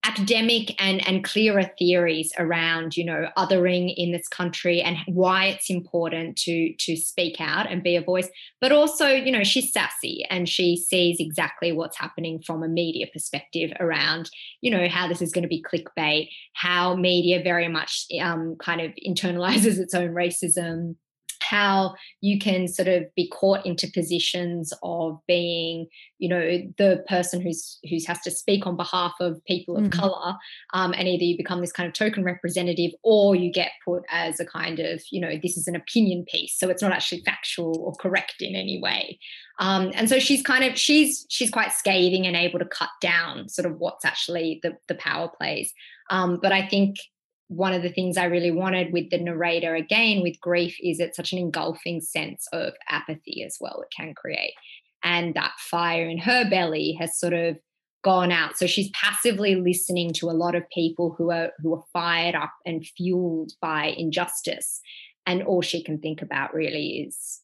academic 0.04 0.74
and 0.82 1.06
and 1.06 1.22
clearer 1.22 1.70
theories 1.78 2.32
around 2.38 2.96
you 2.96 3.04
know 3.04 3.28
othering 3.36 3.92
in 3.96 4.10
this 4.10 4.26
country 4.26 4.80
and 4.80 4.96
why 5.06 5.46
it's 5.46 5.70
important 5.70 6.36
to 6.36 6.74
to 6.78 6.96
speak 6.96 7.40
out 7.40 7.70
and 7.70 7.82
be 7.82 7.96
a 7.96 8.02
voice. 8.02 8.28
But 8.60 8.72
also 8.72 9.08
you 9.08 9.30
know 9.30 9.44
she's 9.44 9.72
sassy 9.72 10.24
and 10.28 10.48
she 10.48 10.76
sees 10.76 11.18
exactly 11.20 11.72
what's 11.72 11.98
happening 11.98 12.42
from 12.44 12.62
a 12.62 12.68
media 12.68 13.06
perspective 13.12 13.72
around 13.78 14.30
you 14.60 14.70
know 14.70 14.88
how 14.88 15.06
this 15.06 15.22
is 15.22 15.32
going 15.32 15.42
to 15.42 15.48
be 15.48 15.62
clickbait 15.62 16.28
how 16.54 16.94
media 16.96 17.42
very 17.42 17.68
much 17.68 18.06
um, 18.20 18.56
kind 18.56 18.80
of 18.80 18.92
internalizes 19.06 19.78
its 19.78 19.94
own 19.94 20.10
racism 20.10 20.96
how 21.42 21.94
you 22.20 22.38
can 22.38 22.68
sort 22.68 22.88
of 22.88 23.04
be 23.14 23.28
caught 23.28 23.64
into 23.66 23.90
positions 23.92 24.72
of 24.82 25.18
being 25.26 25.86
you 26.18 26.28
know 26.28 26.62
the 26.78 27.04
person 27.08 27.40
who's 27.40 27.78
who 27.88 27.96
has 28.06 28.20
to 28.20 28.30
speak 28.30 28.66
on 28.66 28.76
behalf 28.76 29.12
of 29.20 29.44
people 29.44 29.76
of 29.76 29.84
mm-hmm. 29.84 30.00
color 30.00 30.34
um, 30.72 30.92
and 30.96 31.08
either 31.08 31.24
you 31.24 31.36
become 31.36 31.60
this 31.60 31.72
kind 31.72 31.86
of 31.86 31.92
token 31.92 32.24
representative 32.24 32.92
or 33.02 33.34
you 33.34 33.50
get 33.50 33.72
put 33.84 34.04
as 34.10 34.38
a 34.38 34.46
kind 34.46 34.78
of 34.78 35.02
you 35.10 35.20
know 35.20 35.38
this 35.42 35.56
is 35.56 35.66
an 35.66 35.76
opinion 35.76 36.24
piece 36.28 36.56
so 36.58 36.68
it's 36.68 36.82
not 36.82 36.92
actually 36.92 37.22
factual 37.24 37.78
or 37.80 37.92
correct 38.00 38.36
in 38.40 38.54
any 38.54 38.80
way 38.80 39.18
um, 39.58 39.90
and 39.94 40.08
so 40.08 40.18
she's 40.18 40.42
kind 40.42 40.64
of 40.64 40.78
she's 40.78 41.26
she's 41.28 41.50
quite 41.50 41.72
scathing 41.72 42.26
and 42.26 42.36
able 42.36 42.58
to 42.58 42.66
cut 42.66 42.90
down 43.00 43.48
sort 43.48 43.66
of 43.66 43.78
what's 43.78 44.04
actually 44.04 44.60
the 44.62 44.72
the 44.88 44.94
power 44.94 45.28
plays 45.38 45.72
um, 46.10 46.38
but 46.40 46.52
i 46.52 46.66
think 46.66 46.96
one 47.54 47.74
of 47.74 47.82
the 47.82 47.92
things 47.92 48.16
I 48.16 48.24
really 48.24 48.50
wanted 48.50 48.92
with 48.92 49.10
the 49.10 49.18
narrator 49.18 49.74
again 49.74 50.22
with 50.22 50.40
grief 50.40 50.76
is 50.80 51.00
it's 51.00 51.16
such 51.16 51.32
an 51.32 51.38
engulfing 51.38 52.00
sense 52.00 52.46
of 52.52 52.72
apathy 52.88 53.44
as 53.44 53.58
well 53.60 53.82
it 53.82 53.94
can 53.94 54.14
create. 54.14 54.54
And 55.04 55.34
that 55.34 55.52
fire 55.58 56.08
in 56.08 56.18
her 56.18 56.48
belly 56.48 56.96
has 57.00 57.18
sort 57.18 57.32
of 57.32 57.56
gone 58.02 58.32
out. 58.32 58.56
So 58.56 58.66
she's 58.66 58.90
passively 58.90 59.54
listening 59.54 60.12
to 60.14 60.30
a 60.30 60.32
lot 60.32 60.54
of 60.54 60.68
people 60.70 61.14
who 61.16 61.30
are 61.30 61.50
who 61.58 61.74
are 61.74 61.84
fired 61.92 62.34
up 62.34 62.52
and 62.64 62.84
fueled 62.96 63.52
by 63.60 63.94
injustice. 63.96 64.80
And 65.26 65.42
all 65.42 65.62
she 65.62 65.82
can 65.82 65.98
think 65.98 66.22
about 66.22 66.54
really 66.54 67.06
is 67.06 67.40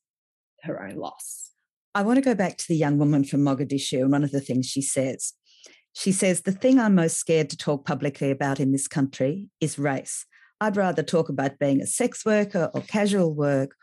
her 0.62 0.82
own 0.82 0.96
loss. 0.96 1.52
I 1.94 2.02
want 2.02 2.16
to 2.16 2.22
go 2.22 2.34
back 2.34 2.56
to 2.58 2.68
the 2.68 2.76
young 2.76 2.98
woman 2.98 3.24
from 3.24 3.40
Mogadishu 3.40 4.00
and 4.00 4.12
one 4.12 4.24
of 4.24 4.30
the 4.30 4.40
things 4.40 4.66
she 4.66 4.82
says. 4.82 5.34
She 5.98 6.12
says, 6.12 6.42
The 6.42 6.52
thing 6.52 6.78
I'm 6.78 6.94
most 6.94 7.16
scared 7.16 7.50
to 7.50 7.56
talk 7.56 7.84
publicly 7.84 8.30
about 8.30 8.60
in 8.60 8.70
this 8.70 8.86
country 8.86 9.48
is 9.60 9.80
race. 9.80 10.26
I'd 10.60 10.76
rather 10.76 11.02
talk 11.02 11.28
about 11.28 11.58
being 11.58 11.80
a 11.80 11.88
sex 11.88 12.24
worker 12.24 12.70
or 12.72 12.82
casual 12.82 13.34
work, 13.34 13.74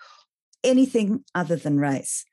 anything 0.63 1.26
other 1.36 1.57
than 1.57 1.78
race. 1.78 2.24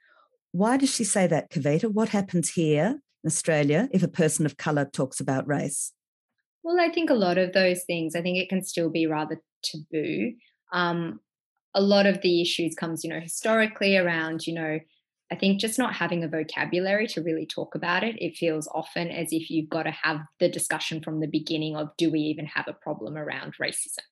Why 0.53 0.77
does 0.77 0.95
she 0.95 1.03
say 1.03 1.27
that, 1.27 1.51
Kavita? 1.51 1.91
What 1.91 2.11
happens 2.11 2.51
here 2.51 3.01
in 3.25 3.27
Australia 3.27 3.89
if 3.91 4.05
a 4.05 4.09
person 4.09 4.47
of 4.47 4.57
colour 4.57 4.85
talks 4.85 5.19
about 5.19 5.49
race? 5.49 5.93
Well, 6.63 6.79
I 6.79 6.89
think 6.89 7.11
a 7.11 7.15
lot 7.15 7.37
of 7.37 7.53
those 7.53 7.83
things, 7.83 8.15
I 8.15 8.23
think 8.23 8.39
it 8.39 8.49
can 8.49 8.63
still 8.63 8.89
be 8.89 9.09
rather 9.09 9.43
taboo. 9.65 10.35
Um, 10.73 11.19
a 11.75 11.81
lot 11.81 12.07
of 12.07 12.23
the 12.23 12.41
issues 12.41 12.77
comes, 12.77 13.03
you 13.03 13.11
know, 13.11 13.19
historically 13.19 13.97
around, 13.97 14.47
you 14.47 14.55
know, 14.55 14.79
I 15.33 15.35
think 15.35 15.61
just 15.61 15.79
not 15.79 15.95
having 15.95 16.23
a 16.23 16.29
vocabulary 16.29 17.07
to 17.09 17.23
really 17.23 17.47
talk 17.47 17.75
about 17.75 18.05
it, 18.05 18.17
it 18.19 18.37
feels 18.37 18.69
often 18.75 19.09
as 19.09 19.29
if 19.31 19.49
you've 19.49 19.71
got 19.71 19.85
to 19.85 19.91
have 19.91 20.19
the 20.39 20.49
discussion 20.51 21.01
from 21.03 21.21
the 21.21 21.27
beginning 21.27 21.75
of 21.75 21.89
do 21.97 22.11
we 22.11 22.21
even 22.21 22.45
have 22.45 22.69
a 22.69 22.75
problem 22.75 23.17
around 23.17 23.55
racism? 23.59 24.05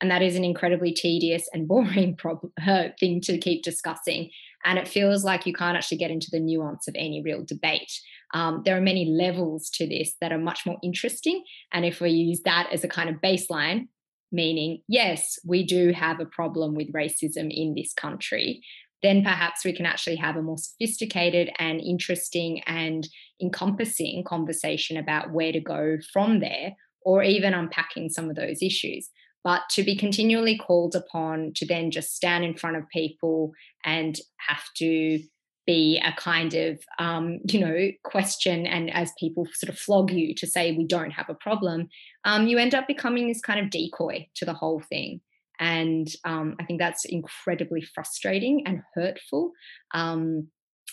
And 0.00 0.08
that 0.12 0.22
is 0.22 0.36
an 0.36 0.44
incredibly 0.44 0.92
tedious 0.92 1.42
and 1.52 1.66
boring 1.68 2.14
problem, 2.16 2.52
uh, 2.64 2.90
thing 3.00 3.20
to 3.22 3.38
keep 3.38 3.64
discussing. 3.64 4.30
And 4.64 4.78
it 4.78 4.86
feels 4.86 5.24
like 5.24 5.46
you 5.46 5.52
can't 5.52 5.76
actually 5.76 5.98
get 5.98 6.12
into 6.12 6.28
the 6.30 6.38
nuance 6.38 6.86
of 6.86 6.94
any 6.96 7.20
real 7.24 7.44
debate. 7.44 7.92
Um, 8.32 8.62
there 8.64 8.76
are 8.76 8.80
many 8.80 9.04
levels 9.04 9.68
to 9.74 9.88
this 9.88 10.14
that 10.20 10.30
are 10.30 10.38
much 10.38 10.64
more 10.64 10.76
interesting. 10.80 11.42
And 11.72 11.84
if 11.84 12.00
we 12.00 12.10
use 12.10 12.40
that 12.44 12.68
as 12.72 12.84
a 12.84 12.88
kind 12.88 13.10
of 13.10 13.16
baseline, 13.16 13.88
meaning, 14.30 14.82
yes, 14.86 15.40
we 15.44 15.66
do 15.66 15.92
have 15.92 16.20
a 16.20 16.24
problem 16.24 16.76
with 16.76 16.92
racism 16.92 17.48
in 17.50 17.74
this 17.74 17.92
country, 17.92 18.62
then 19.02 19.22
perhaps 19.22 19.64
we 19.64 19.72
can 19.72 19.86
actually 19.86 20.16
have 20.16 20.36
a 20.36 20.42
more 20.42 20.58
sophisticated 20.58 21.50
and 21.58 21.80
interesting 21.80 22.62
and 22.66 23.08
encompassing 23.40 24.24
conversation 24.24 24.96
about 24.96 25.32
where 25.32 25.52
to 25.52 25.60
go 25.60 25.98
from 26.12 26.40
there, 26.40 26.74
or 27.04 27.22
even 27.22 27.54
unpacking 27.54 28.08
some 28.08 28.30
of 28.30 28.36
those 28.36 28.62
issues. 28.62 29.10
But 29.44 29.62
to 29.70 29.82
be 29.82 29.96
continually 29.96 30.56
called 30.56 30.94
upon 30.94 31.52
to 31.56 31.66
then 31.66 31.90
just 31.90 32.14
stand 32.14 32.44
in 32.44 32.54
front 32.56 32.76
of 32.76 32.88
people 32.90 33.52
and 33.84 34.16
have 34.48 34.62
to 34.76 35.18
be 35.66 36.00
a 36.04 36.12
kind 36.12 36.54
of 36.54 36.80
um, 36.98 37.38
you 37.48 37.60
know 37.60 37.90
question 38.04 38.66
and 38.66 38.92
as 38.92 39.12
people 39.18 39.46
sort 39.52 39.70
of 39.70 39.78
flog 39.78 40.10
you 40.10 40.34
to 40.34 40.46
say 40.46 40.72
we 40.72 40.86
don't 40.86 41.12
have 41.12 41.28
a 41.28 41.34
problem 41.34 41.88
um, 42.24 42.46
you 42.46 42.58
end 42.58 42.74
up 42.74 42.86
becoming 42.88 43.28
this 43.28 43.40
kind 43.40 43.60
of 43.60 43.70
decoy 43.70 44.26
to 44.34 44.44
the 44.44 44.52
whole 44.52 44.82
thing 44.88 45.20
and 45.58 46.08
um, 46.24 46.56
I 46.60 46.64
think 46.64 46.80
that's 46.80 47.04
incredibly 47.04 47.82
frustrating 47.82 48.64
and 48.66 48.82
hurtful. 48.94 49.52
Um, 49.94 50.48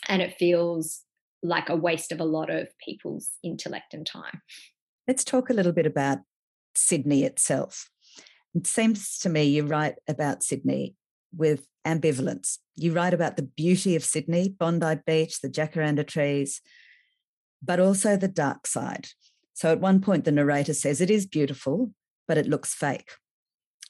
and 0.07 0.22
it 0.22 0.36
feels 0.38 1.01
like 1.41 1.70
a 1.70 1.76
waste 1.76 2.12
of 2.12 2.20
a 2.20 2.26
lot 2.26 2.49
of 2.49 2.68
people's 2.84 3.30
intellect 3.43 3.93
and 3.93 4.05
time. 4.05 4.41
Let's 5.07 5.24
talk 5.24 5.49
a 5.49 5.53
little 5.53 5.72
bit 5.72 5.86
about 5.86 6.20
Sydney 6.76 7.24
itself. 7.24 7.89
It 8.53 8.68
seems 8.68 9.18
to 9.20 9.30
me 9.30 9.43
you 9.43 9.66
write 9.66 9.95
about 10.07 10.43
Sydney 10.43 10.95
with 11.36 11.66
ambivalence. 11.86 12.57
You 12.76 12.93
write 12.93 13.14
about 13.14 13.38
the 13.38 13.43
beauty 13.43 13.95
of 13.95 14.03
Sydney, 14.03 14.49
Bondi 14.49 14.99
Beach, 15.05 15.41
the 15.41 15.49
jacaranda 15.49 16.05
trees, 16.05 16.62
but 17.62 17.80
also 17.80 18.16
the 18.16 18.28
dark 18.28 18.68
side. 18.68 19.07
So 19.53 19.72
at 19.72 19.82
one 19.82 20.01
point, 20.01 20.26
the 20.26 20.32
narrator 20.32 20.74
says 20.74 21.01
it 21.01 21.10
is 21.10 21.26
beautiful, 21.26 21.91
but 22.28 22.38
it 22.38 22.47
looks 22.47 22.74
fake. 22.74 23.12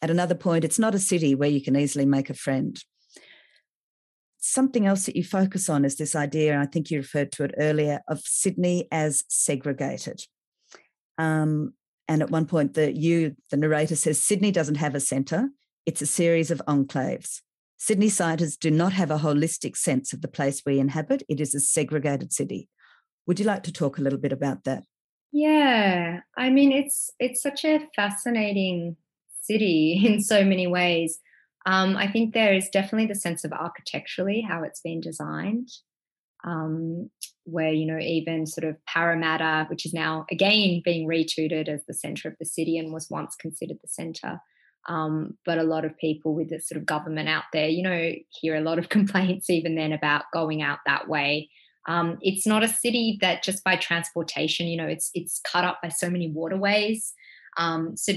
At 0.01 0.09
another 0.09 0.35
point, 0.35 0.63
it's 0.63 0.79
not 0.79 0.95
a 0.95 0.99
city 0.99 1.35
where 1.35 1.49
you 1.49 1.61
can 1.61 1.75
easily 1.75 2.05
make 2.05 2.29
a 2.29 2.33
friend. 2.33 2.81
Something 4.37 4.85
else 4.85 5.05
that 5.05 5.17
you 5.17 5.23
focus 5.23 5.69
on 5.69 5.83
is 5.83 5.97
this 5.97 6.15
idea, 6.15 6.53
and 6.53 6.61
I 6.61 6.65
think 6.65 6.89
you 6.89 6.99
referred 6.99 7.31
to 7.33 7.43
it 7.43 7.55
earlier, 7.57 8.01
of 8.07 8.21
Sydney 8.21 8.87
as 8.91 9.25
segregated. 9.27 10.21
Um, 11.17 11.73
and 12.07 12.21
at 12.21 12.31
one 12.31 12.45
point, 12.45 12.73
the 12.73 12.95
you, 12.97 13.35
the 13.51 13.57
narrator 13.57 13.95
says 13.95 14.23
Sydney 14.23 14.51
doesn't 14.51 14.75
have 14.75 14.95
a 14.95 15.01
centre; 15.01 15.49
it's 15.85 16.01
a 16.01 16.05
series 16.05 16.49
of 16.49 16.61
enclaves. 16.67 17.41
Sydney 17.77 18.09
siders 18.09 18.57
do 18.57 18.71
not 18.71 18.93
have 18.93 19.11
a 19.11 19.19
holistic 19.19 19.75
sense 19.75 20.13
of 20.13 20.21
the 20.21 20.27
place 20.27 20.63
we 20.65 20.79
inhabit. 20.79 21.23
It 21.29 21.39
is 21.39 21.53
a 21.53 21.59
segregated 21.59 22.33
city. 22.33 22.69
Would 23.25 23.39
you 23.39 23.45
like 23.45 23.63
to 23.63 23.73
talk 23.73 23.97
a 23.97 24.01
little 24.01 24.19
bit 24.19 24.31
about 24.31 24.63
that? 24.63 24.83
Yeah, 25.31 26.21
I 26.37 26.49
mean 26.49 26.71
it's 26.71 27.11
it's 27.19 27.41
such 27.41 27.65
a 27.65 27.87
fascinating 27.95 28.95
city 29.49 30.01
in 30.05 30.21
so 30.21 30.43
many 30.43 30.67
ways. 30.67 31.19
Um, 31.65 31.97
I 31.97 32.07
think 32.07 32.33
there 32.33 32.53
is 32.53 32.69
definitely 32.69 33.07
the 33.07 33.19
sense 33.19 33.43
of 33.43 33.51
architecturally 33.51 34.41
how 34.41 34.63
it's 34.63 34.81
been 34.81 35.01
designed, 35.01 35.69
um, 36.45 37.09
where, 37.43 37.73
you 37.73 37.85
know, 37.85 37.99
even 37.99 38.45
sort 38.45 38.67
of 38.67 38.77
Parramatta, 38.85 39.67
which 39.69 39.85
is 39.85 39.93
now 39.93 40.25
again 40.31 40.81
being 40.83 41.07
retooted 41.07 41.67
as 41.67 41.81
the 41.85 41.93
centre 41.93 42.27
of 42.29 42.35
the 42.39 42.45
city 42.45 42.77
and 42.77 42.93
was 42.93 43.09
once 43.09 43.35
considered 43.35 43.77
the 43.81 43.89
centre. 43.89 44.39
Um, 44.87 45.37
but 45.45 45.57
a 45.57 45.63
lot 45.63 45.85
of 45.85 45.97
people 45.97 46.33
with 46.33 46.49
the 46.49 46.59
sort 46.59 46.79
of 46.79 46.85
government 46.85 47.27
out 47.27 47.43
there, 47.51 47.67
you 47.67 47.83
know, 47.83 48.13
hear 48.29 48.55
a 48.55 48.61
lot 48.61 48.79
of 48.79 48.89
complaints 48.97 49.49
even 49.49 49.75
then 49.75 49.91
about 49.91 50.23
going 50.33 50.61
out 50.61 50.79
that 50.85 51.09
way. 51.09 51.49
Um, 51.87 52.17
it's 52.21 52.45
not 52.45 52.63
a 52.63 52.67
city 52.67 53.17
that 53.21 53.43
just 53.43 53.63
by 53.63 53.75
transportation, 53.75 54.67
you 54.67 54.77
know, 54.77 54.87
it's 54.87 55.09
it's 55.13 55.41
cut 55.51 55.65
up 55.65 55.79
by 55.81 55.89
so 55.89 56.09
many 56.09 56.29
waterways. 56.29 57.13
Um, 57.57 57.97
so 57.97 58.13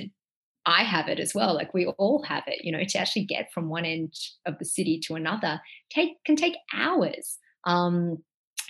I 0.66 0.84
have 0.84 1.08
it 1.08 1.18
as 1.18 1.34
well. 1.34 1.54
Like 1.54 1.74
we 1.74 1.86
all 1.86 2.22
have 2.22 2.44
it, 2.46 2.64
you 2.64 2.72
know, 2.72 2.84
to 2.84 2.98
actually 2.98 3.24
get 3.24 3.52
from 3.52 3.68
one 3.68 3.84
end 3.84 4.14
of 4.46 4.58
the 4.58 4.64
city 4.64 5.00
to 5.06 5.14
another 5.14 5.60
take 5.90 6.22
can 6.24 6.36
take 6.36 6.56
hours. 6.74 7.38
Um, 7.64 8.18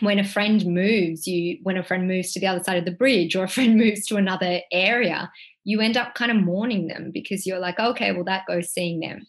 when 0.00 0.18
a 0.18 0.24
friend 0.24 0.64
moves, 0.66 1.26
you 1.26 1.58
when 1.62 1.76
a 1.76 1.84
friend 1.84 2.08
moves 2.08 2.32
to 2.32 2.40
the 2.40 2.46
other 2.46 2.64
side 2.64 2.78
of 2.78 2.84
the 2.84 2.90
bridge 2.90 3.36
or 3.36 3.44
a 3.44 3.48
friend 3.56 3.76
moves 3.76 4.06
to 4.06 4.16
another 4.16 4.60
area, 4.72 5.30
you 5.64 5.80
end 5.80 5.96
up 5.96 6.14
kind 6.14 6.30
of 6.30 6.38
mourning 6.38 6.88
them 6.88 7.10
because 7.12 7.46
you're 7.46 7.58
like, 7.58 7.78
okay, 7.78 8.12
well 8.12 8.24
that 8.24 8.46
goes 8.46 8.70
seeing 8.70 9.00
them. 9.00 9.26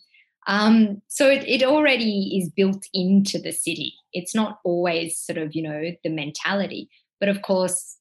Um, 0.48 1.02
so 1.08 1.30
it, 1.30 1.44
it 1.48 1.64
already 1.64 2.38
is 2.38 2.50
built 2.50 2.86
into 2.94 3.40
the 3.40 3.52
city. 3.52 3.94
It's 4.12 4.36
not 4.36 4.60
always 4.66 5.18
sort 5.18 5.38
of, 5.38 5.56
you 5.56 5.64
know, 5.64 5.92
the 6.04 6.10
mentality. 6.10 6.90
But 7.20 7.30
of 7.30 7.42
course, 7.42 7.98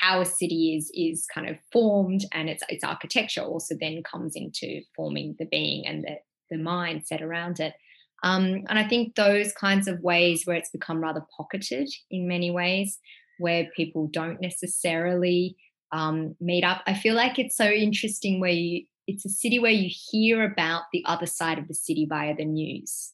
how 0.00 0.20
a 0.20 0.24
city 0.26 0.76
is 0.76 0.90
is 0.94 1.26
kind 1.32 1.48
of 1.48 1.56
formed 1.72 2.24
and 2.32 2.48
its 2.48 2.62
its 2.68 2.84
architecture 2.84 3.42
also 3.42 3.74
then 3.80 4.02
comes 4.02 4.34
into 4.36 4.82
forming 4.94 5.36
the 5.38 5.46
being 5.46 5.86
and 5.86 6.04
the 6.04 6.16
the 6.50 6.56
mindset 6.56 7.22
around 7.22 7.60
it. 7.60 7.74
Um, 8.22 8.64
and 8.68 8.78
I 8.78 8.86
think 8.86 9.14
those 9.14 9.52
kinds 9.52 9.88
of 9.88 10.00
ways 10.00 10.42
where 10.44 10.56
it's 10.56 10.70
become 10.70 11.00
rather 11.00 11.24
pocketed 11.36 11.88
in 12.10 12.28
many 12.28 12.50
ways, 12.50 12.98
where 13.38 13.68
people 13.74 14.08
don't 14.12 14.40
necessarily 14.40 15.56
um, 15.92 16.36
meet 16.40 16.64
up. 16.64 16.82
I 16.86 16.94
feel 16.94 17.14
like 17.14 17.38
it's 17.38 17.56
so 17.56 17.64
interesting 17.70 18.40
where 18.40 18.50
you, 18.50 18.84
it's 19.06 19.24
a 19.24 19.30
city 19.30 19.58
where 19.58 19.70
you 19.70 19.90
hear 19.90 20.44
about 20.44 20.82
the 20.92 21.02
other 21.06 21.26
side 21.26 21.58
of 21.58 21.66
the 21.66 21.74
city 21.74 22.06
via 22.08 22.34
the 22.36 22.44
news, 22.44 23.12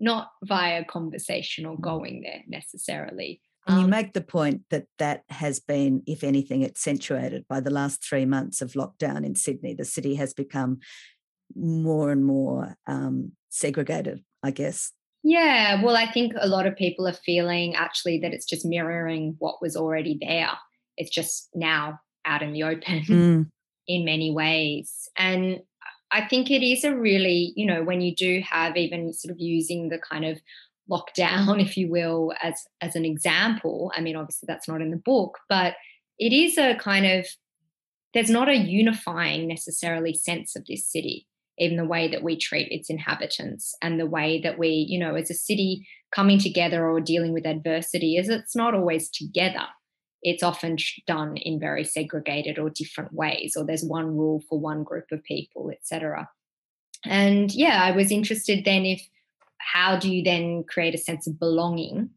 not 0.00 0.30
via 0.44 0.84
conversation 0.84 1.66
or 1.66 1.76
going 1.76 2.22
there 2.22 2.42
necessarily. 2.48 3.42
And 3.68 3.76
um, 3.76 3.82
you 3.82 3.88
make 3.88 4.14
the 4.14 4.22
point 4.22 4.62
that 4.70 4.86
that 4.98 5.24
has 5.28 5.60
been, 5.60 6.02
if 6.06 6.24
anything, 6.24 6.64
accentuated 6.64 7.44
by 7.48 7.60
the 7.60 7.70
last 7.70 8.02
three 8.02 8.24
months 8.24 8.62
of 8.62 8.72
lockdown 8.72 9.24
in 9.24 9.34
Sydney. 9.34 9.74
The 9.74 9.84
city 9.84 10.14
has 10.14 10.32
become 10.32 10.80
more 11.54 12.10
and 12.10 12.24
more 12.24 12.76
um, 12.86 13.32
segregated, 13.50 14.24
I 14.42 14.50
guess. 14.52 14.92
Yeah, 15.22 15.82
well, 15.82 15.96
I 15.96 16.10
think 16.10 16.32
a 16.40 16.48
lot 16.48 16.66
of 16.66 16.76
people 16.76 17.06
are 17.06 17.12
feeling 17.12 17.74
actually 17.74 18.20
that 18.20 18.32
it's 18.32 18.46
just 18.46 18.64
mirroring 18.64 19.36
what 19.38 19.60
was 19.60 19.76
already 19.76 20.18
there. 20.20 20.50
It's 20.96 21.10
just 21.10 21.50
now 21.54 22.00
out 22.24 22.42
in 22.42 22.52
the 22.52 22.62
open 22.62 23.02
mm. 23.04 23.46
in 23.86 24.04
many 24.04 24.30
ways. 24.30 25.08
And 25.18 25.60
I 26.10 26.26
think 26.26 26.50
it 26.50 26.64
is 26.64 26.84
a 26.84 26.96
really, 26.96 27.52
you 27.56 27.66
know, 27.66 27.82
when 27.82 28.00
you 28.00 28.14
do 28.14 28.42
have 28.48 28.76
even 28.76 29.12
sort 29.12 29.32
of 29.32 29.38
using 29.38 29.88
the 29.88 29.98
kind 29.98 30.24
of 30.24 30.40
lockdown, 30.90 31.60
if 31.66 31.76
you 31.76 31.88
will, 31.90 32.32
as 32.42 32.66
as 32.80 32.96
an 32.96 33.04
example. 33.04 33.92
I 33.94 34.00
mean, 34.00 34.16
obviously 34.16 34.46
that's 34.46 34.68
not 34.68 34.80
in 34.80 34.90
the 34.90 34.96
book, 34.96 35.38
but 35.48 35.74
it 36.18 36.32
is 36.32 36.58
a 36.58 36.74
kind 36.76 37.06
of 37.06 37.26
there's 38.14 38.30
not 38.30 38.48
a 38.48 38.56
unifying 38.56 39.46
necessarily 39.46 40.14
sense 40.14 40.56
of 40.56 40.64
this 40.66 40.86
city 40.86 41.26
in 41.58 41.76
the 41.76 41.84
way 41.84 42.08
that 42.08 42.22
we 42.22 42.38
treat 42.38 42.68
its 42.70 42.88
inhabitants 42.88 43.74
and 43.82 43.98
the 43.98 44.06
way 44.06 44.40
that 44.40 44.58
we, 44.58 44.68
you 44.68 44.98
know, 44.98 45.16
as 45.16 45.30
a 45.30 45.34
city 45.34 45.86
coming 46.14 46.38
together 46.38 46.88
or 46.88 47.00
dealing 47.00 47.32
with 47.32 47.46
adversity 47.46 48.16
is 48.16 48.28
it's 48.28 48.56
not 48.56 48.74
always 48.74 49.10
together. 49.10 49.66
It's 50.22 50.42
often 50.42 50.76
done 51.06 51.36
in 51.36 51.60
very 51.60 51.84
segregated 51.84 52.58
or 52.58 52.70
different 52.70 53.12
ways, 53.12 53.54
or 53.56 53.64
there's 53.64 53.84
one 53.84 54.16
rule 54.16 54.42
for 54.48 54.58
one 54.58 54.84
group 54.84 55.06
of 55.12 55.22
people, 55.24 55.70
etc. 55.70 56.28
And 57.04 57.52
yeah, 57.52 57.82
I 57.82 57.92
was 57.92 58.10
interested 58.10 58.64
then 58.64 58.84
if 58.84 59.06
how 59.58 59.96
do 59.96 60.12
you 60.12 60.22
then 60.22 60.64
create 60.68 60.94
a 60.94 60.98
sense 60.98 61.26
of 61.26 61.38
belonging? 61.38 62.10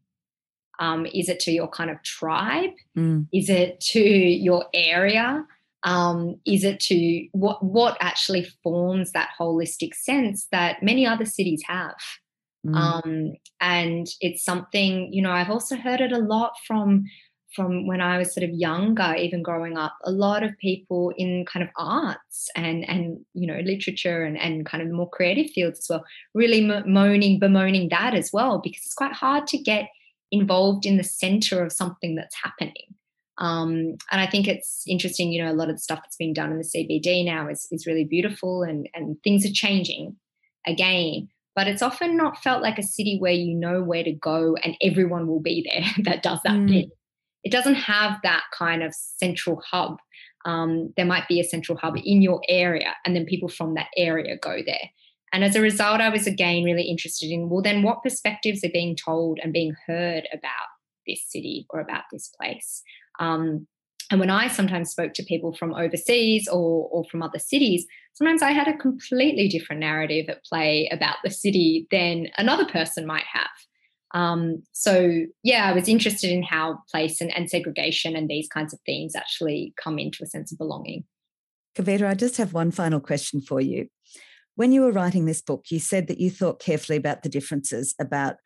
Um, 0.78 1.06
is 1.06 1.28
it 1.28 1.38
to 1.40 1.52
your 1.52 1.68
kind 1.68 1.90
of 1.90 2.02
tribe? 2.02 2.70
Mm. 2.96 3.28
Is 3.32 3.48
it 3.48 3.80
to 3.92 4.00
your 4.00 4.66
area? 4.74 5.44
Um, 5.84 6.36
is 6.46 6.64
it 6.64 6.80
to 6.80 7.28
what 7.32 7.62
what 7.64 7.96
actually 8.00 8.46
forms 8.62 9.12
that 9.12 9.30
holistic 9.38 9.94
sense 9.94 10.46
that 10.52 10.82
many 10.82 11.06
other 11.06 11.24
cities 11.24 11.62
have? 11.66 11.96
Mm. 12.66 12.76
Um, 12.76 13.32
and 13.60 14.06
it's 14.20 14.44
something 14.44 15.12
you 15.12 15.22
know 15.22 15.32
I've 15.32 15.50
also 15.50 15.76
heard 15.76 16.00
it 16.00 16.12
a 16.12 16.18
lot 16.18 16.52
from 16.66 17.04
from 17.54 17.86
when 17.86 18.00
I 18.00 18.18
was 18.18 18.32
sort 18.32 18.44
of 18.44 18.50
younger, 18.50 19.14
even 19.16 19.42
growing 19.42 19.76
up, 19.76 19.96
a 20.04 20.10
lot 20.10 20.42
of 20.42 20.56
people 20.58 21.12
in 21.16 21.44
kind 21.44 21.62
of 21.62 21.70
arts 21.76 22.48
and 22.56 22.88
and 22.88 23.24
you 23.34 23.46
know 23.46 23.60
literature 23.60 24.24
and 24.24 24.38
and 24.38 24.66
kind 24.66 24.82
of 24.82 24.90
more 24.90 25.08
creative 25.10 25.50
fields 25.50 25.80
as 25.80 25.88
well, 25.90 26.04
really 26.34 26.60
moaning 26.86 27.38
bemoaning 27.38 27.88
that 27.90 28.14
as 28.14 28.30
well 28.32 28.58
because 28.58 28.82
it's 28.84 28.94
quite 28.94 29.12
hard 29.12 29.46
to 29.48 29.58
get 29.58 29.88
involved 30.30 30.86
in 30.86 30.96
the 30.96 31.04
center 31.04 31.62
of 31.62 31.72
something 31.72 32.14
that's 32.14 32.36
happening. 32.42 32.94
Um, 33.38 33.96
and 34.10 34.20
I 34.20 34.26
think 34.26 34.46
it's 34.48 34.84
interesting, 34.86 35.32
you 35.32 35.42
know, 35.42 35.50
a 35.50 35.54
lot 35.54 35.68
of 35.68 35.76
the 35.76 35.82
stuff 35.82 36.00
that's 36.02 36.16
being 36.16 36.32
done 36.32 36.52
in 36.52 36.58
the 36.58 36.64
CBD 36.64 37.24
now 37.24 37.48
is 37.48 37.66
is 37.70 37.86
really 37.86 38.04
beautiful 38.04 38.62
and 38.62 38.88
and 38.94 39.16
things 39.22 39.44
are 39.44 39.52
changing 39.52 40.16
again. 40.66 41.28
But 41.54 41.68
it's 41.68 41.82
often 41.82 42.16
not 42.16 42.42
felt 42.42 42.62
like 42.62 42.78
a 42.78 42.82
city 42.82 43.18
where 43.18 43.32
you 43.32 43.54
know 43.54 43.82
where 43.82 44.04
to 44.04 44.12
go 44.12 44.56
and 44.62 44.74
everyone 44.80 45.26
will 45.26 45.40
be 45.40 45.68
there 45.70 45.84
that 46.04 46.22
does 46.22 46.40
that 46.44 46.52
mm. 46.52 46.68
bit 46.68 46.90
it 47.44 47.52
doesn't 47.52 47.74
have 47.74 48.18
that 48.22 48.44
kind 48.56 48.82
of 48.82 48.94
central 48.94 49.62
hub. 49.68 49.98
Um, 50.44 50.92
there 50.96 51.06
might 51.06 51.28
be 51.28 51.40
a 51.40 51.44
central 51.44 51.78
hub 51.78 51.96
in 51.96 52.22
your 52.22 52.40
area, 52.48 52.94
and 53.04 53.14
then 53.14 53.26
people 53.26 53.48
from 53.48 53.74
that 53.74 53.88
area 53.96 54.36
go 54.36 54.60
there. 54.64 54.90
And 55.32 55.44
as 55.44 55.56
a 55.56 55.62
result, 55.62 56.00
I 56.00 56.10
was 56.10 56.26
again 56.26 56.64
really 56.64 56.82
interested 56.82 57.30
in 57.30 57.48
well, 57.48 57.62
then 57.62 57.82
what 57.82 58.02
perspectives 58.02 58.62
are 58.64 58.70
being 58.72 58.96
told 58.96 59.38
and 59.42 59.52
being 59.52 59.74
heard 59.86 60.28
about 60.32 60.68
this 61.06 61.24
city 61.26 61.66
or 61.70 61.80
about 61.80 62.04
this 62.12 62.28
place? 62.38 62.82
Um, 63.18 63.66
and 64.10 64.20
when 64.20 64.30
I 64.30 64.48
sometimes 64.48 64.90
spoke 64.90 65.14
to 65.14 65.22
people 65.22 65.54
from 65.54 65.72
overseas 65.72 66.46
or, 66.46 66.86
or 66.90 67.04
from 67.04 67.22
other 67.22 67.38
cities, 67.38 67.86
sometimes 68.12 68.42
I 68.42 68.50
had 68.50 68.68
a 68.68 68.76
completely 68.76 69.48
different 69.48 69.80
narrative 69.80 70.26
at 70.28 70.44
play 70.44 70.86
about 70.92 71.16
the 71.24 71.30
city 71.30 71.86
than 71.90 72.26
another 72.36 72.66
person 72.66 73.06
might 73.06 73.24
have. 73.32 73.48
Um, 74.14 74.62
so 74.72 75.24
yeah, 75.42 75.68
I 75.68 75.72
was 75.72 75.88
interested 75.88 76.30
in 76.30 76.42
how 76.42 76.80
place 76.90 77.20
and, 77.20 77.34
and 77.36 77.48
segregation 77.48 78.14
and 78.14 78.28
these 78.28 78.48
kinds 78.48 78.74
of 78.74 78.80
themes 78.84 79.16
actually 79.16 79.74
come 79.82 79.98
into 79.98 80.22
a 80.22 80.26
sense 80.26 80.52
of 80.52 80.58
belonging. 80.58 81.04
Kavita, 81.76 82.06
I 82.06 82.14
just 82.14 82.36
have 82.36 82.52
one 82.52 82.70
final 82.70 83.00
question 83.00 83.40
for 83.40 83.60
you. 83.60 83.88
When 84.54 84.72
you 84.72 84.82
were 84.82 84.92
writing 84.92 85.24
this 85.24 85.40
book, 85.40 85.66
you 85.70 85.78
said 85.78 86.08
that 86.08 86.20
you 86.20 86.30
thought 86.30 86.60
carefully 86.60 86.98
about 86.98 87.22
the 87.22 87.30
differences 87.30 87.94
about 87.98 88.36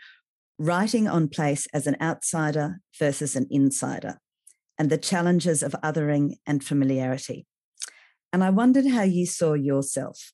writing 0.58 1.08
on 1.08 1.28
place 1.28 1.66
as 1.74 1.86
an 1.86 1.96
outsider 2.00 2.80
versus 2.98 3.34
an 3.34 3.46
insider 3.50 4.18
and 4.78 4.88
the 4.88 4.98
challenges 4.98 5.62
of 5.62 5.74
othering 5.82 6.36
and 6.46 6.62
familiarity. 6.62 7.46
And 8.32 8.44
I 8.44 8.50
wondered 8.50 8.86
how 8.86 9.02
you 9.02 9.26
saw 9.26 9.54
yourself. 9.54 10.32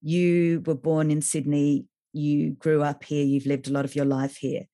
You 0.00 0.62
were 0.64 0.74
born 0.74 1.10
in 1.10 1.20
Sydney, 1.20 1.86
you 2.12 2.52
grew 2.52 2.82
up 2.82 3.04
here, 3.04 3.24
you've 3.24 3.46
lived 3.46 3.68
a 3.68 3.72
lot 3.72 3.84
of 3.84 3.94
your 3.94 4.04
life 4.04 4.36
here. 4.36 4.64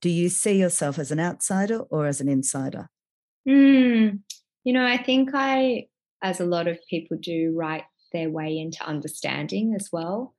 Do 0.00 0.10
you 0.10 0.28
see 0.28 0.58
yourself 0.58 0.98
as 0.98 1.10
an 1.10 1.20
outsider 1.20 1.80
or 1.90 2.06
as 2.06 2.20
an 2.20 2.28
insider? 2.28 2.88
Mm, 3.48 4.20
you 4.64 4.72
know, 4.72 4.84
I 4.84 4.96
think 4.96 5.30
I, 5.32 5.86
as 6.22 6.40
a 6.40 6.44
lot 6.44 6.68
of 6.68 6.78
people 6.88 7.16
do, 7.20 7.52
write 7.56 7.84
their 8.12 8.30
way 8.30 8.58
into 8.58 8.84
understanding 8.84 9.74
as 9.74 9.90
well. 9.92 10.34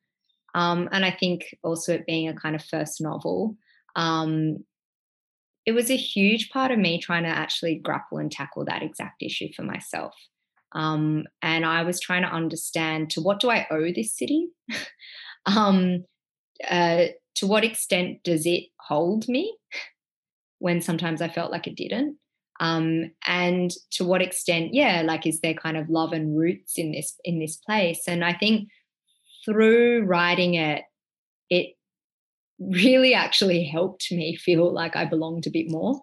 Um, 0.54 0.90
and 0.92 1.04
I 1.04 1.12
think 1.12 1.56
also 1.64 1.94
it 1.94 2.06
being 2.06 2.28
a 2.28 2.36
kind 2.36 2.56
of 2.56 2.64
first 2.64 3.02
novel, 3.02 3.58
um, 3.96 4.58
it 5.66 5.72
was 5.72 5.90
a 5.90 5.98
huge 5.98 6.50
part 6.50 6.72
of 6.72 6.80
me 6.80 7.00
trying 7.00 7.24
to 7.24 7.30
actually 7.30 7.76
grapple 7.76 8.18
and 8.18 8.32
tackle 8.32 8.66
that 8.66 8.84
exact 8.84 9.24
issue 9.24 9.48
for 9.56 9.64
myself. 9.64 10.14
Um, 10.74 11.26
and 11.42 11.66
I 11.66 11.84
was 11.84 12.00
trying 12.00 12.24
to 12.24 12.28
understand 12.28 13.12
to 13.12 13.22
what 13.22 13.40
do 13.40 13.50
I 13.50 13.68
owe 13.72 13.92
this 13.94 14.16
city? 14.16 14.50
um, 15.46 16.04
uh, 16.70 17.06
to 17.36 17.48
what 17.48 17.64
extent 17.64 18.24
does 18.24 18.46
it 18.46 18.66
hold 18.80 19.28
me 19.28 19.56
when 20.60 20.82
sometimes 20.82 21.22
I 21.22 21.28
felt 21.28 21.52
like 21.52 21.68
it 21.68 21.76
didn't? 21.76 22.18
Um, 22.60 23.12
and 23.26 23.72
to 23.92 24.06
what 24.06 24.22
extent, 24.22 24.74
yeah, 24.74 25.02
like 25.04 25.26
is 25.26 25.42
there 25.42 25.54
kind 25.54 25.78
of 25.78 25.90
love 25.90 26.14
and 26.14 26.38
roots 26.38 26.78
in 26.78 26.92
this 26.92 27.16
in 27.24 27.40
this 27.40 27.58
place? 27.58 28.04
And 28.08 28.24
I 28.24 28.34
think 28.34 28.70
through 29.44 30.04
writing 30.04 30.54
it, 30.54 30.84
it 31.50 31.76
really 32.60 33.14
actually 33.14 33.66
helped 33.66 34.12
me 34.12 34.36
feel 34.42 34.72
like 34.72 34.96
I 34.96 35.06
belonged 35.06 35.48
a 35.48 35.52
bit 35.52 35.70
more. 35.70 36.02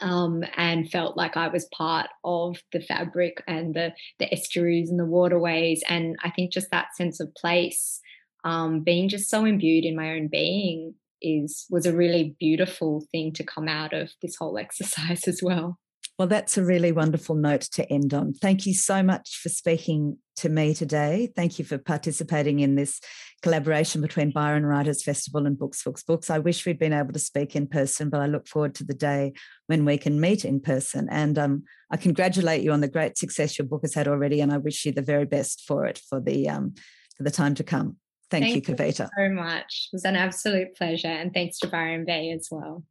Um, 0.00 0.44
and 0.58 0.90
felt 0.90 1.16
like 1.16 1.38
I 1.38 1.48
was 1.48 1.70
part 1.72 2.08
of 2.22 2.58
the 2.70 2.80
fabric 2.80 3.42
and 3.48 3.74
the 3.74 3.94
the 4.18 4.30
estuaries 4.30 4.90
and 4.90 5.00
the 5.00 5.06
waterways, 5.06 5.82
and 5.88 6.16
I 6.22 6.28
think 6.28 6.52
just 6.52 6.70
that 6.70 6.94
sense 6.94 7.18
of 7.18 7.34
place 7.34 8.02
um, 8.46 8.80
being 8.80 9.08
just 9.08 9.28
so 9.28 9.44
imbued 9.44 9.84
in 9.84 9.96
my 9.96 10.12
own 10.12 10.28
being 10.28 10.94
is 11.20 11.66
was 11.68 11.84
a 11.84 11.92
really 11.92 12.36
beautiful 12.38 13.04
thing 13.10 13.32
to 13.32 13.42
come 13.42 13.68
out 13.68 13.92
of 13.92 14.12
this 14.22 14.36
whole 14.36 14.56
exercise 14.66 15.26
as 15.26 15.42
well. 15.42 15.78
Well, 16.18 16.28
that's 16.28 16.56
a 16.56 16.64
really 16.64 16.92
wonderful 16.92 17.34
note 17.34 17.62
to 17.72 17.92
end 17.92 18.14
on. 18.14 18.32
Thank 18.32 18.64
you 18.64 18.72
so 18.72 19.02
much 19.02 19.38
for 19.42 19.50
speaking 19.50 20.16
to 20.36 20.48
me 20.48 20.72
today. 20.72 21.30
Thank 21.36 21.58
you 21.58 21.64
for 21.64 21.76
participating 21.76 22.60
in 22.60 22.74
this 22.74 23.00
collaboration 23.42 24.00
between 24.00 24.30
Byron 24.30 24.64
Writers 24.64 25.02
Festival 25.02 25.44
and 25.44 25.58
Books, 25.58 25.82
Books, 25.82 26.02
Books. 26.04 26.30
I 26.30 26.38
wish 26.38 26.64
we'd 26.64 26.78
been 26.78 26.94
able 26.94 27.12
to 27.12 27.18
speak 27.18 27.54
in 27.54 27.66
person, 27.66 28.08
but 28.08 28.22
I 28.22 28.26
look 28.26 28.48
forward 28.48 28.74
to 28.76 28.84
the 28.84 28.94
day 28.94 29.34
when 29.66 29.84
we 29.84 29.98
can 29.98 30.18
meet 30.18 30.46
in 30.46 30.60
person. 30.60 31.06
And 31.10 31.38
um, 31.38 31.64
I 31.90 31.98
congratulate 31.98 32.62
you 32.62 32.72
on 32.72 32.80
the 32.80 32.88
great 32.88 33.18
success 33.18 33.58
your 33.58 33.66
book 33.66 33.82
has 33.82 33.92
had 33.92 34.08
already, 34.08 34.40
and 34.40 34.52
I 34.52 34.56
wish 34.56 34.86
you 34.86 34.92
the 34.92 35.02
very 35.02 35.26
best 35.26 35.64
for 35.66 35.84
it 35.84 36.00
for 36.08 36.18
the 36.18 36.48
um, 36.48 36.76
for 37.14 37.24
the 37.24 37.30
time 37.30 37.54
to 37.56 37.64
come. 37.64 37.96
Thank, 38.30 38.44
Thank 38.44 38.68
you, 38.68 38.74
Kavita. 38.74 39.08
You 39.16 39.28
so 39.28 39.34
much. 39.34 39.88
It 39.92 39.96
was 39.96 40.04
an 40.04 40.16
absolute 40.16 40.76
pleasure. 40.76 41.08
And 41.08 41.32
thanks 41.32 41.58
to 41.60 41.68
Byron 41.68 42.04
Bay 42.04 42.32
as 42.32 42.48
well. 42.50 42.84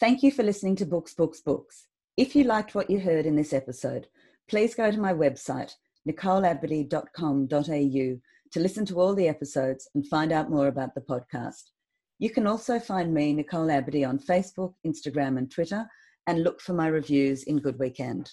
Thank 0.00 0.22
you 0.22 0.32
for 0.32 0.42
listening 0.42 0.76
to 0.76 0.86
Books, 0.86 1.14
Books, 1.14 1.40
Books. 1.40 1.86
If 2.16 2.34
you 2.34 2.44
liked 2.44 2.74
what 2.74 2.90
you 2.90 3.00
heard 3.00 3.26
in 3.26 3.36
this 3.36 3.52
episode, 3.52 4.08
please 4.48 4.74
go 4.74 4.90
to 4.90 4.98
my 4.98 5.12
website, 5.12 5.74
nicoleabadee.com.au, 6.08 8.20
to 8.52 8.60
listen 8.60 8.84
to 8.86 9.00
all 9.00 9.14
the 9.14 9.28
episodes 9.28 9.88
and 9.94 10.06
find 10.06 10.32
out 10.32 10.50
more 10.50 10.68
about 10.68 10.94
the 10.94 11.00
podcast. 11.00 11.70
You 12.18 12.30
can 12.30 12.46
also 12.46 12.78
find 12.78 13.12
me, 13.12 13.32
Nicole 13.32 13.68
Abadee, 13.68 14.08
on 14.08 14.18
Facebook, 14.18 14.74
Instagram, 14.86 15.38
and 15.38 15.50
Twitter, 15.50 15.86
and 16.26 16.42
look 16.42 16.60
for 16.60 16.72
my 16.72 16.86
reviews 16.86 17.44
in 17.44 17.58
Good 17.58 17.78
Weekend. 17.78 18.32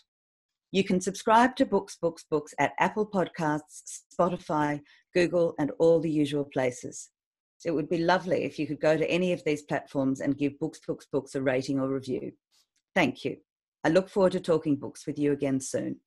You 0.72 0.84
can 0.84 1.02
subscribe 1.02 1.56
to 1.56 1.66
Books, 1.66 1.98
Books, 2.00 2.26
Books 2.30 2.54
at 2.60 2.74
Apple 2.80 3.08
Podcasts, 3.08 4.02
Spotify, 4.14 4.82
Google, 5.14 5.56
and 5.60 5.72
all 5.80 6.00
the 6.00 6.12
usual 6.12 6.46
places. 6.46 7.10
It 7.66 7.72
would 7.72 7.90
be 7.90 7.98
lovely 7.98 8.44
if 8.44 8.58
you 8.58 8.68
could 8.68 8.80
go 8.80 8.96
to 8.96 9.10
any 9.10 9.34
of 9.34 9.44
these 9.44 9.64
platforms 9.64 10.22
and 10.22 10.38
give 10.38 10.60
Books, 10.60 10.80
Books, 10.86 11.06
Books 11.12 11.36
a 11.36 11.42
rating 11.42 11.80
or 11.80 11.90
review. 11.90 12.32
Thank 12.96 13.26
you. 13.26 13.38
I 13.84 13.90
look 13.90 14.10
forward 14.10 14.34
to 14.34 14.40
talking 14.40 14.76
books 14.76 15.08
with 15.08 15.18
you 15.18 15.32
again 15.32 15.60
soon. 15.60 15.98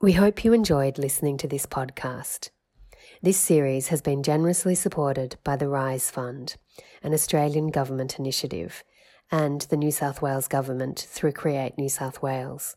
We 0.00 0.12
hope 0.12 0.44
you 0.44 0.52
enjoyed 0.52 0.98
listening 0.98 1.36
to 1.38 1.48
this 1.48 1.66
podcast. 1.66 2.50
This 3.22 3.36
series 3.36 3.88
has 3.88 4.02
been 4.02 4.22
generously 4.22 4.74
supported 4.74 5.36
by 5.44 5.56
the 5.56 5.68
RISE 5.68 6.10
Fund, 6.10 6.56
an 7.02 7.12
Australian 7.12 7.68
government 7.68 8.18
initiative 8.18 8.82
and 9.30 9.62
the 9.62 9.76
New 9.76 9.90
South 9.90 10.20
Wales 10.20 10.48
Government 10.48 11.06
through 11.08 11.32
Create 11.32 11.78
New 11.78 11.88
South 11.88 12.20
Wales. 12.20 12.76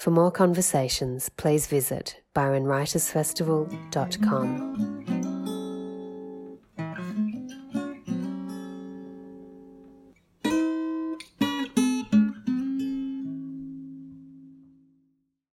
For 0.00 0.10
more 0.10 0.30
conversations, 0.30 1.28
please 1.28 1.66
visit 1.66 2.22
byronwritersfestival.com. 2.34 5.19